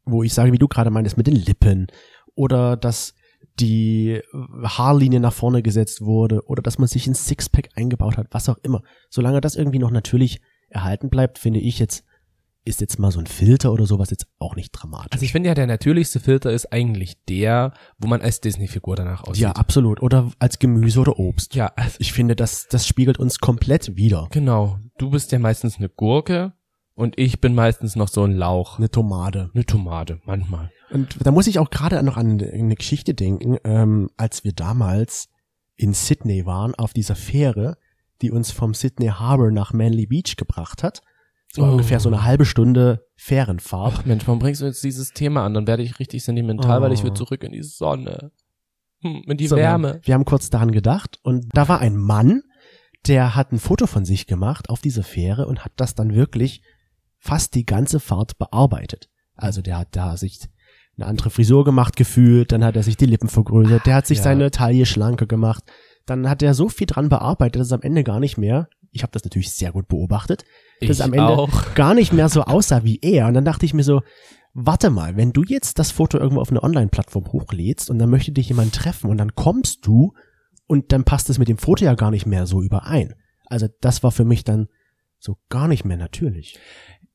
wo 0.03 0.23
ich 0.23 0.33
sage, 0.33 0.51
wie 0.51 0.57
du 0.57 0.67
gerade 0.67 0.89
meintest, 0.89 1.17
mit 1.17 1.27
den 1.27 1.35
Lippen 1.35 1.87
oder 2.35 2.75
dass 2.75 3.13
die 3.59 4.21
Haarlinie 4.63 5.19
nach 5.19 5.33
vorne 5.33 5.61
gesetzt 5.61 6.01
wurde 6.01 6.45
oder 6.45 6.61
dass 6.61 6.79
man 6.79 6.87
sich 6.87 7.07
ein 7.07 7.15
Sixpack 7.15 7.69
eingebaut 7.75 8.17
hat, 8.17 8.27
was 8.31 8.49
auch 8.49 8.57
immer. 8.59 8.81
Solange 9.09 9.41
das 9.41 9.55
irgendwie 9.55 9.79
noch 9.79 9.91
natürlich 9.91 10.41
erhalten 10.69 11.09
bleibt, 11.09 11.37
finde 11.37 11.59
ich 11.59 11.79
jetzt, 11.79 12.05
ist 12.63 12.79
jetzt 12.81 12.99
mal 12.99 13.11
so 13.11 13.19
ein 13.19 13.25
Filter 13.27 13.71
oder 13.71 13.85
sowas 13.85 14.11
jetzt 14.11 14.27
auch 14.37 14.55
nicht 14.55 14.71
dramatisch. 14.71 15.11
Also 15.13 15.25
ich 15.25 15.31
finde 15.31 15.49
ja, 15.49 15.55
der 15.55 15.65
natürlichste 15.67 16.19
Filter 16.19 16.51
ist 16.51 16.71
eigentlich 16.71 17.17
der, 17.25 17.73
wo 17.97 18.07
man 18.07 18.21
als 18.21 18.39
Disney-Figur 18.41 18.95
danach 18.95 19.23
aussieht. 19.23 19.41
ja, 19.43 19.51
absolut. 19.53 20.01
Oder 20.01 20.31
als 20.37 20.59
Gemüse 20.59 20.99
oder 20.99 21.17
Obst. 21.17 21.55
Ja, 21.55 21.71
also, 21.75 21.95
Ich 21.99 22.13
finde, 22.13 22.35
das, 22.35 22.67
das 22.67 22.87
spiegelt 22.87 23.17
uns 23.19 23.39
komplett 23.39 23.95
wieder. 23.95 24.27
genau. 24.31 24.79
Du 24.97 25.09
bist 25.09 25.31
ja 25.31 25.39
meistens 25.39 25.77
eine 25.77 25.89
Gurke 25.89 26.53
und 26.93 27.17
ich 27.17 27.41
bin 27.41 27.55
meistens 27.55 27.95
noch 27.95 28.07
so 28.07 28.23
ein 28.23 28.33
Lauch. 28.33 28.77
Eine 28.77 28.91
Tomate. 28.91 29.49
Eine 29.55 29.65
Tomate, 29.65 30.19
manchmal. 30.25 30.71
Und 30.91 31.15
da 31.25 31.31
muss 31.31 31.47
ich 31.47 31.57
auch 31.57 31.71
gerade 31.71 32.03
noch 32.03 32.17
an 32.17 32.39
eine 32.39 32.75
Geschichte 32.75 33.15
denken, 33.15 33.57
ähm, 33.63 34.11
als 34.17 34.43
wir 34.43 34.53
damals 34.53 35.29
in 35.75 35.93
Sydney 35.95 36.45
waren, 36.45 36.75
auf 36.75 36.93
dieser 36.93 37.15
Fähre, 37.15 37.77
die 38.21 38.29
uns 38.29 38.51
vom 38.51 38.75
Sydney 38.75 39.07
Harbour 39.07 39.49
nach 39.49 39.73
Manly 39.73 40.05
Beach 40.05 40.35
gebracht 40.37 40.83
hat. 40.83 41.01
So 41.53 41.63
Oh. 41.63 41.71
ungefähr 41.71 41.99
so 41.99 42.09
eine 42.09 42.23
halbe 42.23 42.45
Stunde 42.45 43.05
Fährenfahrt. 43.15 43.93
Ach 43.97 44.05
Mensch, 44.05 44.25
warum 44.25 44.39
bringst 44.39 44.61
du 44.61 44.65
jetzt 44.65 44.83
dieses 44.83 45.11
Thema 45.11 45.45
an? 45.45 45.53
Dann 45.53 45.67
werde 45.67 45.83
ich 45.83 45.99
richtig 45.99 46.23
sentimental, 46.23 46.79
Oh. 46.79 46.81
weil 46.81 46.93
ich 46.93 47.03
will 47.03 47.13
zurück 47.13 47.43
in 47.43 47.51
die 47.51 47.63
Sonne. 47.63 48.31
Hm, 49.01 49.23
in 49.27 49.37
die 49.37 49.47
So, 49.47 49.55
Wärme. 49.57 49.99
Wir 50.03 50.13
haben 50.13 50.25
kurz 50.25 50.49
daran 50.49 50.71
gedacht 50.71 51.19
und 51.23 51.45
da 51.53 51.67
war 51.67 51.79
ein 51.79 51.97
Mann, 51.97 52.41
der 53.07 53.35
hat 53.35 53.51
ein 53.51 53.59
Foto 53.59 53.87
von 53.87 54.05
sich 54.05 54.27
gemacht 54.27 54.69
auf 54.69 54.79
dieser 54.81 55.03
Fähre 55.03 55.47
und 55.47 55.65
hat 55.65 55.73
das 55.75 55.95
dann 55.95 56.13
wirklich 56.13 56.61
fast 57.17 57.55
die 57.55 57.65
ganze 57.65 57.99
Fahrt 57.99 58.37
bearbeitet. 58.37 59.09
Also 59.35 59.61
der 59.61 59.79
hat 59.79 59.95
da 59.95 60.17
sich 60.17 60.39
eine 60.97 61.07
andere 61.07 61.31
Frisur 61.31 61.63
gemacht 61.65 61.95
gefühlt, 61.95 62.51
dann 62.51 62.63
hat 62.63 62.75
er 62.75 62.83
sich 62.83 62.97
die 62.97 63.05
Lippen 63.07 63.27
vergrößert, 63.29 63.85
der 63.85 63.95
hat 63.95 64.07
sich 64.07 64.19
ja. 64.19 64.23
seine 64.25 64.51
Taille 64.51 64.85
schlanker 64.85 65.25
gemacht, 65.25 65.63
dann 66.05 66.29
hat 66.29 66.43
er 66.43 66.53
so 66.53 66.69
viel 66.69 66.85
dran 66.87 67.09
bearbeitet, 67.09 67.59
dass 67.59 67.67
es 67.67 67.73
am 67.73 67.81
Ende 67.81 68.03
gar 68.03 68.19
nicht 68.19 68.37
mehr, 68.37 68.67
ich 68.91 69.03
habe 69.03 69.11
das 69.11 69.23
natürlich 69.23 69.51
sehr 69.51 69.71
gut 69.71 69.87
beobachtet, 69.87 70.43
dass 70.81 70.97
Ich 70.99 71.03
am 71.03 71.13
Ende 71.13 71.27
auch. 71.27 71.73
gar 71.75 71.93
nicht 71.93 72.13
mehr 72.13 72.29
so 72.29 72.43
aussah 72.43 72.83
wie 72.83 72.99
er. 73.01 73.27
Und 73.27 73.33
dann 73.33 73.45
dachte 73.45 73.65
ich 73.65 73.73
mir 73.73 73.83
so, 73.83 74.01
warte 74.53 74.89
mal, 74.89 75.15
wenn 75.15 75.31
du 75.31 75.43
jetzt 75.43 75.79
das 75.79 75.91
Foto 75.91 76.17
irgendwo 76.17 76.41
auf 76.41 76.49
eine 76.49 76.61
Online-Plattform 76.63 77.31
hochlädst 77.31 77.89
und 77.89 77.99
dann 77.99 78.09
möchte 78.09 78.31
dich 78.31 78.49
jemand 78.49 78.75
treffen 78.75 79.09
und 79.09 79.17
dann 79.17 79.35
kommst 79.35 79.85
du 79.85 80.13
und 80.67 80.91
dann 80.91 81.03
passt 81.03 81.29
es 81.29 81.37
mit 81.39 81.47
dem 81.47 81.57
Foto 81.57 81.85
ja 81.85 81.95
gar 81.95 82.11
nicht 82.11 82.25
mehr 82.25 82.45
so 82.45 82.61
überein. 82.61 83.15
Also 83.45 83.67
das 83.81 84.03
war 84.03 84.11
für 84.11 84.25
mich 84.25 84.43
dann 84.43 84.67
so 85.19 85.37
gar 85.49 85.67
nicht 85.67 85.85
mehr 85.85 85.97
natürlich. 85.97 86.59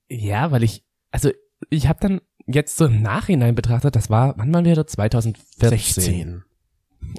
Ja, 0.08 0.50
weil 0.50 0.62
ich, 0.62 0.84
also 1.10 1.30
ich 1.70 1.88
habe 1.88 1.98
dann 2.00 2.20
jetzt 2.46 2.76
so 2.76 2.86
im 2.86 3.02
Nachhinein 3.02 3.54
betrachtet, 3.54 3.96
das 3.96 4.08
war, 4.08 4.34
wann 4.38 4.52
waren 4.54 4.64
wir 4.64 4.74
da? 4.74 4.86
2014. 4.86 5.70
16. 5.70 6.42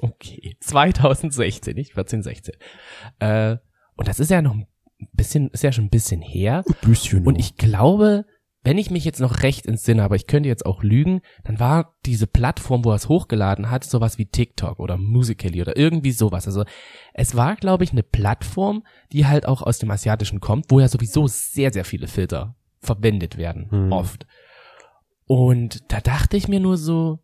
Okay, 0.00 0.56
2016, 0.60 1.74
nicht 1.74 1.94
14, 1.94 2.22
16. 2.22 2.54
Äh, 3.20 3.56
und 3.98 4.08
das 4.08 4.18
ist 4.20 4.30
ja 4.30 4.40
noch 4.40 4.54
ein 4.54 4.66
bisschen, 5.12 5.50
ist 5.50 5.62
ja 5.62 5.72
schon 5.72 5.84
ein 5.84 5.90
bisschen 5.90 6.22
her. 6.22 6.64
Büsschen. 6.80 7.26
Und 7.26 7.38
ich 7.38 7.56
glaube, 7.56 8.24
wenn 8.64 8.78
ich 8.78 8.90
mich 8.90 9.04
jetzt 9.04 9.20
noch 9.20 9.42
recht 9.42 9.66
entsinne, 9.66 10.02
aber 10.02 10.16
ich 10.16 10.26
könnte 10.26 10.48
jetzt 10.48 10.66
auch 10.66 10.82
lügen, 10.82 11.20
dann 11.44 11.60
war 11.60 11.94
diese 12.04 12.26
Plattform, 12.26 12.84
wo 12.84 12.90
er 12.90 12.96
es 12.96 13.08
hochgeladen 13.08 13.70
hat, 13.70 13.84
sowas 13.84 14.18
wie 14.18 14.26
TikTok 14.26 14.78
oder 14.80 14.96
Musical.ly 14.96 15.62
oder 15.62 15.76
irgendwie 15.76 16.10
sowas. 16.10 16.46
Also 16.46 16.64
es 17.14 17.34
war, 17.36 17.56
glaube 17.56 17.84
ich, 17.84 17.92
eine 17.92 18.02
Plattform, 18.02 18.82
die 19.12 19.26
halt 19.26 19.46
auch 19.46 19.62
aus 19.62 19.78
dem 19.78 19.90
Asiatischen 19.90 20.40
kommt, 20.40 20.66
wo 20.70 20.80
ja 20.80 20.88
sowieso 20.88 21.26
sehr, 21.28 21.72
sehr 21.72 21.84
viele 21.84 22.08
Filter 22.08 22.56
verwendet 22.80 23.36
werden, 23.36 23.70
Hm. 23.70 23.92
oft. 23.92 24.26
Und 25.26 25.92
da 25.92 26.00
dachte 26.00 26.36
ich 26.36 26.48
mir 26.48 26.60
nur 26.60 26.76
so, 26.76 27.20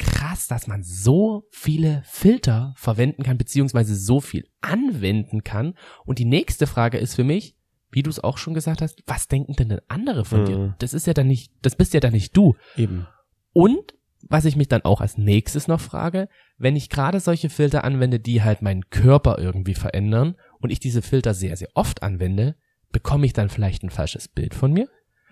krass, 0.00 0.48
dass 0.48 0.66
man 0.66 0.82
so 0.82 1.46
viele 1.50 2.02
Filter 2.04 2.72
verwenden 2.76 3.22
kann, 3.22 3.38
beziehungsweise 3.38 3.94
so 3.94 4.20
viel 4.20 4.48
anwenden 4.60 5.44
kann. 5.44 5.74
Und 6.04 6.18
die 6.18 6.24
nächste 6.24 6.66
Frage 6.66 6.98
ist 6.98 7.14
für 7.14 7.24
mich, 7.24 7.56
wie 7.92 8.02
du 8.02 8.10
es 8.10 8.22
auch 8.22 8.38
schon 8.38 8.54
gesagt 8.54 8.82
hast, 8.82 9.02
was 9.06 9.28
denken 9.28 9.54
denn, 9.54 9.68
denn 9.68 9.80
andere 9.88 10.24
von 10.24 10.40
Mhm. 10.40 10.44
dir? 10.46 10.74
Das 10.78 10.94
ist 10.94 11.06
ja 11.06 11.12
dann 11.14 11.26
nicht, 11.26 11.52
das 11.62 11.76
bist 11.76 11.92
ja 11.94 12.00
dann 12.00 12.12
nicht 12.12 12.36
du. 12.36 12.56
Eben. 12.76 13.06
Und 13.52 13.94
was 14.28 14.44
ich 14.44 14.56
mich 14.56 14.68
dann 14.68 14.82
auch 14.82 15.00
als 15.00 15.18
nächstes 15.18 15.66
noch 15.66 15.80
frage, 15.80 16.28
wenn 16.58 16.76
ich 16.76 16.90
gerade 16.90 17.20
solche 17.20 17.50
Filter 17.50 17.84
anwende, 17.84 18.20
die 18.20 18.42
halt 18.42 18.62
meinen 18.62 18.88
Körper 18.90 19.38
irgendwie 19.38 19.74
verändern 19.74 20.36
und 20.60 20.70
ich 20.70 20.78
diese 20.78 21.02
Filter 21.02 21.34
sehr, 21.34 21.56
sehr 21.56 21.68
oft 21.74 22.02
anwende, 22.02 22.54
bekomme 22.92 23.26
ich 23.26 23.32
dann 23.32 23.48
vielleicht 23.48 23.82
ein 23.82 23.90
falsches 23.90 24.28
Bild 24.28 24.54
von 24.54 24.72
mir? 24.72 24.88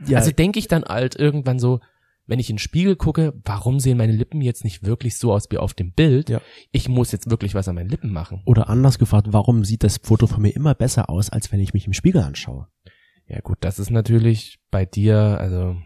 Ja, 0.06 0.18
Also 0.18 0.30
denke 0.30 0.58
ich 0.58 0.68
dann 0.68 0.84
halt 0.84 1.16
irgendwann 1.16 1.58
so, 1.58 1.80
wenn 2.28 2.38
ich 2.38 2.48
in 2.50 2.54
den 2.54 2.60
Spiegel 2.60 2.94
gucke, 2.94 3.34
warum 3.44 3.80
sehen 3.80 3.96
meine 3.98 4.12
Lippen 4.12 4.40
jetzt 4.40 4.62
nicht 4.62 4.84
wirklich 4.84 5.16
so 5.16 5.32
aus 5.32 5.50
wie 5.50 5.58
auf 5.58 5.74
dem 5.74 5.92
Bild? 5.92 6.28
Ja. 6.30 6.40
Ich 6.70 6.88
muss 6.88 7.10
jetzt 7.10 7.30
wirklich 7.30 7.54
was 7.54 7.66
an 7.68 7.74
meinen 7.74 7.88
Lippen 7.88 8.12
machen. 8.12 8.42
oder 8.44 8.68
anders 8.68 8.98
gefragt, 8.98 9.28
warum 9.30 9.64
sieht 9.64 9.82
das 9.82 9.98
Foto 10.02 10.26
von 10.26 10.42
mir 10.42 10.54
immer 10.54 10.74
besser 10.74 11.10
aus, 11.10 11.30
als 11.30 11.50
wenn 11.50 11.58
ich 11.58 11.74
mich 11.74 11.86
im 11.86 11.92
Spiegel 11.94 12.22
anschaue? 12.22 12.68
Ja 13.26 13.40
gut, 13.40 13.58
das 13.62 13.78
ist 13.78 13.90
natürlich 13.90 14.58
bei 14.70 14.86
dir, 14.86 15.16
also 15.40 15.76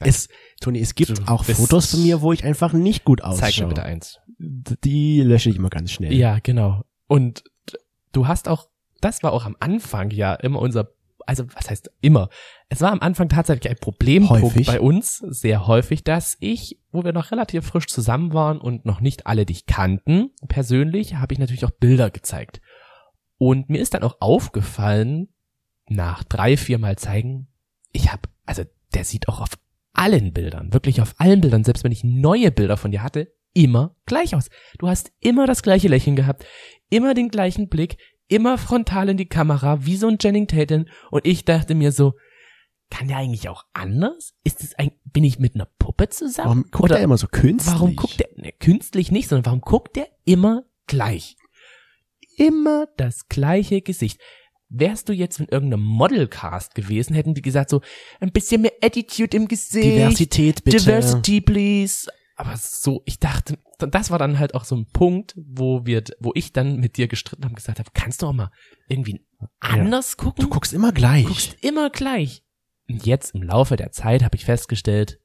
Es, 0.00 0.28
Toni, 0.60 0.80
es 0.80 0.94
gibt 0.94 1.28
auch 1.28 1.44
Fotos 1.44 1.90
von 1.90 2.02
mir, 2.02 2.20
wo 2.22 2.32
ich 2.32 2.44
einfach 2.44 2.72
nicht 2.72 3.04
gut 3.04 3.22
ausschaue. 3.22 3.50
zeig 3.50 3.60
mir 3.60 3.66
bitte 3.68 3.82
eins. 3.82 4.20
Die 4.38 5.20
lösche 5.20 5.50
ich 5.50 5.56
immer 5.56 5.70
ganz 5.70 5.90
schnell. 5.90 6.12
Ja, 6.12 6.38
genau. 6.40 6.84
Und 7.08 7.42
du 8.12 8.28
hast 8.28 8.48
auch, 8.48 8.68
das 9.00 9.22
war 9.24 9.32
auch 9.32 9.44
am 9.44 9.56
Anfang 9.58 10.10
ja 10.12 10.34
immer 10.34 10.60
unser, 10.60 10.88
also 11.28 11.44
was 11.54 11.68
heißt 11.68 11.90
immer? 12.00 12.30
Es 12.70 12.80
war 12.80 12.90
am 12.90 13.00
Anfang 13.00 13.28
tatsächlich 13.28 13.70
ein 13.70 13.76
Problempunkt 13.76 14.42
Häufig. 14.42 14.66
bei 14.66 14.80
uns, 14.80 15.18
sehr 15.18 15.66
häufig, 15.66 16.02
dass 16.02 16.38
ich, 16.40 16.80
wo 16.90 17.04
wir 17.04 17.12
noch 17.12 17.30
relativ 17.30 17.66
frisch 17.66 17.86
zusammen 17.86 18.32
waren 18.32 18.58
und 18.58 18.86
noch 18.86 19.02
nicht 19.02 19.26
alle 19.26 19.44
dich 19.44 19.66
kannten, 19.66 20.30
persönlich, 20.48 21.16
habe 21.16 21.34
ich 21.34 21.38
natürlich 21.38 21.66
auch 21.66 21.70
Bilder 21.70 22.10
gezeigt. 22.10 22.62
Und 23.36 23.68
mir 23.68 23.78
ist 23.78 23.92
dann 23.92 24.04
auch 24.04 24.16
aufgefallen, 24.20 25.28
nach 25.86 26.24
drei, 26.24 26.56
vier 26.56 26.78
Mal 26.78 26.96
zeigen, 26.96 27.48
ich 27.92 28.10
habe, 28.10 28.22
also 28.46 28.62
der 28.94 29.04
sieht 29.04 29.28
auch 29.28 29.42
auf 29.42 29.58
allen 29.92 30.32
Bildern, 30.32 30.72
wirklich 30.72 31.02
auf 31.02 31.14
allen 31.18 31.42
Bildern, 31.42 31.62
selbst 31.62 31.84
wenn 31.84 31.92
ich 31.92 32.04
neue 32.04 32.50
Bilder 32.50 32.78
von 32.78 32.90
dir 32.90 33.02
hatte, 33.02 33.34
immer 33.52 33.96
gleich 34.06 34.34
aus. 34.34 34.48
Du 34.78 34.88
hast 34.88 35.12
immer 35.20 35.46
das 35.46 35.62
gleiche 35.62 35.88
Lächeln 35.88 36.16
gehabt, 36.16 36.46
immer 36.88 37.12
den 37.12 37.28
gleichen 37.28 37.68
Blick, 37.68 37.98
immer 38.28 38.58
frontal 38.58 39.08
in 39.08 39.16
die 39.16 39.26
Kamera, 39.26 39.84
wie 39.84 39.96
so 39.96 40.06
ein 40.06 40.18
Channing 40.18 40.46
Tatum. 40.46 40.86
Und 41.10 41.26
ich 41.26 41.44
dachte 41.44 41.74
mir 41.74 41.92
so, 41.92 42.14
kann 42.90 43.08
der 43.08 43.18
eigentlich 43.18 43.48
auch 43.48 43.64
anders? 43.72 44.34
Ist 44.44 44.62
es 44.62 44.74
ein, 44.74 44.92
bin 45.04 45.24
ich 45.24 45.38
mit 45.38 45.54
einer 45.54 45.68
Puppe 45.78 46.08
zusammen? 46.08 46.48
Warum 46.48 46.62
guckt 46.70 46.84
Oder 46.84 46.98
er 46.98 47.04
immer 47.04 47.18
so 47.18 47.26
künstlich? 47.26 47.74
warum 47.74 47.96
guckt 47.96 48.20
der, 48.20 48.28
ne, 48.36 48.52
künstlich 48.52 49.10
nicht, 49.10 49.28
sondern 49.28 49.46
warum 49.46 49.60
guckt 49.60 49.96
der 49.96 50.08
immer 50.24 50.64
gleich? 50.86 51.36
Immer 52.36 52.86
das 52.96 53.28
gleiche 53.28 53.82
Gesicht. 53.82 54.20
Wärst 54.70 55.08
du 55.08 55.12
jetzt 55.12 55.40
in 55.40 55.48
irgendeinem 55.48 55.84
Modelcast 55.84 56.74
gewesen, 56.74 57.14
hätten 57.14 57.34
die 57.34 57.42
gesagt 57.42 57.70
so, 57.70 57.80
ein 58.20 58.32
bisschen 58.32 58.62
mehr 58.62 58.72
Attitude 58.82 59.36
im 59.36 59.48
Gesicht. 59.48 59.84
Diversität 59.84 60.64
bitte. 60.64 60.76
Diversity, 60.76 61.40
please. 61.40 62.08
Aber 62.38 62.56
so, 62.56 63.02
ich 63.04 63.18
dachte, 63.18 63.58
das 63.78 64.12
war 64.12 64.18
dann 64.20 64.38
halt 64.38 64.54
auch 64.54 64.64
so 64.64 64.76
ein 64.76 64.86
Punkt, 64.86 65.34
wo 65.36 65.84
wir, 65.86 66.04
wo 66.20 66.30
ich 66.36 66.52
dann 66.52 66.76
mit 66.76 66.96
dir 66.96 67.08
gestritten 67.08 67.44
habe, 67.44 67.54
gesagt 67.56 67.80
habe, 67.80 67.90
kannst 67.94 68.22
du 68.22 68.26
auch 68.26 68.32
mal 68.32 68.52
irgendwie 68.88 69.20
anders 69.58 70.16
gucken? 70.16 70.44
Du 70.44 70.48
guckst 70.48 70.72
immer 70.72 70.92
gleich. 70.92 71.24
Du 71.24 71.30
guckst 71.30 71.56
immer 71.64 71.90
gleich. 71.90 72.44
Und 72.88 73.04
jetzt 73.04 73.34
im 73.34 73.42
Laufe 73.42 73.74
der 73.74 73.90
Zeit 73.90 74.22
habe 74.22 74.36
ich 74.36 74.44
festgestellt, 74.44 75.18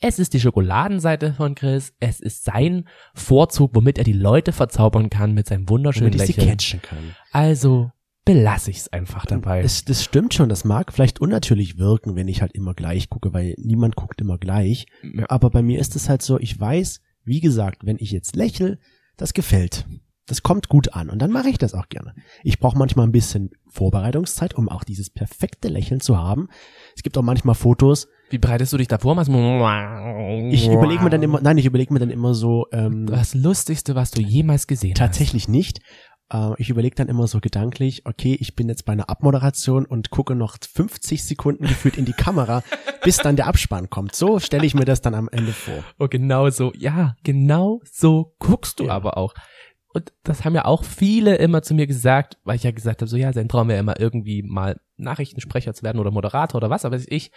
es 0.00 0.18
ist 0.18 0.32
die 0.32 0.40
Schokoladenseite 0.40 1.34
von 1.34 1.54
Chris, 1.54 1.92
es 2.00 2.18
ist 2.20 2.44
sein 2.44 2.88
Vorzug, 3.14 3.74
womit 3.74 3.98
er 3.98 4.04
die 4.04 4.14
Leute 4.14 4.52
verzaubern 4.52 5.10
kann 5.10 5.34
mit 5.34 5.46
seinem 5.46 5.68
wunderschönen 5.68 6.12
damit 6.12 6.30
ich 6.30 6.34
sie 6.34 6.40
Lächeln. 6.40 6.56
catchen 6.56 6.82
kann. 6.82 7.14
Also 7.30 7.92
belasse 8.24 8.70
ich 8.70 8.78
es 8.78 8.92
einfach 8.92 9.26
dabei. 9.26 9.60
Es, 9.60 9.84
das 9.84 10.02
stimmt 10.02 10.34
schon, 10.34 10.48
das 10.48 10.64
mag 10.64 10.92
vielleicht 10.92 11.20
unnatürlich 11.20 11.78
wirken, 11.78 12.16
wenn 12.16 12.28
ich 12.28 12.40
halt 12.40 12.52
immer 12.52 12.74
gleich 12.74 13.10
gucke, 13.10 13.32
weil 13.34 13.54
niemand 13.58 13.96
guckt 13.96 14.20
immer 14.20 14.38
gleich. 14.38 14.86
Ja. 15.02 15.26
Aber 15.28 15.50
bei 15.50 15.62
mir 15.62 15.78
ist 15.78 15.94
es 15.96 16.08
halt 16.08 16.22
so, 16.22 16.38
ich 16.38 16.58
weiß, 16.58 17.00
wie 17.24 17.40
gesagt, 17.40 17.84
wenn 17.84 17.96
ich 17.98 18.10
jetzt 18.10 18.36
lächel, 18.36 18.78
das 19.16 19.34
gefällt. 19.34 19.86
Das 20.26 20.42
kommt 20.42 20.70
gut 20.70 20.94
an 20.94 21.10
und 21.10 21.20
dann 21.20 21.30
mache 21.30 21.50
ich 21.50 21.58
das 21.58 21.74
auch 21.74 21.90
gerne. 21.90 22.14
Ich 22.42 22.58
brauche 22.58 22.78
manchmal 22.78 23.06
ein 23.06 23.12
bisschen 23.12 23.50
Vorbereitungszeit, 23.68 24.54
um 24.54 24.70
auch 24.70 24.82
dieses 24.82 25.10
perfekte 25.10 25.68
Lächeln 25.68 26.00
zu 26.00 26.16
haben. 26.16 26.48
Es 26.96 27.02
gibt 27.02 27.18
auch 27.18 27.22
manchmal 27.22 27.54
Fotos, 27.54 28.08
Wie 28.30 28.38
bereitest 28.38 28.72
du 28.72 28.78
dich 28.78 28.88
davor? 28.88 29.14
Ich 30.50 30.66
überlege 30.66 31.04
mir 31.04 31.10
dann 31.10 31.22
immer, 31.22 31.42
nein, 31.42 31.58
ich 31.58 31.66
überlege 31.66 31.92
mir 31.92 32.00
dann 32.00 32.08
immer 32.08 32.32
so, 32.32 32.66
ähm, 32.72 33.04
Das 33.04 33.34
Lustigste, 33.34 33.94
was 33.94 34.12
du 34.12 34.22
jemals 34.22 34.66
gesehen 34.66 34.94
Tatsächlich 34.94 35.46
nicht. 35.46 35.80
Äh, 36.32 36.52
ich 36.58 36.70
überlege 36.70 36.94
dann 36.96 37.08
immer 37.08 37.26
so 37.26 37.40
gedanklich, 37.40 38.06
okay, 38.06 38.36
ich 38.40 38.54
bin 38.54 38.68
jetzt 38.68 38.84
bei 38.84 38.92
einer 38.92 39.10
Abmoderation 39.10 39.86
und 39.86 40.10
gucke 40.10 40.34
noch 40.34 40.56
50 40.60 41.24
Sekunden 41.24 41.66
gefühlt 41.66 41.96
in 41.96 42.04
die 42.04 42.12
Kamera, 42.12 42.62
bis 43.04 43.18
dann 43.18 43.36
der 43.36 43.46
Abspann 43.46 43.90
kommt. 43.90 44.14
So 44.14 44.38
stelle 44.40 44.66
ich 44.66 44.74
mir 44.74 44.84
das 44.84 45.00
dann 45.02 45.14
am 45.14 45.28
Ende 45.28 45.52
vor. 45.52 45.84
Oh, 45.98 46.08
genau 46.08 46.48
so. 46.50 46.72
Ja, 46.76 47.16
genau 47.22 47.80
so 47.90 48.34
guckst 48.38 48.80
du 48.80 48.86
Ja. 48.86 48.92
aber 48.92 49.16
auch. 49.16 49.34
Und 49.92 50.12
das 50.24 50.44
haben 50.44 50.56
ja 50.56 50.64
auch 50.64 50.82
viele 50.82 51.36
immer 51.36 51.62
zu 51.62 51.72
mir 51.72 51.86
gesagt, 51.86 52.36
weil 52.42 52.56
ich 52.56 52.64
ja 52.64 52.72
gesagt 52.72 53.00
habe, 53.00 53.08
so 53.08 53.16
ja, 53.16 53.32
sein 53.32 53.48
Traum 53.48 53.68
wäre 53.68 53.78
immer 53.78 54.00
irgendwie 54.00 54.42
mal 54.42 54.80
Nachrichtensprecher 54.96 55.72
zu 55.72 55.84
werden 55.84 56.00
oder 56.00 56.10
Moderator 56.10 56.58
oder 56.58 56.70
was, 56.70 56.84
aber 56.84 56.98
ich. 57.06 57.30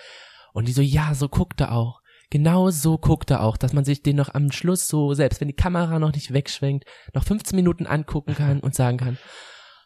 Und 0.54 0.67
die 0.67 0.71
so, 0.71 0.82
ja, 0.82 1.13
so 1.13 1.30
guckt 1.30 1.62
er 1.62 1.71
auch. 1.73 2.02
Genau 2.29 2.69
so 2.71 2.97
guckt 2.97 3.31
er 3.31 3.41
auch, 3.41 3.55
dass 3.55 3.73
man 3.73 3.85
sich 3.85 4.03
den 4.03 4.17
noch 4.17 4.33
am 4.33 4.51
Schluss 4.51 4.87
so, 4.87 5.13
selbst 5.13 5.39
wenn 5.39 5.47
die 5.47 5.55
Kamera 5.55 5.97
noch 5.99 6.13
nicht 6.13 6.33
wegschwenkt, 6.33 6.85
noch 7.13 7.23
15 7.23 7.55
Minuten 7.55 7.87
angucken 7.87 8.35
kann 8.37 8.59
und 8.59 8.75
sagen 8.75 8.97
kann, 8.97 9.17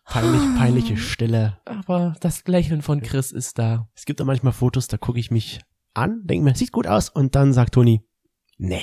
Peinlich, 0.03 0.41
peinliche 0.57 0.97
Stille. 0.97 1.59
aber 1.65 2.15
das 2.21 2.45
Lächeln 2.47 2.81
von 2.81 3.01
Chris 3.01 3.31
ist 3.31 3.59
da. 3.59 3.87
Es 3.95 4.05
gibt 4.05 4.21
auch 4.21 4.25
manchmal 4.25 4.51
Fotos, 4.51 4.87
da 4.87 4.97
gucke 4.97 5.19
ich 5.19 5.31
mich 5.31 5.61
an, 5.93 6.23
denke 6.25 6.43
mir, 6.43 6.55
sieht 6.55 6.71
gut 6.71 6.87
aus 6.87 7.09
und 7.09 7.35
dann 7.35 7.53
sagt 7.53 7.75
Toni, 7.75 8.01
nee, 8.57 8.81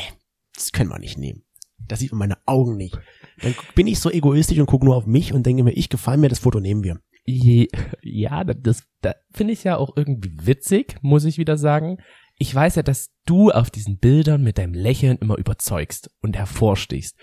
das 0.55 0.73
können 0.73 0.91
wir 0.91 0.99
nicht 0.99 1.19
nehmen. 1.19 1.43
Das 1.87 2.01
sieht 2.01 2.13
man 2.13 2.19
meine 2.21 2.39
Augen 2.47 2.77
nicht. 2.77 2.99
Dann 3.41 3.55
bin 3.75 3.87
ich 3.87 4.01
so 4.01 4.11
egoistisch 4.11 4.59
und 4.59 4.67
gucke 4.67 4.85
nur 4.85 4.97
auf 4.97 5.07
mich 5.07 5.33
und 5.33 5.45
denke 5.45 5.65
mir, 5.65 5.73
ich 5.73 5.89
gefallen 5.89 6.21
mir, 6.21 6.29
das 6.29 6.39
Foto 6.39 6.61
nehmen 6.61 6.85
wir. 6.85 7.01
Je, 7.25 7.69
ja, 8.03 8.45
das, 8.45 8.85
das 9.01 9.17
finde 9.33 9.53
ich 9.53 9.65
ja 9.65 9.77
auch 9.77 9.97
irgendwie 9.97 10.33
witzig, 10.41 10.97
muss 11.03 11.25
ich 11.25 11.39
wieder 11.39 11.57
sagen. 11.59 11.99
Ich 12.39 12.55
weiß 12.55 12.77
ja, 12.77 12.83
dass 12.83 13.11
du 13.27 13.51
auf 13.51 13.71
diesen 13.71 13.99
Bildern 13.99 14.43
mit 14.43 14.59
deinem 14.59 14.75
Lächeln 14.75 15.19
immer 15.19 15.37
überzeugst 15.37 16.11
und 16.23 16.37
hervorstichst. 16.37 17.17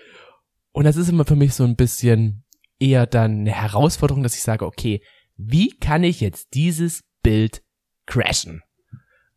Und 0.72 0.84
das 0.84 0.98
ist 0.98 1.10
immer 1.10 1.26
für 1.26 1.38
mich 1.38 1.54
so 1.54 1.64
ein 1.64 1.78
bisschen 1.78 2.44
eher 2.80 3.06
dann 3.08 3.40
eine 3.40 3.52
Herausforderung, 3.52 4.24
dass 4.24 4.36
ich 4.36 4.44
sage, 4.44 4.66
okay, 4.66 5.02
wie 5.38 5.70
kann 5.70 6.04
ich 6.04 6.20
jetzt 6.20 6.54
dieses 6.54 7.04
Bild 7.24 7.64
crashen? 8.06 8.62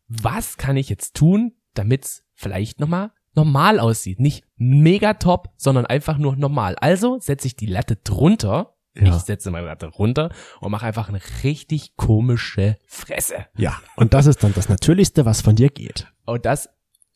Was 0.07 0.57
kann 0.57 0.75
ich 0.75 0.89
jetzt 0.89 1.15
tun, 1.15 1.53
damit 1.73 2.05
es 2.05 2.23
vielleicht 2.33 2.79
nochmal 2.79 3.11
normal 3.33 3.79
aussieht? 3.79 4.19
Nicht 4.19 4.45
mega 4.57 5.13
top, 5.13 5.49
sondern 5.55 5.85
einfach 5.85 6.17
nur 6.17 6.35
normal. 6.35 6.75
Also 6.75 7.19
setze 7.19 7.47
ich 7.47 7.55
die 7.55 7.67
Latte 7.67 7.95
drunter 7.95 8.75
Ja. 8.95 9.15
ich 9.15 9.21
setze 9.21 9.51
meine 9.51 9.67
Latte 9.67 9.87
runter 9.87 10.31
und 10.59 10.71
mache 10.71 10.85
einfach 10.85 11.09
eine 11.09 11.21
richtig 11.43 11.95
komische 11.95 12.77
Fresse. 12.87 13.45
Ja, 13.55 13.79
und 13.95 14.13
das 14.13 14.25
ist 14.25 14.43
dann 14.43 14.53
das 14.53 14.69
Natürlichste, 14.69 15.25
was 15.25 15.41
von 15.41 15.55
dir 15.55 15.69
geht. 15.69 16.07
Und 16.25 16.45
das 16.45 16.69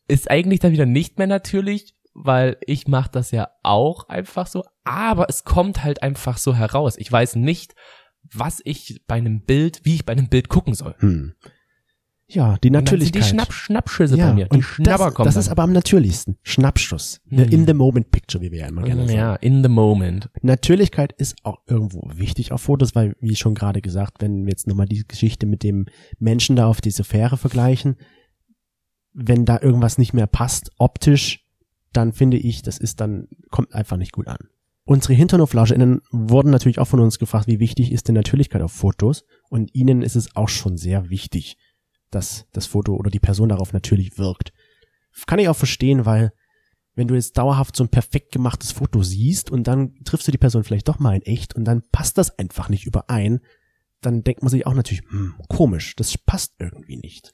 ist 0.06 0.30
eigentlich 0.30 0.60
dann 0.60 0.72
wieder 0.72 0.86
nicht 0.86 1.18
mehr 1.18 1.26
natürlich, 1.26 1.96
weil 2.14 2.56
ich 2.64 2.86
mache 2.86 3.10
das 3.10 3.32
ja 3.32 3.48
auch 3.62 4.08
einfach 4.08 4.46
so, 4.46 4.64
aber 4.84 5.28
es 5.28 5.44
kommt 5.44 5.82
halt 5.82 6.02
einfach 6.02 6.38
so 6.38 6.54
heraus. 6.54 6.96
Ich 6.96 7.10
weiß 7.10 7.36
nicht, 7.36 7.74
was 8.32 8.60
ich 8.64 9.02
bei 9.06 9.16
einem 9.16 9.42
Bild, 9.42 9.80
wie 9.84 9.96
ich 9.96 10.06
bei 10.06 10.12
einem 10.12 10.28
Bild 10.28 10.48
gucken 10.48 10.74
soll. 10.74 10.94
Hm. 10.98 11.34
Ja, 12.26 12.56
die 12.62 12.70
Natürlichkeit. 12.70 13.22
Die 13.22 13.28
Schnapp 13.28 13.52
Schnappschüsse 13.52 14.16
ja, 14.16 14.28
bei 14.28 14.34
mir. 14.34 14.44
Die 14.46 14.56
und 14.56 14.62
Schnapper 14.62 15.04
das, 15.06 15.14
kommen 15.14 15.24
das 15.26 15.34
dann. 15.34 15.40
ist 15.42 15.48
aber 15.50 15.62
am 15.62 15.72
natürlichsten. 15.72 16.36
Schnappschuss. 16.42 17.20
The 17.28 17.44
Hm. 17.44 17.50
In 17.50 17.66
the 17.66 17.74
moment 17.74 18.10
picture, 18.10 18.42
wie 18.42 18.50
wir 18.50 18.60
ja 18.60 18.66
immer 18.68 18.82
gerne 18.82 19.06
sagen. 19.06 19.18
ja, 19.18 19.34
in 19.36 19.62
the 19.62 19.68
moment. 19.68 20.30
Natürlichkeit 20.40 21.12
ist 21.12 21.36
auch 21.42 21.58
irgendwo 21.66 22.08
wichtig 22.14 22.50
auf 22.52 22.62
Fotos, 22.62 22.94
weil, 22.94 23.14
wie 23.20 23.36
schon 23.36 23.54
gerade 23.54 23.82
gesagt, 23.82 24.22
wenn 24.22 24.46
wir 24.46 24.50
jetzt 24.50 24.66
nochmal 24.66 24.86
die 24.86 25.04
Geschichte 25.06 25.46
mit 25.46 25.62
dem 25.62 25.86
Menschen 26.18 26.56
da 26.56 26.66
auf 26.66 26.80
diese 26.80 27.04
Fähre 27.04 27.36
vergleichen, 27.36 27.96
wenn 29.12 29.44
da 29.44 29.60
irgendwas 29.60 29.98
nicht 29.98 30.14
mehr 30.14 30.26
passt, 30.26 30.70
optisch, 30.78 31.44
dann 31.92 32.12
finde 32.12 32.38
ich, 32.38 32.62
das 32.62 32.78
ist 32.78 33.00
dann, 33.00 33.28
kommt 33.50 33.74
einfach 33.74 33.96
nicht 33.96 34.12
gut 34.12 34.28
an. 34.28 34.38
Unsere 34.86 35.14
HinternoflauscherInnen 35.14 36.00
wurden 36.10 36.50
natürlich 36.50 36.78
auch 36.78 36.88
von 36.88 37.00
uns 37.00 37.18
gefragt, 37.18 37.46
wie 37.46 37.60
wichtig 37.60 37.92
ist 37.92 38.08
denn 38.08 38.14
Natürlichkeit 38.14 38.60
auf 38.60 38.72
Fotos? 38.72 39.24
Und 39.48 39.74
ihnen 39.74 40.02
ist 40.02 40.16
es 40.16 40.34
auch 40.36 40.48
schon 40.48 40.76
sehr 40.76 41.08
wichtig, 41.08 41.56
dass 42.14 42.46
das 42.52 42.66
Foto 42.66 42.94
oder 42.94 43.10
die 43.10 43.20
Person 43.20 43.48
darauf 43.48 43.72
natürlich 43.72 44.18
wirkt. 44.18 44.52
Kann 45.26 45.38
ich 45.38 45.48
auch 45.48 45.56
verstehen, 45.56 46.06
weil 46.06 46.32
wenn 46.94 47.08
du 47.08 47.14
jetzt 47.14 47.36
dauerhaft 47.38 47.76
so 47.76 47.84
ein 47.84 47.90
perfekt 47.90 48.32
gemachtes 48.32 48.72
Foto 48.72 49.02
siehst 49.02 49.50
und 49.50 49.66
dann 49.66 49.94
triffst 50.04 50.28
du 50.28 50.32
die 50.32 50.38
Person 50.38 50.64
vielleicht 50.64 50.88
doch 50.88 50.98
mal 50.98 51.16
in 51.16 51.22
echt 51.22 51.54
und 51.54 51.64
dann 51.64 51.82
passt 51.90 52.18
das 52.18 52.38
einfach 52.38 52.68
nicht 52.68 52.86
überein, 52.86 53.40
dann 54.00 54.22
denkt 54.22 54.42
man 54.42 54.50
sich 54.50 54.66
auch 54.66 54.74
natürlich, 54.74 55.02
hm, 55.08 55.34
komisch, 55.48 55.96
das 55.96 56.16
passt 56.18 56.54
irgendwie 56.58 56.96
nicht. 56.96 57.32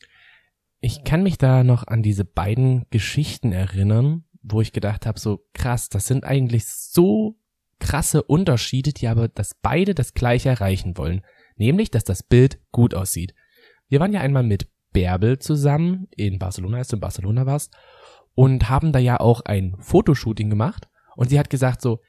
Ich 0.80 1.04
kann 1.04 1.22
mich 1.22 1.36
da 1.36 1.62
noch 1.62 1.86
an 1.86 2.02
diese 2.02 2.24
beiden 2.24 2.86
Geschichten 2.90 3.52
erinnern, 3.52 4.24
wo 4.42 4.60
ich 4.62 4.72
gedacht 4.72 5.04
habe, 5.04 5.20
so 5.20 5.46
krass, 5.52 5.90
das 5.90 6.06
sind 6.06 6.24
eigentlich 6.24 6.66
so 6.66 7.38
krasse 7.80 8.22
Unterschiede, 8.22 8.92
die 8.92 9.08
aber, 9.08 9.28
dass 9.28 9.54
beide 9.54 9.94
das 9.94 10.14
gleiche 10.14 10.48
erreichen 10.48 10.96
wollen. 10.96 11.22
Nämlich, 11.56 11.90
dass 11.90 12.04
das 12.04 12.22
Bild 12.22 12.58
gut 12.70 12.94
aussieht. 12.94 13.34
Wir 13.90 14.00
waren 14.00 14.12
ja 14.12 14.20
einmal 14.20 14.44
mit 14.44 14.68
Bärbel 14.92 15.38
zusammen 15.38 16.08
in 16.16 16.38
Barcelona, 16.38 16.78
als 16.78 16.88
du 16.88 16.96
in 16.96 17.00
Barcelona 17.00 17.44
warst, 17.44 17.74
und 18.34 18.70
haben 18.70 18.92
da 18.92 18.98
ja 18.98 19.20
auch 19.20 19.42
ein 19.42 19.76
Fotoshooting 19.80 20.48
gemacht. 20.48 20.88
Und 21.16 21.28
sie 21.28 21.38
hat 21.38 21.50
gesagt 21.50 21.82
so, 21.82 22.00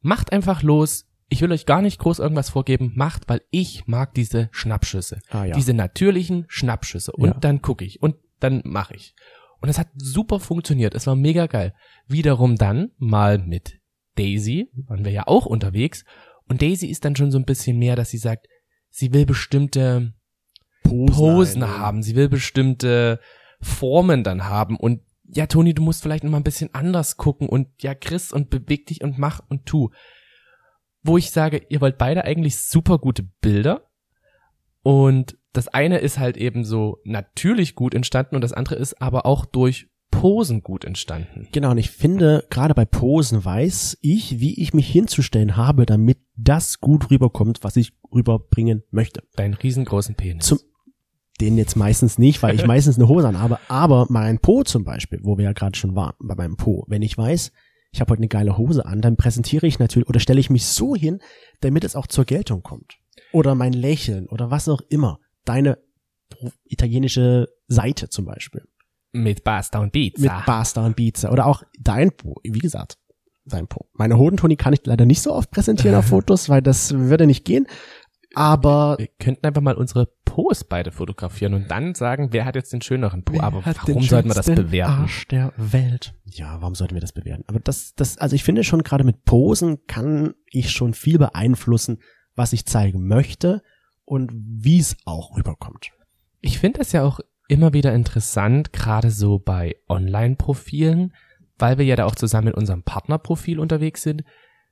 macht 0.00 0.32
einfach 0.32 0.62
los, 0.62 1.06
ich 1.28 1.42
will 1.42 1.52
euch 1.52 1.66
gar 1.66 1.82
nicht 1.82 1.98
groß 1.98 2.20
irgendwas 2.20 2.50
vorgeben, 2.50 2.92
macht, 2.94 3.28
weil 3.28 3.42
ich 3.50 3.86
mag 3.86 4.14
diese 4.14 4.48
Schnappschüsse. 4.52 5.20
Ah, 5.30 5.44
ja. 5.44 5.56
Diese 5.56 5.74
natürlichen 5.74 6.44
Schnappschüsse. 6.48 7.12
Und 7.12 7.28
Ja. 7.28 7.34
dann 7.40 7.60
gucke 7.60 7.84
ich 7.84 8.00
und 8.00 8.16
dann 8.38 8.62
mache 8.64 8.94
ich. 8.94 9.14
Und 9.60 9.68
es 9.68 9.78
hat 9.78 9.88
super 9.96 10.38
funktioniert. 10.38 10.94
Es 10.94 11.06
war 11.06 11.16
mega 11.16 11.46
geil. 11.46 11.74
Wiederum 12.06 12.56
dann 12.56 12.90
mal 12.98 13.38
mit 13.38 13.80
Daisy, 14.14 14.70
waren 14.86 15.04
wir 15.04 15.12
ja 15.12 15.26
auch 15.26 15.46
unterwegs. 15.46 16.04
Und 16.48 16.62
Daisy 16.62 16.86
ist 16.86 17.04
dann 17.04 17.16
schon 17.16 17.32
so 17.32 17.38
ein 17.38 17.44
bisschen 17.44 17.78
mehr, 17.78 17.96
dass 17.96 18.10
sie 18.10 18.18
sagt, 18.18 18.46
sie 18.90 19.12
will 19.12 19.26
bestimmte 19.26 20.14
Posen 20.88 21.62
einnehmen. 21.62 21.80
haben, 21.80 22.02
sie 22.02 22.16
will 22.16 22.28
bestimmte 22.28 23.20
Formen 23.60 24.24
dann 24.24 24.44
haben 24.44 24.76
und 24.76 25.00
ja, 25.28 25.46
Toni, 25.46 25.74
du 25.74 25.82
musst 25.82 26.02
vielleicht 26.02 26.22
noch 26.24 26.30
mal 26.30 26.38
ein 26.38 26.44
bisschen 26.44 26.72
anders 26.72 27.16
gucken 27.16 27.48
und 27.48 27.68
ja, 27.82 27.94
Chris 27.94 28.32
und 28.32 28.48
beweg 28.50 28.86
dich 28.86 29.02
und 29.02 29.18
mach 29.18 29.40
und 29.48 29.66
tu. 29.66 29.90
Wo 31.02 31.18
ich 31.18 31.30
sage, 31.30 31.62
ihr 31.68 31.80
wollt 31.80 31.98
beide 31.98 32.24
eigentlich 32.24 32.58
super 32.58 32.98
gute 32.98 33.24
Bilder 33.40 33.88
und 34.82 35.36
das 35.52 35.68
eine 35.68 35.98
ist 35.98 36.18
halt 36.18 36.36
eben 36.36 36.64
so 36.64 36.98
natürlich 37.04 37.74
gut 37.74 37.94
entstanden 37.94 38.36
und 38.36 38.42
das 38.42 38.52
andere 38.52 38.76
ist 38.76 39.00
aber 39.00 39.26
auch 39.26 39.44
durch 39.44 39.88
Posen 40.10 40.62
gut 40.62 40.84
entstanden. 40.84 41.48
Genau, 41.52 41.72
und 41.72 41.78
ich 41.78 41.90
finde, 41.90 42.46
gerade 42.50 42.74
bei 42.74 42.84
Posen 42.84 43.44
weiß 43.44 43.98
ich, 44.00 44.40
wie 44.40 44.60
ich 44.60 44.72
mich 44.72 44.88
hinzustellen 44.88 45.56
habe, 45.56 45.86
damit 45.86 46.18
das 46.36 46.80
gut 46.80 47.10
rüberkommt, 47.10 47.64
was 47.64 47.76
ich 47.76 47.92
rüberbringen 48.12 48.82
möchte. 48.90 49.22
Deinen 49.34 49.54
riesengroßen 49.54 50.14
Penis. 50.14 50.46
Zum 50.46 50.58
den 51.38 51.56
jetzt 51.58 51.76
meistens 51.76 52.18
nicht, 52.18 52.42
weil 52.42 52.54
ich 52.54 52.66
meistens 52.66 52.96
eine 52.96 53.08
Hose 53.08 53.28
anhabe, 53.28 53.58
aber 53.68 54.06
mein 54.08 54.38
Po 54.38 54.62
zum 54.62 54.84
Beispiel, 54.84 55.20
wo 55.22 55.38
wir 55.38 55.44
ja 55.44 55.52
gerade 55.52 55.76
schon 55.76 55.94
waren, 55.94 56.14
bei 56.18 56.34
meinem 56.34 56.56
Po, 56.56 56.84
wenn 56.88 57.02
ich 57.02 57.16
weiß, 57.16 57.52
ich 57.92 58.00
habe 58.00 58.10
heute 58.10 58.20
eine 58.20 58.28
geile 58.28 58.58
Hose 58.58 58.84
an, 58.84 59.00
dann 59.00 59.16
präsentiere 59.16 59.66
ich 59.66 59.78
natürlich 59.78 60.08
oder 60.08 60.20
stelle 60.20 60.40
ich 60.40 60.50
mich 60.50 60.66
so 60.66 60.94
hin, 60.94 61.20
damit 61.60 61.84
es 61.84 61.96
auch 61.96 62.06
zur 62.06 62.24
Geltung 62.24 62.62
kommt. 62.62 62.98
Oder 63.32 63.54
mein 63.54 63.72
Lächeln 63.72 64.26
oder 64.28 64.50
was 64.50 64.68
auch 64.68 64.80
immer. 64.88 65.18
Deine 65.44 65.78
italienische 66.64 67.48
Seite 67.68 68.08
zum 68.08 68.24
Beispiel. 68.24 68.62
mit 69.12 69.44
Pasta 69.44 69.78
und 69.78 69.92
Pizza. 69.92 70.20
Mit 70.20 70.46
Basta 70.46 70.84
und 70.84 70.94
Pizza. 70.96 71.32
Oder 71.32 71.46
auch 71.46 71.62
dein 71.80 72.10
Po, 72.12 72.34
wie 72.42 72.58
gesagt. 72.58 72.98
Sein 73.46 73.66
Po. 73.68 73.86
Meine 73.92 74.18
Hodentoni 74.18 74.56
kann 74.56 74.74
ich 74.74 74.80
leider 74.84 75.06
nicht 75.06 75.22
so 75.22 75.32
oft 75.32 75.50
präsentieren 75.50 75.96
auf 75.96 76.06
Fotos, 76.08 76.48
weil 76.48 76.60
das 76.60 76.92
würde 76.92 77.26
nicht 77.26 77.44
gehen. 77.44 77.66
Aber 78.34 78.96
Wir 78.98 79.08
könnten 79.18 79.46
einfach 79.46 79.62
mal 79.62 79.76
unsere 79.76 80.08
Po's 80.36 80.64
beide 80.64 80.92
fotografieren 80.92 81.54
und 81.54 81.70
dann 81.70 81.94
sagen, 81.94 82.28
wer 82.30 82.44
hat 82.44 82.56
jetzt 82.56 82.70
den 82.70 82.82
schöneren 82.82 83.22
Po. 83.22 83.40
Aber 83.40 83.64
Wer 83.64 83.64
hat 83.64 83.88
warum 83.88 84.02
sollten 84.02 84.28
wir 84.28 84.34
das 84.34 84.44
bewerten? 84.44 84.92
Arsch 84.92 85.26
der 85.28 85.54
Welt. 85.56 86.12
Ja, 86.26 86.60
warum 86.60 86.74
sollten 86.74 86.92
wir 86.92 87.00
das 87.00 87.12
bewerten? 87.12 87.44
Aber 87.46 87.58
das, 87.58 87.94
das, 87.94 88.18
also 88.18 88.36
ich 88.36 88.44
finde 88.44 88.62
schon 88.62 88.82
gerade 88.82 89.02
mit 89.02 89.24
Posen 89.24 89.86
kann 89.86 90.34
ich 90.50 90.72
schon 90.72 90.92
viel 90.92 91.16
beeinflussen, 91.16 92.00
was 92.34 92.52
ich 92.52 92.66
zeigen 92.66 93.06
möchte 93.06 93.62
und 94.04 94.30
wie 94.34 94.78
es 94.78 94.98
auch 95.06 95.38
rüberkommt. 95.38 95.92
Ich 96.42 96.58
finde 96.58 96.82
es 96.82 96.92
ja 96.92 97.02
auch 97.02 97.20
immer 97.48 97.72
wieder 97.72 97.94
interessant, 97.94 98.74
gerade 98.74 99.10
so 99.10 99.38
bei 99.38 99.76
Online-Profilen, 99.88 101.14
weil 101.56 101.78
wir 101.78 101.86
ja 101.86 101.96
da 101.96 102.04
auch 102.04 102.14
zusammen 102.14 102.48
mit 102.48 102.56
unserem 102.56 102.82
Partnerprofil 102.82 103.58
unterwegs 103.58 104.02
sind. 104.02 104.22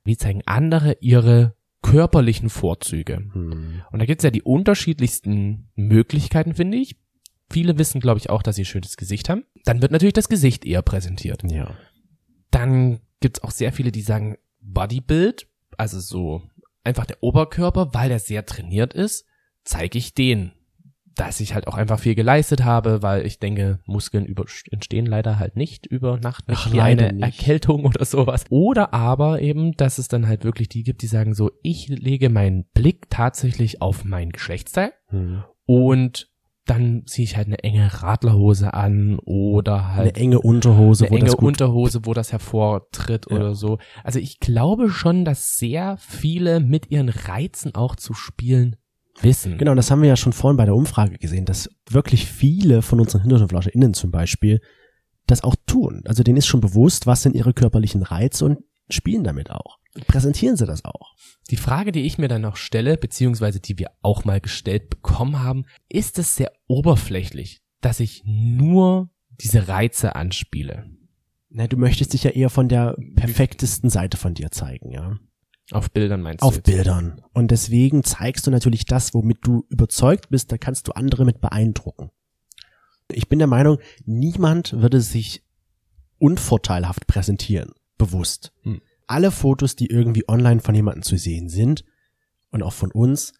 Wie 0.03 0.15
zeigen 0.15 0.43
andere 0.45 0.97
ihre 0.99 1.55
körperlichen 1.85 2.49
Vorzüge? 2.49 3.17
Hm. 3.31 3.81
Und 3.91 3.99
da 3.99 4.05
gibt's 4.05 4.23
ja 4.23 4.31
die 4.31 4.41
unterschiedlichsten 4.41 5.69
Möglichkeiten, 5.75 6.55
finde 6.55 6.77
ich. 6.77 6.95
Viele 7.51 7.77
wissen, 7.77 8.01
glaube 8.01 8.17
ich, 8.17 8.29
auch, 8.31 8.41
dass 8.41 8.55
sie 8.55 8.63
ein 8.63 8.65
schönes 8.65 8.97
Gesicht 8.97 9.29
haben. 9.29 9.45
Dann 9.65 9.81
wird 9.81 9.91
natürlich 9.91 10.13
das 10.13 10.27
Gesicht 10.29 10.65
eher 10.65 10.81
präsentiert. 10.81 11.43
Ja. 11.43 11.75
Dann 12.49 13.01
gibt's 13.19 13.43
auch 13.43 13.51
sehr 13.51 13.71
viele, 13.71 13.91
die 13.91 14.01
sagen 14.01 14.37
Bodybuild, 14.61 15.47
also 15.77 15.99
so 15.99 16.41
einfach 16.83 17.05
der 17.05 17.21
Oberkörper, 17.21 17.93
weil 17.93 18.09
der 18.09 18.19
sehr 18.19 18.45
trainiert 18.45 18.93
ist, 18.93 19.25
zeige 19.63 19.99
ich 19.99 20.15
den. 20.15 20.53
Dass 21.15 21.39
ich 21.39 21.53
halt 21.55 21.67
auch 21.67 21.75
einfach 21.75 21.99
viel 21.99 22.13
geleistet 22.15 22.63
habe, 22.65 23.01
weil 23.01 23.25
ich 23.25 23.39
denke, 23.39 23.79
Muskeln 23.85 24.25
über, 24.25 24.43
entstehen 24.71 25.05
leider 25.05 25.39
halt 25.39 25.55
nicht 25.55 25.85
über 25.85 26.17
Nacht 26.19 26.43
Ach, 26.47 26.71
wie 26.71 26.77
leider 26.77 27.07
eine 27.07 27.13
nicht. 27.17 27.23
Erkältung 27.39 27.85
oder 27.85 28.03
sowas. 28.03 28.43
Oder 28.49 28.93
aber 28.93 29.41
eben, 29.41 29.71
dass 29.77 29.97
es 29.97 30.07
dann 30.09 30.27
halt 30.27 30.43
wirklich 30.43 30.67
die 30.69 30.83
gibt, 30.83 31.01
die 31.01 31.07
sagen 31.07 31.33
so, 31.33 31.51
ich 31.63 31.87
lege 31.87 32.29
meinen 32.29 32.65
Blick 32.73 33.09
tatsächlich 33.09 33.81
auf 33.81 34.03
mein 34.03 34.31
Geschlechtsteil 34.31 34.91
Hm. 35.07 35.43
und 35.65 36.29
dann 36.67 37.03
ziehe 37.05 37.25
ich 37.25 37.37
halt 37.37 37.45
eine 37.45 37.59
enge 37.63 38.01
Radlerhose 38.01 38.73
an 38.73 39.19
oder 39.23 39.93
halt 39.93 40.15
Eine 40.15 40.15
enge 40.15 40.41
Unterhose, 40.41 41.05
eine 41.05 41.11
wo 41.11 41.15
enge 41.17 41.25
das 41.27 41.35
Unterhose, 41.35 41.99
wo 42.05 42.13
das 42.15 42.31
hervortritt 42.31 43.27
Ja. 43.29 43.35
oder 43.35 43.53
so. 43.55 43.77
Also 44.03 44.17
ich 44.17 44.39
glaube 44.39 44.89
schon, 44.89 45.25
dass 45.25 45.57
sehr 45.57 45.95
viele 45.97 46.59
mit 46.59 46.89
ihren 46.89 47.09
Reizen 47.09 47.75
auch 47.75 47.95
zu 47.95 48.15
spielen 48.15 48.77
wissen. 49.21 49.57
Genau, 49.57 49.75
das 49.75 49.91
haben 49.91 50.01
wir 50.01 50.09
ja 50.09 50.17
schon 50.17 50.33
vorhin 50.33 50.57
bei 50.57 50.65
der 50.65 50.75
Umfrage 50.75 51.17
gesehen, 51.17 51.45
dass 51.45 51.69
wirklich 51.89 52.25
viele 52.25 52.81
von 52.81 52.99
unseren 52.99 53.21
HinterhoflauscherInnen 53.21 53.93
zum 53.93 54.11
Beispiel 54.11 54.61
das 55.27 55.43
auch 55.43 55.55
tun. 55.65 56.03
Also 56.05 56.23
denen 56.23 56.37
ist 56.37 56.47
schon 56.47 56.61
bewusst, 56.61 57.07
was 57.07 57.23
sind 57.23 57.35
ihre 57.35 57.53
körperlichen 57.53 58.03
Reize 58.03 58.45
und 58.45 58.59
spielen 58.89 59.23
damit 59.23 59.49
auch. 59.49 59.77
Präsentieren 60.07 60.57
sie 60.57 60.65
das 60.65 60.83
auch. 60.83 61.15
Die 61.49 61.55
Frage, 61.55 61.91
die 61.91 62.01
ich 62.01 62.17
mir 62.17 62.27
dann 62.27 62.41
noch 62.41 62.57
stelle, 62.57 62.97
beziehungsweise 62.97 63.59
die 63.59 63.79
wir 63.79 63.91
auch 64.01 64.25
mal 64.25 64.41
gestellt 64.41 64.89
bekommen 64.89 65.39
haben, 65.39 65.65
ist 65.89 66.19
es 66.19 66.35
sehr 66.35 66.51
oberflächlich, 66.67 67.61
dass 67.81 67.99
ich 67.99 68.23
nur 68.25 69.09
diese 69.29 69.67
Reize 69.67 70.15
anspiele. 70.15 70.89
Na, 71.49 71.67
du 71.67 71.77
möchtest 71.77 72.13
dich 72.13 72.23
ja 72.23 72.31
eher 72.31 72.49
von 72.49 72.67
der 72.67 72.97
perfektesten 73.15 73.89
Seite 73.89 74.17
von 74.17 74.33
dir 74.33 74.51
zeigen, 74.51 74.91
ja. 74.91 75.17
Auf 75.71 75.91
Bildern 75.91 76.21
meinst 76.21 76.43
Auf 76.43 76.53
du? 76.53 76.57
jetzt? 76.57 76.65
Bildern. 76.65 77.21
Und 77.33 77.51
deswegen 77.51 78.03
zeigst 78.03 78.45
du 78.45 78.51
natürlich 78.51 78.85
das, 78.85 79.13
womit 79.13 79.39
du 79.41 79.65
überzeugt 79.69 80.29
bist, 80.29 80.51
da 80.51 80.57
kannst 80.57 80.87
du 80.87 80.91
andere 80.91 81.25
mit 81.25 81.41
beeindrucken. 81.41 82.11
Ich 83.11 83.29
bin 83.29 83.39
der 83.39 83.47
Meinung, 83.47 83.79
niemand 84.05 84.73
würde 84.73 85.01
sich 85.01 85.43
unvorteilhaft 86.17 87.07
präsentieren, 87.07 87.73
bewusst. 87.97 88.51
Hm. 88.63 88.81
Alle 89.07 89.31
Fotos, 89.31 89.75
die 89.75 89.87
irgendwie 89.87 90.27
online 90.27 90.61
von 90.61 90.73
jemandem 90.73 91.03
zu 91.03 91.17
sehen 91.17 91.49
sind 91.49 91.83
und 92.51 92.63
auch 92.63 92.73
von 92.73 92.91
uns, 92.91 93.33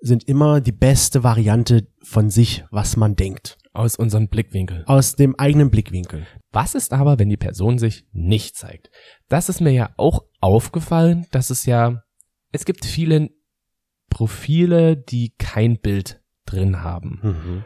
sind 0.00 0.24
immer 0.24 0.60
die 0.60 0.72
beste 0.72 1.22
Variante 1.22 1.88
von 2.02 2.30
sich, 2.30 2.64
was 2.70 2.96
man 2.96 3.16
denkt. 3.16 3.58
Aus 3.78 3.94
unserem 3.94 4.26
Blickwinkel. 4.26 4.82
Aus 4.86 5.14
dem 5.14 5.38
eigenen 5.38 5.70
Blickwinkel. 5.70 6.26
Was 6.50 6.74
ist 6.74 6.92
aber, 6.92 7.20
wenn 7.20 7.28
die 7.28 7.36
Person 7.36 7.78
sich 7.78 8.08
nicht 8.10 8.56
zeigt? 8.56 8.90
Das 9.28 9.48
ist 9.48 9.60
mir 9.60 9.70
ja 9.70 9.90
auch 9.96 10.24
aufgefallen, 10.40 11.28
dass 11.30 11.50
es 11.50 11.64
ja, 11.64 12.02
es 12.50 12.64
gibt 12.64 12.84
viele 12.84 13.30
Profile, 14.10 14.96
die 14.96 15.32
kein 15.38 15.78
Bild 15.78 16.20
drin 16.44 16.82
haben. 16.82 17.20
Mhm. 17.22 17.64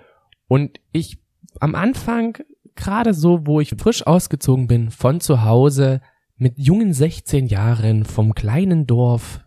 Und 0.49 0.81
ich 0.93 1.17
am 1.61 1.75
Anfang, 1.75 2.37
gerade 2.75 3.15
so, 3.15 3.47
wo 3.47 3.61
ich 3.61 3.75
frisch 3.79 4.07
ausgezogen 4.07 4.67
bin 4.67 4.91
von 4.91 5.19
zu 5.19 5.45
Hause, 5.45 6.03
mit 6.37 6.59
jungen 6.59 6.93
16 6.93 7.47
Jahren 7.47 8.05
vom 8.05 8.35
kleinen 8.35 8.87
Dorf 8.87 9.47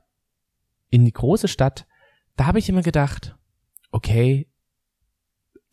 in 0.89 1.05
die 1.05 1.13
große 1.13 1.47
Stadt, 1.47 1.85
da 2.37 2.47
habe 2.47 2.57
ich 2.57 2.69
immer 2.69 2.81
gedacht, 2.81 3.37
okay, 3.91 4.49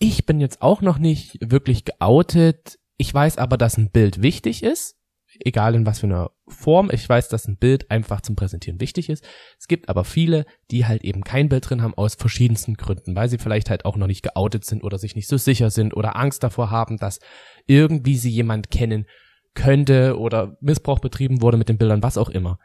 ich 0.02 0.26
bin 0.26 0.40
jetzt 0.40 0.62
auch 0.62 0.82
noch 0.82 0.98
nicht 0.98 1.38
wirklich 1.40 1.84
geoutet. 1.84 2.80
Ich 2.96 3.14
weiß 3.14 3.38
aber, 3.38 3.56
dass 3.56 3.78
ein 3.78 3.90
Bild 3.90 4.20
wichtig 4.20 4.64
ist, 4.64 4.96
egal 5.38 5.76
in 5.76 5.86
was 5.86 6.00
für 6.00 6.06
einer 6.06 6.32
Form. 6.48 6.90
Ich 6.92 7.08
weiß, 7.08 7.28
dass 7.28 7.46
ein 7.46 7.56
Bild 7.56 7.88
einfach 7.88 8.20
zum 8.20 8.34
Präsentieren 8.34 8.80
wichtig 8.80 9.08
ist. 9.08 9.24
Es 9.60 9.68
gibt 9.68 9.88
aber 9.88 10.02
viele, 10.02 10.44
die 10.72 10.86
halt 10.86 11.04
eben 11.04 11.22
kein 11.22 11.48
Bild 11.48 11.70
drin 11.70 11.82
haben 11.82 11.94
aus 11.94 12.16
verschiedensten 12.16 12.74
Gründen, 12.74 13.14
weil 13.14 13.28
sie 13.28 13.38
vielleicht 13.38 13.70
halt 13.70 13.84
auch 13.84 13.96
noch 13.96 14.08
nicht 14.08 14.24
geoutet 14.24 14.64
sind 14.64 14.82
oder 14.82 14.98
sich 14.98 15.14
nicht 15.14 15.28
so 15.28 15.36
sicher 15.36 15.70
sind 15.70 15.94
oder 15.94 16.16
Angst 16.16 16.42
davor 16.42 16.72
haben, 16.72 16.96
dass 16.96 17.20
irgendwie 17.68 18.16
sie 18.16 18.30
jemand 18.30 18.72
kennen 18.72 19.06
könnte 19.54 20.18
oder 20.18 20.56
Missbrauch 20.60 20.98
betrieben 20.98 21.42
wurde 21.42 21.58
mit 21.58 21.68
den 21.68 21.78
Bildern, 21.78 22.02
was 22.02 22.18
auch 22.18 22.28
immer. 22.28 22.58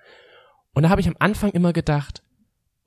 Und 0.74 0.84
da 0.84 0.90
habe 0.90 1.02
ich 1.02 1.08
am 1.08 1.18
Anfang 1.20 1.52
immer 1.52 1.72
gedacht, 1.72 2.24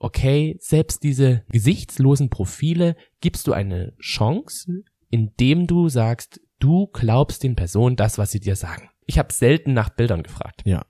okay, 0.01 0.57
selbst 0.61 1.03
diese 1.05 1.45
gesichtslosen 1.51 2.29
Profile 2.31 2.97
gibst 3.21 3.47
du 3.47 3.53
eine 3.53 3.95
Chance, 4.01 4.83
indem 5.11 5.67
du 5.67 5.89
sagst, 5.89 6.41
du 6.59 6.89
glaubst 6.89 7.43
den 7.45 7.55
Personen 7.55 7.95
das, 7.97 8.19
was 8.19 8.33
sie 8.33 8.41
dir 8.41 8.57
sagen. 8.57 8.91
Ich 9.07 9.19
habe 9.19 9.33
selten 9.33 9.73
nach 9.75 9.91
Bildern 9.91 10.23
gefragt. 10.23 10.63
Ja. 10.65 10.85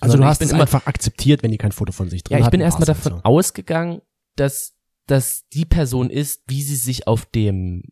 Also 0.00 0.12
Sondern 0.12 0.26
du 0.26 0.30
hast 0.30 0.42
es 0.42 0.50
immer- 0.52 0.62
einfach 0.62 0.86
akzeptiert, 0.86 1.42
wenn 1.42 1.50
die 1.50 1.58
kein 1.58 1.72
Foto 1.72 1.92
von 1.92 2.08
sich 2.08 2.22
drin 2.24 2.38
Ja, 2.38 2.44
ich 2.44 2.50
bin 2.50 2.60
erstmal 2.60 2.86
davon 2.86 3.12
so. 3.16 3.20
ausgegangen, 3.24 4.00
dass, 4.36 4.74
dass 5.06 5.46
die 5.52 5.64
Person 5.64 6.08
ist, 6.10 6.42
wie 6.46 6.62
sie 6.62 6.76
sich 6.76 7.06
auf 7.06 7.26
dem, 7.26 7.82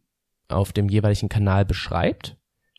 auf 0.48 0.72
dem 0.72 0.88
jeweiligen 0.88 1.28
Kanal 1.28 1.64
beschreibt. 1.64 2.36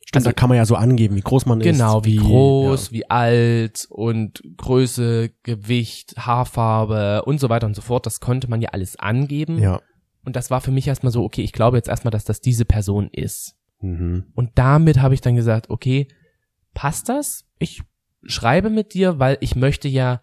Stimmt, 0.08 0.22
Also- 0.26 0.30
da 0.30 0.34
kann 0.34 0.47
man 0.47 0.58
ja 0.58 0.66
so 0.66 0.76
angeben, 0.76 1.18
wie 1.18 1.22
groß 1.22 1.45
man 1.45 1.60
ist. 1.60 1.66
Genau, 1.66 2.05
wie 2.05 2.16
groß, 2.16 2.93
wie 2.93 3.10
alt 3.10 3.88
und 3.89 4.41
Größe, 4.55 5.32
Gewicht, 5.43 6.16
Haarfarbe 6.18 7.24
und 7.26 7.41
so 7.41 7.49
weiter 7.49 7.68
und 7.68 7.76
so 7.76 7.82
fort. 7.82 8.05
Das 8.05 8.22
konnte 8.22 8.49
man 8.49 8.62
ja 8.62 8.70
alles 8.70 8.97
angeben. 8.97 9.58
Ja. 9.60 9.74
ja. 9.74 9.82
Und 10.24 10.38
das 10.38 10.49
war 10.49 10.62
für 10.62 10.72
mich 10.72 10.88
erstmal 10.88 11.12
so, 11.12 11.24
okay, 11.24 11.41
ich 11.41 11.51
glaube 11.51 11.76
jetzt 11.76 11.89
erstmal, 11.89 12.12
dass 12.12 12.24
das 12.24 12.39
diese 12.39 12.64
Person 12.64 13.10
ist. 13.12 13.55
Mhm. 13.82 14.28
Und 14.34 14.51
damit 14.55 15.01
habe 15.01 15.14
ich 15.14 15.22
dann 15.22 15.36
gesagt, 15.36 15.70
okay, 15.70 16.08
passt 16.74 17.10
das? 17.10 17.45
Ich 17.60 17.82
schreibe 18.24 18.70
mit 18.70 18.93
dir, 18.93 19.20
weil 19.20 19.38
ich 19.41 19.55
möchte 19.58 19.89
ja 19.89 20.22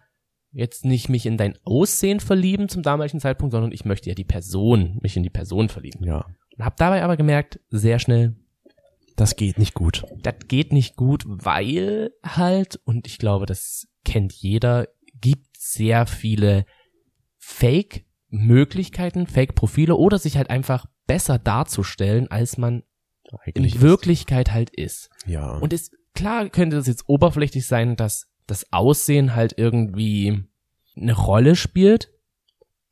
jetzt 0.51 0.83
nicht 0.83 1.09
mich 1.09 1.27
in 1.27 1.37
dein 1.37 1.57
Aussehen 1.63 2.19
verlieben 2.19 2.69
zum 2.69 2.81
damaligen 2.81 3.19
Zeitpunkt, 3.19 3.51
sondern 3.51 3.71
ich 3.71 3.85
möchte 3.85 4.09
ja 4.09 4.15
die 4.15 4.23
Person, 4.23 4.97
mich 5.01 5.15
in 5.15 5.23
die 5.23 5.29
Person 5.29 5.69
verlieben. 5.69 6.03
Ja. 6.03 6.25
Und 6.57 6.65
habe 6.65 6.75
dabei 6.79 7.03
aber 7.03 7.17
gemerkt, 7.17 7.59
sehr 7.69 7.99
schnell, 7.99 8.35
Das 9.15 9.35
geht 9.35 9.57
nicht 9.59 9.73
gut. 9.73 10.03
das 10.23 10.35
geht 10.47 10.73
nicht 10.73 10.95
gut, 10.95 11.23
weil 11.25 12.11
halt, 12.23 12.79
und 12.85 13.07
ich 13.07 13.17
glaube, 13.17 13.45
das 13.45 13.87
kennt 14.03 14.33
jeder, 14.33 14.87
gibt 15.21 15.57
sehr 15.57 16.05
viele 16.05 16.65
Fake-Möglichkeiten, 17.37 19.27
Fake-Profile 19.27 19.95
oder 19.95 20.19
sich 20.19 20.37
halt 20.37 20.49
einfach 20.49 20.85
besser 21.07 21.39
darzustellen, 21.39 22.29
als 22.29 22.57
man 22.57 22.83
Eigentlich 23.45 23.75
in 23.75 23.81
Wirklichkeit 23.81 24.51
halt 24.51 24.69
ist. 24.69 25.09
Ja. 25.25 25.57
Und 25.57 25.73
ist, 25.73 25.93
klar 26.13 26.49
könnte 26.49 26.77
es 26.77 26.87
jetzt 26.87 27.07
oberflächlich 27.07 27.65
sein, 27.67 27.95
dass 27.95 28.27
das 28.47 28.71
Aussehen 28.71 29.35
halt 29.35 29.57
irgendwie 29.57 30.43
eine 30.95 31.13
Rolle 31.13 31.55
spielt. 31.55 32.11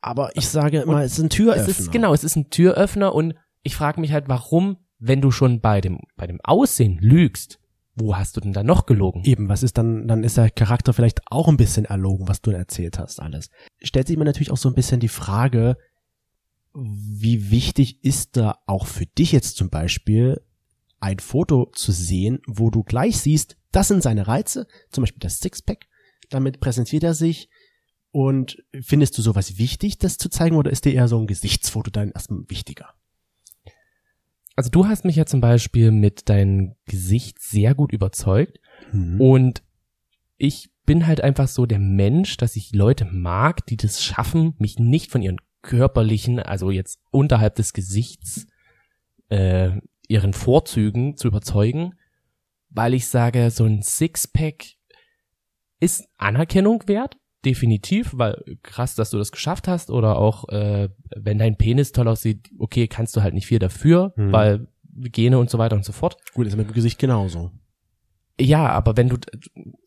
aber 0.00 0.36
ich 0.36 0.48
sage 0.48 0.80
immer, 0.80 1.02
es 1.02 1.18
ist 1.18 1.24
ein 1.24 1.30
Türöffner. 1.30 1.62
Es 1.62 1.80
ist, 1.80 1.92
genau, 1.92 2.12
es 2.12 2.24
ist 2.24 2.36
ein 2.36 2.50
Türöffner 2.50 3.14
und 3.14 3.34
ich 3.62 3.76
frage 3.76 4.00
mich 4.00 4.12
halt, 4.12 4.28
warum, 4.28 4.76
wenn 5.06 5.20
du 5.20 5.30
schon 5.30 5.60
bei 5.60 5.80
dem, 5.80 6.00
bei 6.16 6.26
dem 6.26 6.40
Aussehen 6.42 6.98
lügst, 6.98 7.58
wo 7.94 8.16
hast 8.16 8.36
du 8.36 8.40
denn 8.40 8.54
da 8.54 8.62
noch 8.62 8.86
gelogen? 8.86 9.22
Eben, 9.24 9.48
was 9.48 9.62
ist 9.62 9.76
dann, 9.76 10.08
dann 10.08 10.24
ist 10.24 10.36
der 10.36 10.50
Charakter 10.50 10.92
vielleicht 10.92 11.20
auch 11.26 11.46
ein 11.46 11.58
bisschen 11.58 11.84
erlogen, 11.84 12.26
was 12.26 12.40
du 12.40 12.50
erzählt 12.50 12.98
hast, 12.98 13.20
alles. 13.20 13.50
Stellt 13.82 14.08
sich 14.08 14.16
mir 14.16 14.24
natürlich 14.24 14.50
auch 14.50 14.56
so 14.56 14.68
ein 14.68 14.74
bisschen 14.74 15.00
die 15.00 15.08
Frage, 15.08 15.76
wie 16.72 17.50
wichtig 17.50 18.02
ist 18.02 18.36
da 18.36 18.58
auch 18.66 18.86
für 18.86 19.06
dich 19.06 19.30
jetzt 19.30 19.56
zum 19.56 19.68
Beispiel 19.68 20.40
ein 21.00 21.18
Foto 21.18 21.70
zu 21.72 21.92
sehen, 21.92 22.40
wo 22.46 22.70
du 22.70 22.82
gleich 22.82 23.18
siehst, 23.18 23.56
das 23.72 23.88
sind 23.88 24.02
seine 24.02 24.26
Reize, 24.26 24.66
zum 24.90 25.02
Beispiel 25.02 25.20
das 25.20 25.38
Sixpack, 25.38 25.86
damit 26.30 26.60
präsentiert 26.60 27.04
er 27.04 27.14
sich 27.14 27.50
und 28.10 28.64
findest 28.80 29.18
du 29.18 29.22
sowas 29.22 29.58
wichtig, 29.58 29.98
das 29.98 30.16
zu 30.16 30.30
zeigen 30.30 30.56
oder 30.56 30.70
ist 30.70 30.86
dir 30.86 30.94
eher 30.94 31.08
so 31.08 31.18
ein 31.18 31.26
Gesichtsfoto 31.26 31.90
dann 31.90 32.10
erstmal 32.10 32.44
wichtiger? 32.48 32.94
Also 34.56 34.70
du 34.70 34.86
hast 34.86 35.04
mich 35.04 35.16
ja 35.16 35.26
zum 35.26 35.40
Beispiel 35.40 35.90
mit 35.90 36.28
deinem 36.28 36.74
Gesicht 36.86 37.40
sehr 37.40 37.74
gut 37.74 37.92
überzeugt 37.92 38.58
Mhm. 38.92 39.20
und 39.20 39.62
ich 40.36 40.70
bin 40.84 41.06
halt 41.06 41.20
einfach 41.22 41.48
so 41.48 41.64
der 41.64 41.78
Mensch, 41.78 42.36
dass 42.36 42.56
ich 42.56 42.72
Leute 42.74 43.04
mag, 43.06 43.64
die 43.66 43.76
das 43.76 44.02
schaffen, 44.02 44.54
mich 44.58 44.78
nicht 44.78 45.10
von 45.10 45.22
ihren 45.22 45.40
körperlichen, 45.62 46.38
also 46.40 46.70
jetzt 46.70 47.00
unterhalb 47.10 47.54
des 47.54 47.72
Gesichts, 47.72 48.46
äh, 49.30 49.70
ihren 50.08 50.34
Vorzügen 50.34 51.16
zu 51.16 51.28
überzeugen, 51.28 51.94
weil 52.68 52.92
ich 52.94 53.06
sage, 53.08 53.50
so 53.50 53.64
ein 53.64 53.82
Sixpack 53.82 54.64
ist 55.80 56.06
Anerkennung 56.18 56.86
wert, 56.86 57.16
definitiv, 57.44 58.10
weil 58.14 58.42
krass, 58.62 58.94
dass 58.94 59.10
du 59.10 59.18
das 59.18 59.32
geschafft 59.32 59.68
hast 59.68 59.90
oder 59.90 60.18
auch, 60.18 60.48
äh, 60.48 60.88
wenn 61.16 61.38
dein 61.38 61.56
Penis 61.56 61.92
toll 61.92 62.08
aussieht, 62.08 62.50
okay, 62.58 62.88
kannst 62.88 63.14
du 63.16 63.22
halt 63.22 63.34
nicht 63.34 63.46
viel 63.46 63.58
dafür, 63.58 64.12
Mhm. 64.16 64.32
weil 64.32 64.68
Gene 64.96 65.38
und 65.38 65.50
so 65.50 65.58
weiter 65.58 65.74
und 65.76 65.84
so 65.84 65.92
fort. 65.92 66.16
Gut, 66.34 66.46
ist 66.46 66.56
mit 66.56 66.68
dem 66.68 66.74
Gesicht 66.74 66.98
genauso. 66.98 67.50
Ja, 68.40 68.68
aber 68.70 68.96
wenn 68.96 69.08
du, 69.08 69.16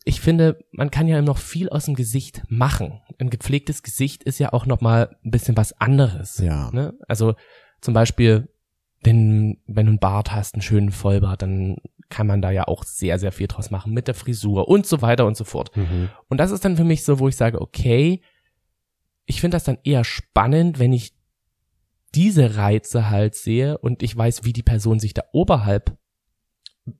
ich 0.05 0.21
finde, 0.21 0.59
man 0.71 0.89
kann 0.91 1.07
ja 1.07 1.21
noch 1.21 1.37
viel 1.37 1.69
aus 1.69 1.85
dem 1.85 1.95
Gesicht 1.95 2.43
machen. 2.49 3.01
Ein 3.19 3.29
gepflegtes 3.29 3.83
Gesicht 3.83 4.23
ist 4.23 4.39
ja 4.39 4.53
auch 4.53 4.65
noch 4.65 4.79
mal 4.81 5.15
ein 5.25 5.31
bisschen 5.31 5.57
was 5.57 5.73
anderes. 5.81 6.37
Ja. 6.37 6.71
Ne? 6.71 6.93
Also 7.09 7.35
zum 7.81 7.93
Beispiel, 7.93 8.47
wenn, 9.03 9.57
wenn 9.67 9.85
du 9.85 9.91
einen 9.91 9.99
Bart 9.99 10.31
hast, 10.33 10.55
einen 10.55 10.61
schönen 10.61 10.91
Vollbart, 10.91 11.41
dann 11.41 11.77
kann 12.09 12.27
man 12.27 12.41
da 12.41 12.51
ja 12.51 12.67
auch 12.67 12.83
sehr, 12.83 13.19
sehr 13.19 13.31
viel 13.31 13.47
draus 13.47 13.69
machen 13.69 13.93
mit 13.93 14.07
der 14.07 14.15
Frisur 14.15 14.67
und 14.67 14.85
so 14.85 15.01
weiter 15.01 15.25
und 15.25 15.35
so 15.35 15.43
fort. 15.43 15.75
Mhm. 15.75 16.09
Und 16.29 16.37
das 16.37 16.51
ist 16.51 16.63
dann 16.63 16.77
für 16.77 16.83
mich 16.83 17.03
so, 17.03 17.19
wo 17.19 17.27
ich 17.27 17.35
sage, 17.35 17.61
okay, 17.61 18.21
ich 19.25 19.41
finde 19.41 19.55
das 19.55 19.65
dann 19.65 19.77
eher 19.83 20.03
spannend, 20.03 20.79
wenn 20.79 20.93
ich 20.93 21.13
diese 22.15 22.55
Reize 22.55 23.09
halt 23.09 23.35
sehe 23.35 23.77
und 23.77 24.01
ich 24.01 24.15
weiß, 24.15 24.45
wie 24.45 24.53
die 24.53 24.63
Person 24.63 24.99
sich 24.99 25.13
da 25.13 25.23
oberhalb 25.33 25.97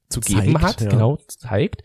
zu 0.09 0.19
geben 0.19 0.53
Zeigt, 0.53 0.61
hat, 0.61 0.81
ja. 0.81 0.89
genau, 0.89 1.17
zeigt. 1.27 1.83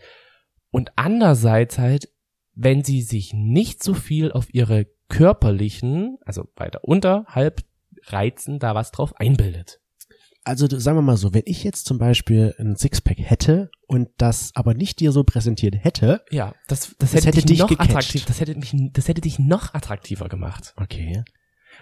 Und 0.69 0.91
andererseits 0.97 1.77
halt, 1.77 2.09
wenn 2.53 2.83
sie 2.83 3.01
sich 3.01 3.33
nicht 3.33 3.81
so 3.81 3.93
viel 3.93 4.31
auf 4.31 4.53
ihre 4.53 4.87
körperlichen, 5.07 6.17
also 6.25 6.49
weiter 6.55 6.83
unterhalb 6.83 7.63
Reizen 8.07 8.59
da 8.59 8.75
was 8.75 8.91
drauf 8.91 9.15
einbildet. 9.17 9.79
Also 10.45 10.67
sagen 10.67 10.97
wir 10.97 11.01
mal 11.01 11.15
so, 11.17 11.33
wenn 11.33 11.43
ich 11.45 11.63
jetzt 11.63 11.85
zum 11.85 11.97
Beispiel 11.97 12.53
ein 12.59 12.75
Sixpack 12.75 13.17
hätte 13.17 13.71
und 13.87 14.09
das 14.17 14.51
aber 14.55 14.73
nicht 14.73 14.99
dir 14.99 15.11
so 15.13 15.23
präsentiert 15.23 15.75
hätte, 15.83 16.21
Ja, 16.31 16.53
das, 16.67 16.95
das, 16.99 17.11
Das 17.11 17.13
hätte, 17.25 17.37
hätte 17.37 17.45
dich 17.47 17.59
noch 17.59 17.69
gecatcht. 17.69 17.89
attraktiv, 17.89 18.25
das 18.25 18.39
hätte 18.41 18.55
mich, 18.55 18.73
das 18.91 19.07
hätte 19.07 19.21
dich 19.21 19.39
noch 19.39 19.73
attraktiver 19.73 20.27
gemacht. 20.27 20.73
okay, 20.75 21.23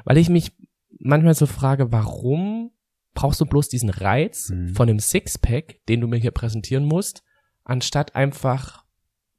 Weil 0.05 0.17
ich 0.17 0.29
mich 0.29 0.51
manchmal 0.99 1.33
so 1.33 1.47
frage, 1.47 1.91
warum 1.91 2.71
brauchst 3.15 3.41
du 3.41 3.45
bloß 3.45 3.67
diesen 3.69 3.89
Reiz 3.89 4.49
Mhm. 4.51 4.75
von 4.75 4.87
dem 4.87 4.99
Sixpack, 4.99 5.79
den 5.89 5.99
du 6.01 6.07
mir 6.07 6.17
hier 6.17 6.31
präsentieren 6.31 6.85
musst, 6.85 7.23
anstatt 7.63 8.15
einfach 8.15 8.80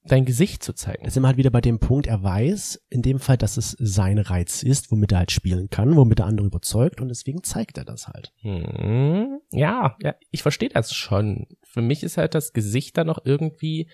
dein 0.04 0.24
Gesicht 0.24 0.62
zu 0.62 0.72
zeigen? 0.72 1.04
da 1.04 1.10
sind 1.10 1.22
wir 1.22 1.28
halt 1.28 1.36
wieder 1.36 1.50
bei 1.50 1.60
dem 1.60 1.78
Punkt, 1.78 2.06
er 2.06 2.22
weiß 2.22 2.80
in 2.88 3.02
dem 3.02 3.18
Fall, 3.18 3.36
dass 3.36 3.56
es 3.56 3.76
sein 3.78 4.18
Reiz 4.18 4.62
ist, 4.62 4.90
womit 4.90 5.12
er 5.12 5.18
halt 5.18 5.30
spielen 5.30 5.68
kann, 5.68 5.96
womit 5.96 6.20
er 6.20 6.26
andere 6.26 6.46
überzeugt 6.46 7.00
und 7.00 7.08
deswegen 7.08 7.42
zeigt 7.42 7.78
er 7.78 7.84
das 7.84 8.08
halt. 8.08 8.32
Hm, 8.40 9.40
ja, 9.50 9.96
ja, 10.00 10.14
ich 10.30 10.42
verstehe 10.42 10.68
das 10.68 10.92
schon. 10.92 11.46
Für 11.62 11.82
mich 11.82 12.02
ist 12.02 12.16
halt 12.16 12.34
das 12.34 12.52
Gesicht 12.52 12.96
dann 12.96 13.06
noch 13.06 13.24
irgendwie, 13.24 13.88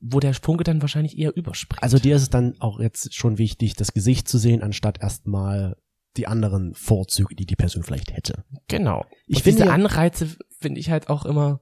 wo 0.00 0.20
der 0.20 0.34
Funke 0.34 0.64
dann 0.64 0.80
wahrscheinlich 0.80 1.18
eher 1.18 1.36
überspringt. 1.36 1.82
Also 1.82 1.98
dir 1.98 2.16
ist 2.16 2.22
es 2.22 2.30
dann 2.30 2.54
auch 2.60 2.80
jetzt 2.80 3.14
schon 3.14 3.38
wichtig, 3.38 3.74
das 3.74 3.92
Gesicht 3.92 4.28
zu 4.28 4.38
sehen, 4.38 4.62
anstatt 4.62 5.02
erstmal 5.02 5.76
die 6.16 6.26
anderen 6.26 6.74
Vorzüge, 6.74 7.34
die 7.34 7.46
die 7.46 7.56
Person 7.56 7.82
vielleicht 7.82 8.12
hätte. 8.12 8.44
Genau. 8.68 9.04
Ich 9.26 9.38
Und 9.38 9.42
finde 9.42 9.62
diese 9.62 9.72
Anreize 9.72 10.36
finde 10.58 10.80
ich 10.80 10.90
halt 10.90 11.08
auch 11.08 11.24
immer, 11.24 11.60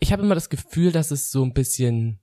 ich 0.00 0.12
habe 0.12 0.22
immer 0.22 0.34
das 0.34 0.48
Gefühl, 0.48 0.92
dass 0.92 1.10
es 1.10 1.30
so 1.30 1.42
ein 1.42 1.52
bisschen, 1.52 2.20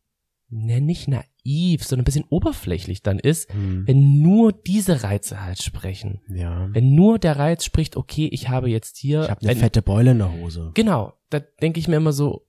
ne, 0.50 0.82
nicht 0.82 1.08
naiv, 1.08 1.84
sondern 1.84 2.02
ein 2.02 2.06
bisschen 2.06 2.26
oberflächlich 2.30 3.02
dann 3.02 3.20
ist, 3.20 3.50
wenn 3.54 4.22
nur 4.22 4.54
diese 4.54 5.04
Reize 5.04 5.42
halt 5.42 5.62
sprechen. 5.62 6.22
ja. 6.30 6.70
Wenn 6.72 6.94
nur 6.96 7.20
der 7.20 7.38
Reiz 7.38 7.64
spricht, 7.66 7.98
okay, 7.98 8.28
ich 8.32 8.50
habe 8.50 8.70
jetzt 8.70 8.98
hier, 8.98 9.24
Ich 9.24 9.30
habe 9.30 9.42
eine 9.42 9.50
wenn, 9.50 9.58
fette 9.58 9.82
Beule 9.82 10.12
in 10.12 10.20
der 10.20 10.32
Hose. 10.32 10.72
genau, 10.74 11.14
da 11.30 11.40
denke 11.40 11.80
ich 11.80 11.88
mir 11.88 11.98
immer 11.98 12.14
so, 12.14 12.46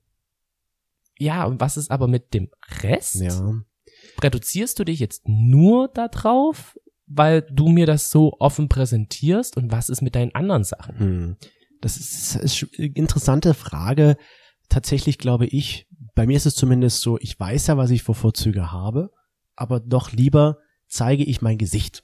ja, 1.19 1.45
und 1.45 1.61
was 1.61 1.77
ist 1.77 1.91
aber 1.91 2.09
mit 2.09 2.35
dem 2.35 2.51
Rest? 2.83 3.17
Ja. 3.17 3.53
Reduzierst 4.23 4.79
du 4.79 4.85
dich 4.85 5.01
jetzt 5.01 5.23
nur 5.27 5.89
da 5.89 6.09
drauf, 6.09 6.79
weil 7.07 7.43
du 7.43 7.69
mir 7.69 7.87
das 7.87 8.11
so 8.11 8.37
offen 8.39 8.69
präsentierst 8.69 9.57
und 9.57 9.71
was 9.73 9.89
ist 9.89 10.03
mit 10.03 10.15
deinen 10.15 10.35
anderen 10.35 10.65
Sachen? 10.65 10.99
Hm. 10.99 11.37
Das 11.81 11.97
ist, 11.97 12.37
ist 12.37 12.67
eine 12.79 12.89
interessante 12.89 13.55
Frage. 13.55 14.17
Tatsächlich 14.69 15.19
glaube 15.19 15.47
ich, 15.47 15.87
bei 16.17 16.27
mir 16.27 16.37
ist 16.37 16.47
es 16.47 16.57
zumindest 16.57 17.01
so, 17.03 17.17
ich 17.21 17.39
weiß 17.39 17.69
ja, 17.69 17.77
was 17.77 17.91
ich 17.91 18.03
für 18.03 18.15
Vorzüge 18.15 18.73
habe, 18.73 19.11
aber 19.55 19.79
doch 19.79 20.11
lieber 20.13 20.59
zeige 20.89 21.23
ich 21.23 21.41
mein 21.43 21.59
Gesicht. 21.59 22.03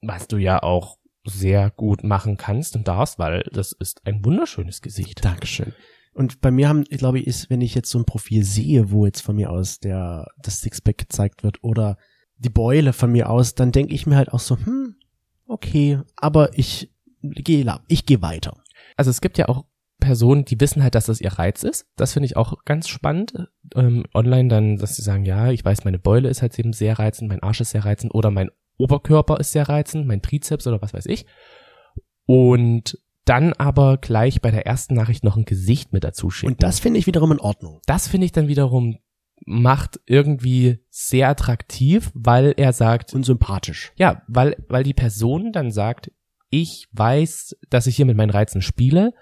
was 0.00 0.28
du 0.28 0.36
ja 0.36 0.62
auch 0.62 0.98
sehr 1.26 1.70
gut 1.70 2.04
machen 2.04 2.36
kannst 2.36 2.76
und 2.76 2.86
darfst, 2.88 3.18
weil 3.18 3.42
das 3.52 3.72
ist 3.72 4.06
ein 4.06 4.24
wunderschönes 4.24 4.82
Gesicht. 4.82 5.24
Dankeschön. 5.24 5.72
Und 6.12 6.40
bei 6.40 6.50
mir 6.50 6.68
haben, 6.68 6.84
glaube 6.84 7.18
ich, 7.18 7.26
ist, 7.26 7.48
wenn 7.50 7.60
ich 7.62 7.74
jetzt 7.74 7.90
so 7.90 7.98
ein 7.98 8.04
Profil 8.04 8.44
sehe, 8.44 8.90
wo 8.90 9.06
jetzt 9.06 9.22
von 9.22 9.34
mir 9.34 9.50
aus 9.50 9.78
der, 9.80 10.26
das 10.42 10.60
Sixpack 10.60 10.98
gezeigt 10.98 11.42
wird 11.42 11.64
oder 11.64 11.96
die 12.36 12.50
Beule 12.50 12.92
von 12.92 13.10
mir 13.10 13.30
aus, 13.30 13.54
dann 13.54 13.72
denke 13.72 13.94
ich 13.94 14.06
mir 14.06 14.16
halt 14.16 14.32
auch 14.32 14.40
so, 14.40 14.56
hm, 14.58 14.96
okay, 15.46 16.00
aber 16.16 16.56
ich 16.58 16.92
gehe, 17.22 17.64
la- 17.64 17.82
ich 17.88 18.04
gehe 18.06 18.20
weiter. 18.22 18.62
Also 18.96 19.10
es 19.10 19.20
gibt 19.22 19.38
ja 19.38 19.48
auch 19.48 19.64
Personen, 20.04 20.44
die 20.44 20.60
wissen 20.60 20.82
halt, 20.82 20.94
dass 20.94 21.06
das 21.06 21.20
ihr 21.20 21.32
Reiz 21.32 21.62
ist. 21.62 21.86
Das 21.96 22.12
finde 22.12 22.26
ich 22.26 22.36
auch 22.36 22.64
ganz 22.64 22.88
spannend. 22.88 23.34
Ähm, 23.74 24.04
online 24.14 24.48
dann, 24.48 24.76
dass 24.76 24.96
sie 24.96 25.02
sagen, 25.02 25.24
ja, 25.24 25.50
ich 25.50 25.64
weiß, 25.64 25.84
meine 25.84 25.98
Beule 25.98 26.28
ist 26.28 26.42
halt 26.42 26.58
eben 26.58 26.72
sehr 26.72 26.98
reizend, 26.98 27.28
mein 27.28 27.42
Arsch 27.42 27.60
ist 27.60 27.70
sehr 27.70 27.84
reizend 27.84 28.14
oder 28.14 28.30
mein 28.30 28.50
Oberkörper 28.76 29.38
ist 29.40 29.52
sehr 29.52 29.68
reizend, 29.68 30.06
mein 30.06 30.22
Trizeps 30.22 30.66
oder 30.66 30.82
was 30.82 30.94
weiß 30.94 31.06
ich. 31.06 31.26
Und 32.26 32.98
dann 33.24 33.52
aber 33.54 33.96
gleich 33.96 34.42
bei 34.42 34.50
der 34.50 34.66
ersten 34.66 34.94
Nachricht 34.94 35.24
noch 35.24 35.36
ein 35.36 35.44
Gesicht 35.46 35.92
mit 35.92 36.04
dazu 36.04 36.30
schicken. 36.30 36.52
Und 36.52 36.62
das 36.62 36.78
finde 36.78 36.98
ich 36.98 37.06
wiederum 37.06 37.32
in 37.32 37.40
Ordnung. 37.40 37.80
das 37.86 38.08
finde 38.08 38.26
ich 38.26 38.32
dann 38.32 38.48
wiederum 38.48 38.98
macht 39.46 40.00
irgendwie 40.06 40.78
sehr 40.90 41.28
attraktiv, 41.28 42.10
weil 42.14 42.54
er 42.56 42.72
sagt, 42.72 43.12
Und 43.14 43.24
sympathisch. 43.24 43.92
ja, 43.96 44.22
weil, 44.28 44.56
weil 44.68 44.84
die 44.84 44.94
Person 44.94 45.52
dann 45.52 45.70
sagt, 45.70 46.10
ich 46.50 46.88
weiß, 46.92 47.56
dass 47.68 47.86
ich 47.86 47.96
hier 47.96 48.06
mit 48.06 48.16
meinen 48.16 48.30
Reizen 48.30 48.62
spiele, 48.62 49.12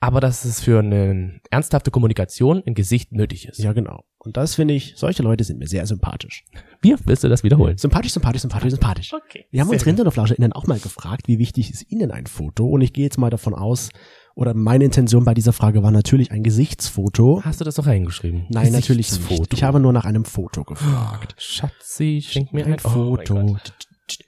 aber 0.00 0.20
dass 0.20 0.44
es 0.44 0.60
für 0.60 0.78
eine 0.78 1.40
ernsthafte 1.50 1.90
Kommunikation 1.90 2.62
ein 2.66 2.74
Gesicht 2.74 3.12
nötig 3.12 3.48
ist. 3.48 3.58
Ja, 3.58 3.72
genau. 3.72 4.04
Und 4.18 4.36
das 4.36 4.56
finde 4.56 4.74
ich, 4.74 4.94
solche 4.96 5.22
Leute 5.22 5.44
sind 5.44 5.58
mir 5.58 5.68
sehr 5.68 5.86
sympathisch. 5.86 6.44
Wie 6.82 6.94
willst 7.04 7.24
du 7.24 7.28
das 7.28 7.44
wiederholen? 7.44 7.78
Sympathisch, 7.78 8.12
sympathisch, 8.12 8.42
sympathisch, 8.42 8.70
sympathisch. 8.70 9.12
Okay. 9.12 9.46
Wir 9.50 9.60
haben 9.60 9.68
Sehr 9.68 9.74
unsere 9.74 9.90
HinternoflauscherInnen 9.90 10.52
auch 10.52 10.66
mal 10.66 10.78
gefragt, 10.78 11.28
wie 11.28 11.38
wichtig 11.38 11.70
ist 11.70 11.90
Ihnen 11.90 12.10
ein 12.10 12.26
Foto? 12.26 12.66
Und 12.66 12.80
ich 12.80 12.92
gehe 12.92 13.04
jetzt 13.04 13.18
mal 13.18 13.30
davon 13.30 13.54
aus, 13.54 13.90
oder 14.34 14.54
meine 14.54 14.84
Intention 14.84 15.24
bei 15.24 15.34
dieser 15.34 15.52
Frage 15.52 15.82
war 15.82 15.90
natürlich 15.90 16.30
ein 16.30 16.44
Gesichtsfoto. 16.44 17.42
Hast 17.44 17.60
du 17.60 17.64
das 17.64 17.74
doch 17.74 17.86
reingeschrieben? 17.86 18.46
Nein, 18.50 18.70
natürlich 18.70 19.10
nicht. 19.10 19.20
Gesichtsfoto. 19.20 19.56
Ich 19.56 19.64
habe 19.64 19.80
nur 19.80 19.92
nach 19.92 20.04
einem 20.04 20.24
Foto 20.24 20.62
gefragt. 20.62 21.34
Schatzi, 21.38 22.22
schenk 22.24 22.52
mir 22.52 22.64
ein, 22.64 22.74
ein 22.74 22.78
Foto. 22.78 23.34
Oh. 23.34 23.56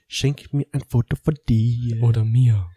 Schenk 0.09 0.53
mir 0.53 0.65
ein 0.73 0.83
Foto 0.85 1.15
von 1.15 1.35
dir. 1.47 2.03
Oder 2.03 2.25
mir. 2.25 2.67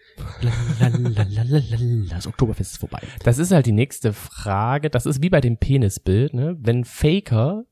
Das 2.11 2.27
Oktoberfest 2.27 2.73
ist 2.73 2.79
vorbei. 2.79 3.01
Das 3.23 3.39
ist 3.39 3.51
halt 3.51 3.67
die 3.67 3.73
nächste 3.73 4.13
Frage. 4.13 4.91
Das 4.91 5.07
ist 5.07 5.23
wie 5.23 5.31
bei 5.31 5.41
dem 5.41 5.57
Penisbild, 5.57 6.35
ne? 6.35 6.57
Wenn 6.61 6.85
Faker 6.85 7.65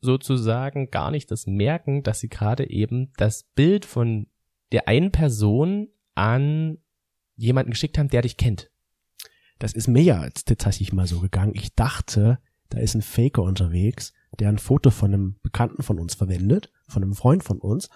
sozusagen 0.00 0.90
gar 0.90 1.10
nicht 1.10 1.30
das 1.30 1.46
merken, 1.46 2.02
dass 2.02 2.20
sie 2.20 2.28
gerade 2.28 2.68
eben 2.68 3.12
das 3.16 3.44
Bild 3.54 3.84
von 3.84 4.26
der 4.72 4.88
einen 4.88 5.12
Person 5.12 5.88
an 6.14 6.78
jemanden 7.36 7.70
geschickt 7.70 7.98
haben, 7.98 8.08
der 8.08 8.22
dich 8.22 8.36
kennt. 8.36 8.70
Das 9.58 9.74
ist 9.74 9.86
mir 9.86 10.02
ja 10.02 10.24
jetzt 10.24 10.48
tatsächlich 10.48 10.92
mal 10.92 11.06
so 11.06 11.20
gegangen. 11.20 11.52
Ich 11.54 11.74
dachte, 11.74 12.38
da 12.68 12.78
ist 12.78 12.94
ein 12.94 13.02
Faker 13.02 13.42
unterwegs, 13.42 14.12
der 14.38 14.48
ein 14.48 14.58
Foto 14.58 14.90
von 14.90 15.12
einem 15.12 15.38
Bekannten 15.42 15.82
von 15.82 15.98
uns 15.98 16.14
verwendet, 16.14 16.72
von 16.88 17.02
einem 17.02 17.14
Freund 17.14 17.44
von 17.44 17.58
uns. 17.58 17.88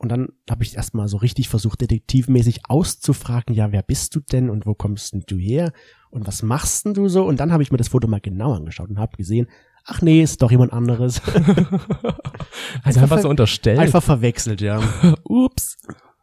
Und 0.00 0.08
dann 0.08 0.28
habe 0.48 0.64
ich 0.64 0.76
erstmal 0.76 1.08
so 1.08 1.18
richtig 1.18 1.50
versucht, 1.50 1.82
detektivmäßig 1.82 2.60
auszufragen, 2.64 3.54
ja, 3.54 3.70
wer 3.70 3.82
bist 3.82 4.16
du 4.16 4.20
denn 4.20 4.48
und 4.48 4.64
wo 4.64 4.72
kommst 4.72 5.12
denn 5.12 5.24
du 5.26 5.36
her 5.36 5.74
und 6.08 6.26
was 6.26 6.42
machst 6.42 6.86
denn 6.86 6.94
du 6.94 7.08
so? 7.08 7.26
Und 7.26 7.38
dann 7.38 7.52
habe 7.52 7.62
ich 7.62 7.70
mir 7.70 7.76
das 7.76 7.88
Foto 7.88 8.08
mal 8.08 8.18
genau 8.18 8.54
angeschaut 8.54 8.88
und 8.88 8.98
habe 8.98 9.18
gesehen, 9.18 9.46
ach 9.84 10.00
nee, 10.00 10.22
ist 10.22 10.40
doch 10.40 10.50
jemand 10.50 10.72
anderes. 10.72 11.20
Also 12.82 13.00
einfach 13.00 13.20
so 13.20 13.28
unterstellt. 13.28 13.78
Einfach 13.78 14.02
verwechselt, 14.02 14.62
ja. 14.62 14.80
Ups. 15.24 15.76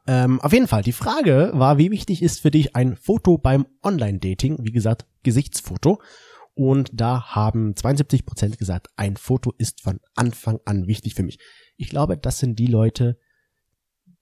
Ähm, 0.08 0.42
auf 0.42 0.54
jeden 0.54 0.68
Fall, 0.68 0.82
die 0.82 0.92
Frage 0.92 1.52
war, 1.54 1.78
wie 1.78 1.92
wichtig 1.92 2.24
ist 2.24 2.40
für 2.40 2.50
dich 2.50 2.76
ein 2.76 2.96
Foto 2.96 3.38
beim 3.38 3.68
Online-Dating? 3.84 4.58
Wie 4.62 4.72
gesagt, 4.72 5.06
Gesichtsfoto. 5.22 6.02
Und 6.56 6.90
da 6.94 7.36
haben 7.36 7.76
72 7.76 8.26
Prozent 8.26 8.58
gesagt, 8.58 8.88
ein 8.96 9.18
Foto 9.18 9.54
ist 9.60 9.82
von 9.84 10.00
Anfang 10.16 10.60
an 10.66 10.88
wichtig 10.88 11.14
für 11.14 11.22
mich. 11.22 11.38
Ich 11.76 11.90
glaube, 11.90 12.18
das 12.18 12.40
sind 12.40 12.58
die 12.58 12.66
Leute, 12.66 13.20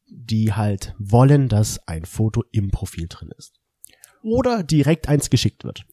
die 0.08 0.54
halt 0.54 0.96
wollen, 1.00 1.48
dass 1.50 1.86
ein 1.88 2.06
Foto 2.06 2.44
im 2.52 2.72
Profil 2.72 3.08
drin 3.10 3.30
ist. 3.38 3.54
Oder 4.24 4.64
direkt 4.64 5.08
eins 5.08 5.30
geschickt 5.30 5.64
wird. 5.64 5.86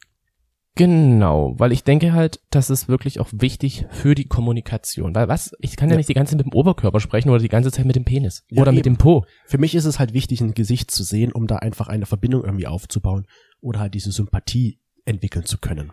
Genau, 0.74 1.54
weil 1.58 1.70
ich 1.70 1.84
denke 1.84 2.14
halt, 2.14 2.40
das 2.48 2.70
ist 2.70 2.88
wirklich 2.88 3.20
auch 3.20 3.28
wichtig 3.30 3.84
für 3.90 4.14
die 4.14 4.24
Kommunikation. 4.24 5.14
Weil 5.14 5.28
was, 5.28 5.52
ich 5.60 5.76
kann 5.76 5.90
ja, 5.90 5.94
Ja. 5.94 5.98
nicht 5.98 6.08
die 6.08 6.14
ganze 6.14 6.30
Zeit 6.30 6.38
mit 6.46 6.46
dem 6.52 6.58
Oberkörper 6.58 6.98
sprechen 6.98 7.28
oder 7.28 7.40
die 7.40 7.48
ganze 7.50 7.70
Zeit 7.70 7.84
mit 7.84 7.94
dem 7.94 8.06
Penis. 8.06 8.44
Ja, 8.48 8.62
oder 8.62 8.72
mit 8.72 8.86
eben. 8.86 8.94
dem 8.94 8.98
Po. 8.98 9.26
Für 9.44 9.58
mich 9.58 9.74
ist 9.74 9.84
es 9.84 9.98
halt 9.98 10.14
wichtig, 10.14 10.40
ein 10.40 10.54
Gesicht 10.54 10.90
zu 10.90 11.02
sehen, 11.02 11.30
um 11.30 11.46
da 11.46 11.56
einfach 11.56 11.88
eine 11.88 12.06
Verbindung 12.06 12.42
irgendwie 12.42 12.66
aufzubauen 12.66 13.26
oder 13.60 13.80
halt 13.80 13.92
diese 13.92 14.12
Sympathie 14.12 14.78
entwickeln 15.04 15.44
zu 15.44 15.58
können. 15.58 15.92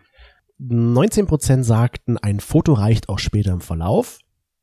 19% 0.58 1.62
sagten, 1.62 2.16
ein 2.16 2.40
Foto 2.40 2.72
reicht 2.72 3.08
auch 3.10 3.18
später 3.18 3.52
im 3.52 3.60
Verlauf. 3.60 4.18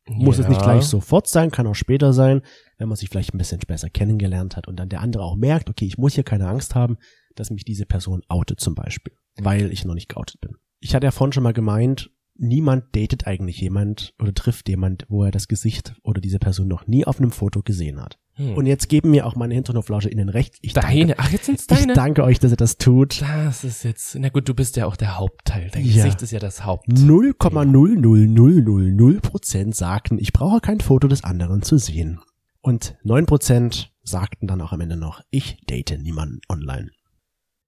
Muss 0.08 0.40
es 0.40 0.48
nicht 0.48 0.62
gleich 0.62 0.86
sofort 0.86 1.28
sein, 1.28 1.52
kann 1.52 1.68
auch 1.68 1.76
später 1.76 2.14
sein, 2.14 2.42
wenn 2.78 2.88
man 2.88 2.96
sich 2.96 3.10
vielleicht 3.10 3.34
ein 3.34 3.38
bisschen 3.38 3.60
besser 3.68 3.90
kennengelernt 3.90 4.56
hat 4.56 4.68
und 4.68 4.78
dann 4.78 4.90
der 4.90 5.02
andere 5.02 5.24
auch 5.24 5.36
merkt, 5.36 5.70
okay, 5.70 5.86
ich 5.86 5.98
muss 5.98 6.14
hier 6.14 6.24
keine 6.24 6.48
Angst 6.48 6.76
haben, 6.76 6.98
dass 7.36 7.50
mich 7.52 7.66
diese 7.66 7.86
Person 7.86 8.22
outet 8.28 8.60
zum 8.60 8.76
Beispiel, 8.76 9.14
weil 9.38 9.72
ich 9.72 9.86
noch 9.86 9.94
nicht 9.94 10.10
geoutet 10.10 10.40
bin. 10.42 10.56
Ich 10.80 10.96
hatte 10.96 11.06
ja 11.06 11.12
vorhin 11.12 11.34
schon 11.34 11.44
mal 11.44 11.54
gemeint, 11.54 12.12
niemand 12.40 12.96
datet 12.96 13.28
eigentlich 13.28 13.60
jemand 13.60 14.14
oder 14.20 14.34
trifft 14.34 14.70
jemand, 14.70 15.06
wo 15.10 15.24
er 15.24 15.32
das 15.32 15.48
Gesicht 15.48 15.96
oder 16.04 16.22
diese 16.22 16.40
Person 16.40 16.68
noch 16.68 16.86
nie 16.88 17.06
auf 17.06 17.20
einem 17.20 17.32
Foto 17.32 17.62
gesehen 17.64 18.00
hat. 18.02 18.18
Hm. 18.34 18.54
Und 18.56 18.66
jetzt 18.68 18.88
geben 18.90 19.10
mir 19.12 19.26
auch 19.26 19.36
meine 19.36 19.56
Hinternhoflausche 19.56 20.10
innen 20.10 20.30
recht. 20.30 20.56
Ich 20.62 20.74
Deine, 20.74 21.08
danke, 21.08 21.16
ach 21.20 21.32
jetzt 21.32 21.46
sind's 21.46 21.64
ich 21.64 21.68
deine? 21.68 21.94
danke 21.94 22.24
euch, 22.24 22.38
dass 22.40 22.52
ihr 22.52 22.58
das 22.58 22.78
tut. 22.78 23.20
Das 23.22 23.64
ist 23.64 23.84
jetzt, 23.84 24.16
na 24.20 24.30
gut, 24.30 24.48
du 24.48 24.54
bist 24.54 24.76
ja 24.78 24.86
auch 24.86 24.96
der 24.96 25.18
Hauptteil. 25.18 25.70
Dein 25.72 25.84
Ja. 25.86 26.04
Gesicht 26.04 26.22
ist 26.22 26.32
ja 26.32 26.40
das 26.40 26.64
Haupt. 26.64 26.88
0,00000 26.90 29.22
Prozent 29.22 29.76
sagten, 29.76 30.20
ich 30.20 30.34
brauche 30.34 30.60
kein 30.62 30.80
Foto 30.80 31.08
des 31.08 31.24
anderen 31.24 31.64
zu 31.64 31.78
sehen. 31.78 32.20
Und 32.62 32.96
9 33.04 33.26
Prozent 33.26 33.92
sagten 34.04 34.46
dann 34.48 34.62
auch 34.62 34.72
am 34.72 34.82
Ende 34.82 34.98
noch, 34.98 35.22
ich 35.32 35.58
date 35.68 35.98
niemanden 36.02 36.42
online. 36.50 36.90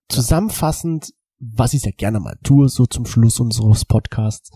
Zusammenfassend, 0.09 1.13
was 1.39 1.73
ich 1.73 1.81
sehr 1.81 1.93
gerne 1.93 2.19
mal 2.19 2.37
tue, 2.43 2.69
so 2.69 2.85
zum 2.85 3.05
Schluss 3.05 3.39
unseres 3.39 3.85
Podcasts, 3.85 4.51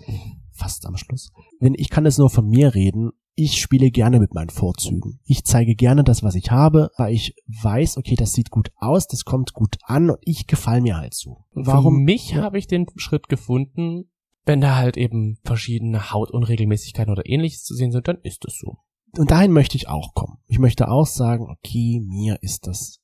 fast 0.52 0.86
am 0.86 0.98
Schluss. 0.98 1.32
Wenn 1.60 1.74
ich 1.76 1.90
kann 1.90 2.06
es 2.06 2.18
nur 2.18 2.30
von 2.30 2.48
mir 2.48 2.76
reden, 2.76 3.12
ich 3.36 3.60
spiele 3.60 3.90
gerne 3.90 4.20
mit 4.20 4.36
meinen 4.36 4.52
Vorzügen. 4.52 5.20
Ich 5.26 5.44
zeige 5.44 5.76
gerne 5.76 6.04
das, 6.04 6.22
was 6.22 6.36
ich 6.36 6.52
habe, 6.52 6.92
weil 6.98 7.14
ich 7.14 7.36
weiß, 7.48 7.98
okay, 7.98 8.16
das 8.16 8.34
sieht 8.34 8.52
gut 8.52 8.72
aus, 8.76 9.08
das 9.08 9.26
kommt 9.26 9.54
gut 9.54 9.78
an 9.84 10.12
und 10.12 10.20
ich 10.22 10.46
gefall 10.46 10.82
mir 10.82 10.98
halt 10.98 11.16
so. 11.16 11.46
Für 11.54 11.66
Warum? 11.66 12.04
mich 12.04 12.32
Ja. 12.32 12.44
habe 12.44 12.60
ich 12.60 12.68
den 12.68 12.86
Schritt 12.96 13.30
gefunden, 13.30 14.12
wenn 14.46 14.62
da 14.62 14.76
halt 14.76 14.98
eben 14.98 15.38
verschiedene 15.44 16.12
Hautunregelmäßigkeiten 16.12 17.12
oder 17.12 17.26
ähnliches 17.26 17.64
zu 17.64 17.74
sehen 17.74 17.92
sind, 17.92 18.08
dann 18.08 18.20
ist 18.22 18.46
es 18.46 18.60
so. 18.60 18.78
Und 19.18 19.32
dahin 19.32 19.52
möchte 19.52 19.78
ich 19.78 19.88
auch 19.88 20.14
kommen. 20.14 20.38
Ich 20.48 20.60
möchte 20.60 20.90
auch 20.90 21.08
sagen, 21.08 21.48
okay, 21.50 22.02
mir 22.06 22.38
ist 22.42 22.68
das 22.68 23.00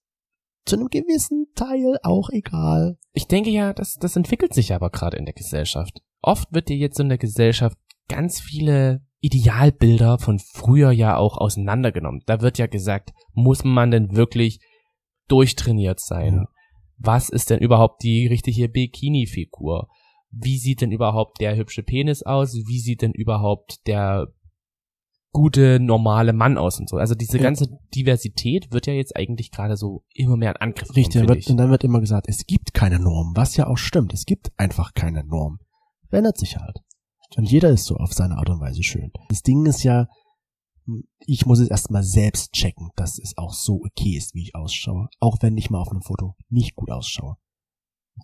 zu 0.69 0.75
einem 0.75 0.89
gewissen 0.89 1.47
Teil 1.55 1.97
auch 2.03 2.29
egal. 2.29 2.97
Ich 3.13 3.27
denke 3.27 3.49
ja, 3.49 3.73
das, 3.73 3.95
das 3.95 4.15
entwickelt 4.15 4.53
sich 4.53 4.73
aber 4.73 4.89
gerade 4.89 5.17
in 5.17 5.25
der 5.25 5.33
Gesellschaft. 5.33 6.01
Oft 6.21 6.53
wird 6.53 6.69
dir 6.69 6.77
jetzt 6.77 6.99
in 6.99 7.09
der 7.09 7.17
Gesellschaft 7.17 7.77
ganz 8.07 8.39
viele 8.39 9.01
Idealbilder 9.19 10.19
von 10.19 10.39
früher 10.39 10.91
ja 10.91 11.17
auch 11.17 11.37
auseinandergenommen. 11.37 12.21
Da 12.25 12.41
wird 12.41 12.57
ja 12.57 12.67
gesagt, 12.67 13.11
muss 13.33 13.63
man 13.63 13.91
denn 13.91 14.15
wirklich 14.15 14.59
durchtrainiert 15.27 15.99
sein? 15.99 16.33
Ja. 16.33 16.45
Was 16.97 17.29
ist 17.29 17.49
denn 17.49 17.59
überhaupt 17.59 18.03
die 18.03 18.27
richtige 18.27 18.69
Bikini-Figur? 18.69 19.87
Wie 20.31 20.57
sieht 20.57 20.81
denn 20.81 20.91
überhaupt 20.91 21.41
der 21.41 21.55
hübsche 21.55 21.81
Penis 21.81 22.23
aus? 22.23 22.53
Wie 22.53 22.79
sieht 22.79 23.01
denn 23.01 23.13
überhaupt 23.13 23.87
der 23.87 24.27
gute, 25.31 25.79
normale 25.79 26.33
Mann 26.33 26.57
aus 26.57 26.79
und 26.79 26.89
so? 26.89 26.97
Also 26.97 27.15
diese 27.15 27.37
Ja. 27.37 27.43
ganze 27.43 27.67
Diversität 27.93 28.71
wird 28.71 28.87
ja 28.87 28.93
jetzt 28.93 29.15
eigentlich 29.15 29.51
gerade 29.51 29.77
so 29.77 30.03
immer 30.13 30.37
mehr 30.37 30.51
in 30.51 30.57
Angriff 30.57 30.95
Richtig, 30.95 31.13
genommen, 31.13 31.29
wird, 31.29 31.43
finde 31.45 31.51
und 31.51 31.57
dann 31.57 31.71
wird 31.71 31.83
immer 31.83 31.99
gesagt, 31.99 32.27
es 32.27 32.45
gibt 32.45 32.73
keine 32.73 32.99
Norm, 32.99 33.33
was 33.35 33.55
ja 33.55 33.67
auch 33.67 33.77
stimmt. 33.77 34.13
Es 34.13 34.25
gibt 34.25 34.51
einfach 34.57 34.93
keine 34.93 35.23
Norm. 35.23 35.59
Verändert 36.09 36.37
sich 36.37 36.57
halt. 36.57 36.77
Und 37.37 37.49
jeder 37.51 37.69
ist 37.69 37.85
so 37.85 37.95
auf 37.97 38.13
seine 38.13 38.37
Art 38.37 38.49
und 38.49 38.59
Weise 38.59 38.81
schön. 38.81 39.11
Das 39.29 39.43
Ding 39.43 39.65
ist 39.67 39.83
ja, 39.83 40.07
ich 41.19 41.45
muss 41.45 41.59
es 41.59 41.69
erstmal 41.69 42.03
selbst 42.03 42.53
checken, 42.53 42.89
dass 42.95 43.19
es 43.19 43.37
auch 43.37 43.53
so 43.53 43.81
okay 43.85 44.17
ist, 44.17 44.33
wie 44.33 44.41
ich 44.41 44.55
ausschaue. 44.55 45.09
Auch 45.19 45.37
wenn 45.41 45.55
ich 45.55 45.69
mal 45.69 45.79
auf 45.79 45.91
einem 45.91 46.01
Foto 46.01 46.35
nicht 46.49 46.75
gut 46.75 46.89
ausschaue. 46.89 47.35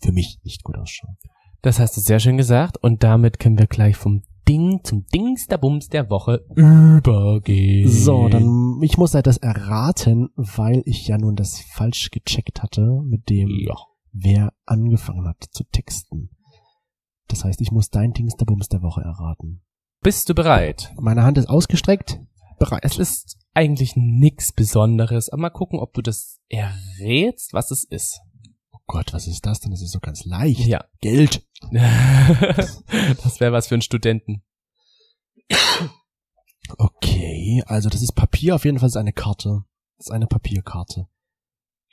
Für 0.01 0.11
mich 0.11 0.39
nicht 0.43 0.63
gut 0.63 0.77
ausschaue. 0.77 1.15
Das 1.61 1.79
hast 1.79 1.95
du 1.95 2.01
sehr 2.01 2.19
schön 2.19 2.37
gesagt 2.37 2.77
und 2.81 3.03
damit 3.03 3.37
können 3.39 3.59
wir 3.59 3.67
gleich 3.67 3.95
vom 3.95 4.23
Ding 4.47 4.81
zum 4.83 5.05
Dings 5.13 5.47
der 5.47 5.57
Bums 5.57 5.87
der 5.89 6.09
Woche 6.09 6.45
übergehen. 6.55 7.89
So, 7.91 8.29
dann, 8.29 8.79
ich 8.81 8.97
muss 8.97 9.13
halt 9.13 9.27
das 9.27 9.37
erraten, 9.37 10.29
weil 10.35 10.81
ich 10.85 11.07
ja 11.07 11.17
nun 11.17 11.35
das 11.35 11.59
falsch 11.73 12.11
gecheckt 12.11 12.61
hatte 12.63 13.01
mit 13.03 13.29
dem, 13.29 13.49
Ja. 13.49 13.75
wer 14.11 14.53
angefangen 14.65 15.27
hat 15.27 15.43
zu 15.51 15.63
texten. 15.63 16.29
Das 17.27 17.43
heißt, 17.43 17.59
ich 17.61 17.71
muss 17.71 17.89
dein 17.89 18.13
Dings 18.13 18.35
der 18.35 18.45
Bums 18.45 18.67
der 18.69 18.81
Woche 18.81 19.01
erraten. 19.01 19.61
Bist 20.01 20.29
du 20.29 20.35
bereit? 20.35 20.93
Meine 20.99 21.23
Hand 21.23 21.37
ist 21.37 21.49
ausgestreckt. 21.49 22.19
Bereit. 22.59 22.85
Es 22.85 22.97
ist 22.99 23.37
eigentlich 23.53 23.93
nix 23.95 24.53
Besonderes, 24.53 25.29
aber 25.29 25.41
mal 25.43 25.49
gucken, 25.49 25.79
ob 25.79 25.93
du 25.93 26.01
das 26.01 26.39
errätst, 26.49 27.53
was 27.53 27.71
es 27.71 27.83
ist. 27.83 28.21
Gott, 28.87 29.13
was 29.13 29.27
ist 29.27 29.45
das 29.45 29.59
denn? 29.59 29.71
Das 29.71 29.81
ist 29.81 29.91
so 29.91 29.99
ganz 29.99 30.25
leicht. 30.25 30.67
Ja. 30.67 30.85
Geld. 31.01 31.47
das 31.71 33.39
wäre 33.39 33.51
was 33.51 33.67
für 33.67 33.75
einen 33.75 33.81
Studenten. 33.81 34.43
Okay, 36.77 37.63
also 37.67 37.89
das 37.89 38.01
ist 38.01 38.13
Papier, 38.13 38.55
auf 38.55 38.65
jeden 38.65 38.79
Fall 38.79 38.87
ist 38.87 38.97
eine 38.97 39.13
Karte. 39.13 39.63
Das 39.97 40.07
ist 40.07 40.11
eine 40.11 40.27
Papierkarte. 40.27 41.07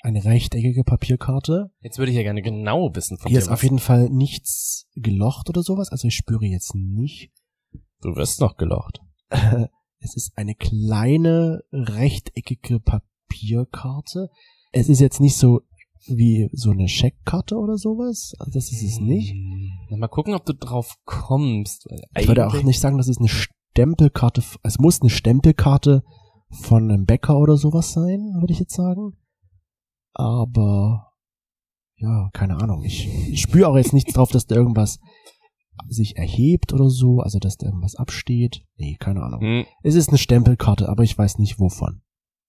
Eine 0.01 0.25
rechteckige 0.25 0.83
Papierkarte. 0.83 1.71
Jetzt 1.81 1.99
würde 1.99 2.11
ich 2.11 2.17
ja 2.17 2.23
gerne 2.25 2.43
genau 2.43 2.95
wissen 2.95 3.19
von 3.19 3.29
Hier 3.29 3.39
dir. 3.39 3.45
ist 3.45 3.51
auf 3.51 3.63
jeden 3.63 3.79
Fall 3.79 4.11
nichts 4.11 4.89
gelocht 4.97 5.49
oder 5.49 5.63
sowas, 5.63 5.91
also 5.91 6.09
ich 6.09 6.17
spüre 6.17 6.45
jetzt 6.47 6.75
nicht. 6.75 7.31
du 8.01 8.17
wirst 8.17 8.41
noch 8.41 8.57
gelocht. 8.57 9.01
Es 10.05 10.17
ist 10.17 10.33
eine 10.37 10.57
kleine 10.57 11.63
rechteckige 11.71 12.81
Papierkarte. 12.81 14.31
Es 14.73 14.89
ist 14.89 14.99
jetzt 15.01 15.21
nicht 15.21 15.37
so 15.37 15.61
wie 16.07 16.49
so 16.53 16.71
eine 16.71 16.89
Scheckkarte 16.89 17.57
oder 17.57 17.77
sowas. 17.77 18.35
Also 18.39 18.51
das 18.53 18.73
ist 18.73 18.83
es 18.83 19.01
nicht. 19.01 19.33
Hm, 19.33 19.71
Na, 19.91 19.97
mal 19.97 20.09
gucken, 20.09 20.35
ob 20.35 20.45
du 20.45 20.55
drauf 20.55 20.97
kommst. 21.05 21.87
Ich 22.19 22.29
würde 22.29 22.47
auch 22.47 22.63
nicht 22.63 22.81
sagen, 22.81 22.99
dass 22.99 23.09
es 23.09 23.19
eine 23.19 23.29
Stempelkarte, 23.29 24.43
es 24.63 24.79
muss 24.79 25.01
eine 25.01 25.11
Stempelkarte 25.11 26.03
von 26.51 26.91
einem 26.91 27.05
Bäcker 27.07 27.39
oder 27.39 27.57
sowas 27.57 27.93
sein, 27.93 28.21
würde 28.41 28.53
ich 28.53 28.59
jetzt 28.61 28.75
sagen. 28.75 29.17
Aber 30.15 31.13
ja, 31.97 32.31
keine 32.33 32.57
Ahnung. 32.61 32.83
Ich 32.85 33.09
spüre 33.41 33.69
auch 33.69 33.77
jetzt 33.77 33.93
nichts 33.93 34.13
drauf, 34.13 34.31
dass 34.31 34.47
da 34.47 34.57
irgendwas 34.57 34.99
sich 35.89 36.17
erhebt 36.17 36.73
oder 36.73 36.91
so, 36.91 37.21
also 37.21 37.39
dass 37.39 37.57
da 37.57 37.67
irgendwas 37.67 37.95
absteht. 37.97 38.65
Nee, 38.77 38.97
keine 38.99 39.23
Ahnung. 39.23 39.41
Hm, 39.41 39.65
Es 39.83 39.95
ist 39.95 40.09
eine 40.09 40.19
Stempelkarte, 40.19 40.89
aber 40.89 41.03
ich 41.05 41.17
weiß 41.17 41.39
nicht 41.39 41.59
wovon. 41.59 42.03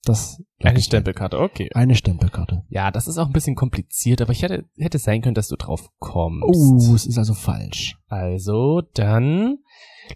Das 0.05 0.41
eine 0.61 0.81
Stempelkarte, 0.81 1.39
okay. 1.39 1.69
Eine 1.73 1.95
Stempelkarte. 1.95 2.63
Ja, 2.67 2.91
das 2.91 3.07
ist 3.07 3.17
auch 3.17 3.27
ein 3.27 3.33
bisschen 3.33 3.55
kompliziert, 3.55 4.21
aber 4.21 4.33
ich 4.33 4.41
hätte, 4.41 4.65
hätte 4.77 4.97
sein 4.97 5.21
können, 5.21 5.35
dass 5.35 5.47
du 5.47 5.55
drauf 5.55 5.89
kommst. 5.99 6.43
Oh, 6.45 6.93
es 6.93 7.05
ist 7.05 7.17
also 7.17 7.33
falsch. 7.33 7.97
Also, 8.07 8.81
dann 8.93 9.59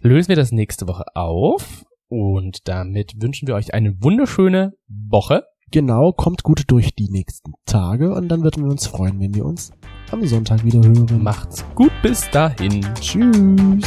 lösen 0.02 0.28
wir 0.28 0.36
das 0.36 0.52
nächste 0.52 0.86
Woche 0.88 1.04
auf 1.14 1.86
und 2.08 2.68
damit 2.68 3.14
wünschen 3.20 3.48
wir 3.48 3.54
euch 3.54 3.72
eine 3.72 4.02
wunderschöne 4.02 4.74
Woche. 4.88 5.44
Genau, 5.70 6.12
kommt 6.12 6.42
gut 6.42 6.64
durch 6.68 6.94
die 6.94 7.10
nächsten 7.10 7.52
Tage 7.66 8.14
und 8.14 8.28
dann 8.28 8.42
würden 8.42 8.64
wir 8.64 8.70
uns 8.70 8.86
freuen, 8.86 9.20
wenn 9.20 9.34
wir 9.34 9.44
uns 9.44 9.70
am 10.10 10.26
Sonntag 10.26 10.64
wieder 10.64 10.80
hören. 10.82 11.22
Macht's 11.22 11.64
gut 11.74 11.92
bis 12.02 12.28
dahin. 12.30 12.86
Tschüss. 13.00 13.84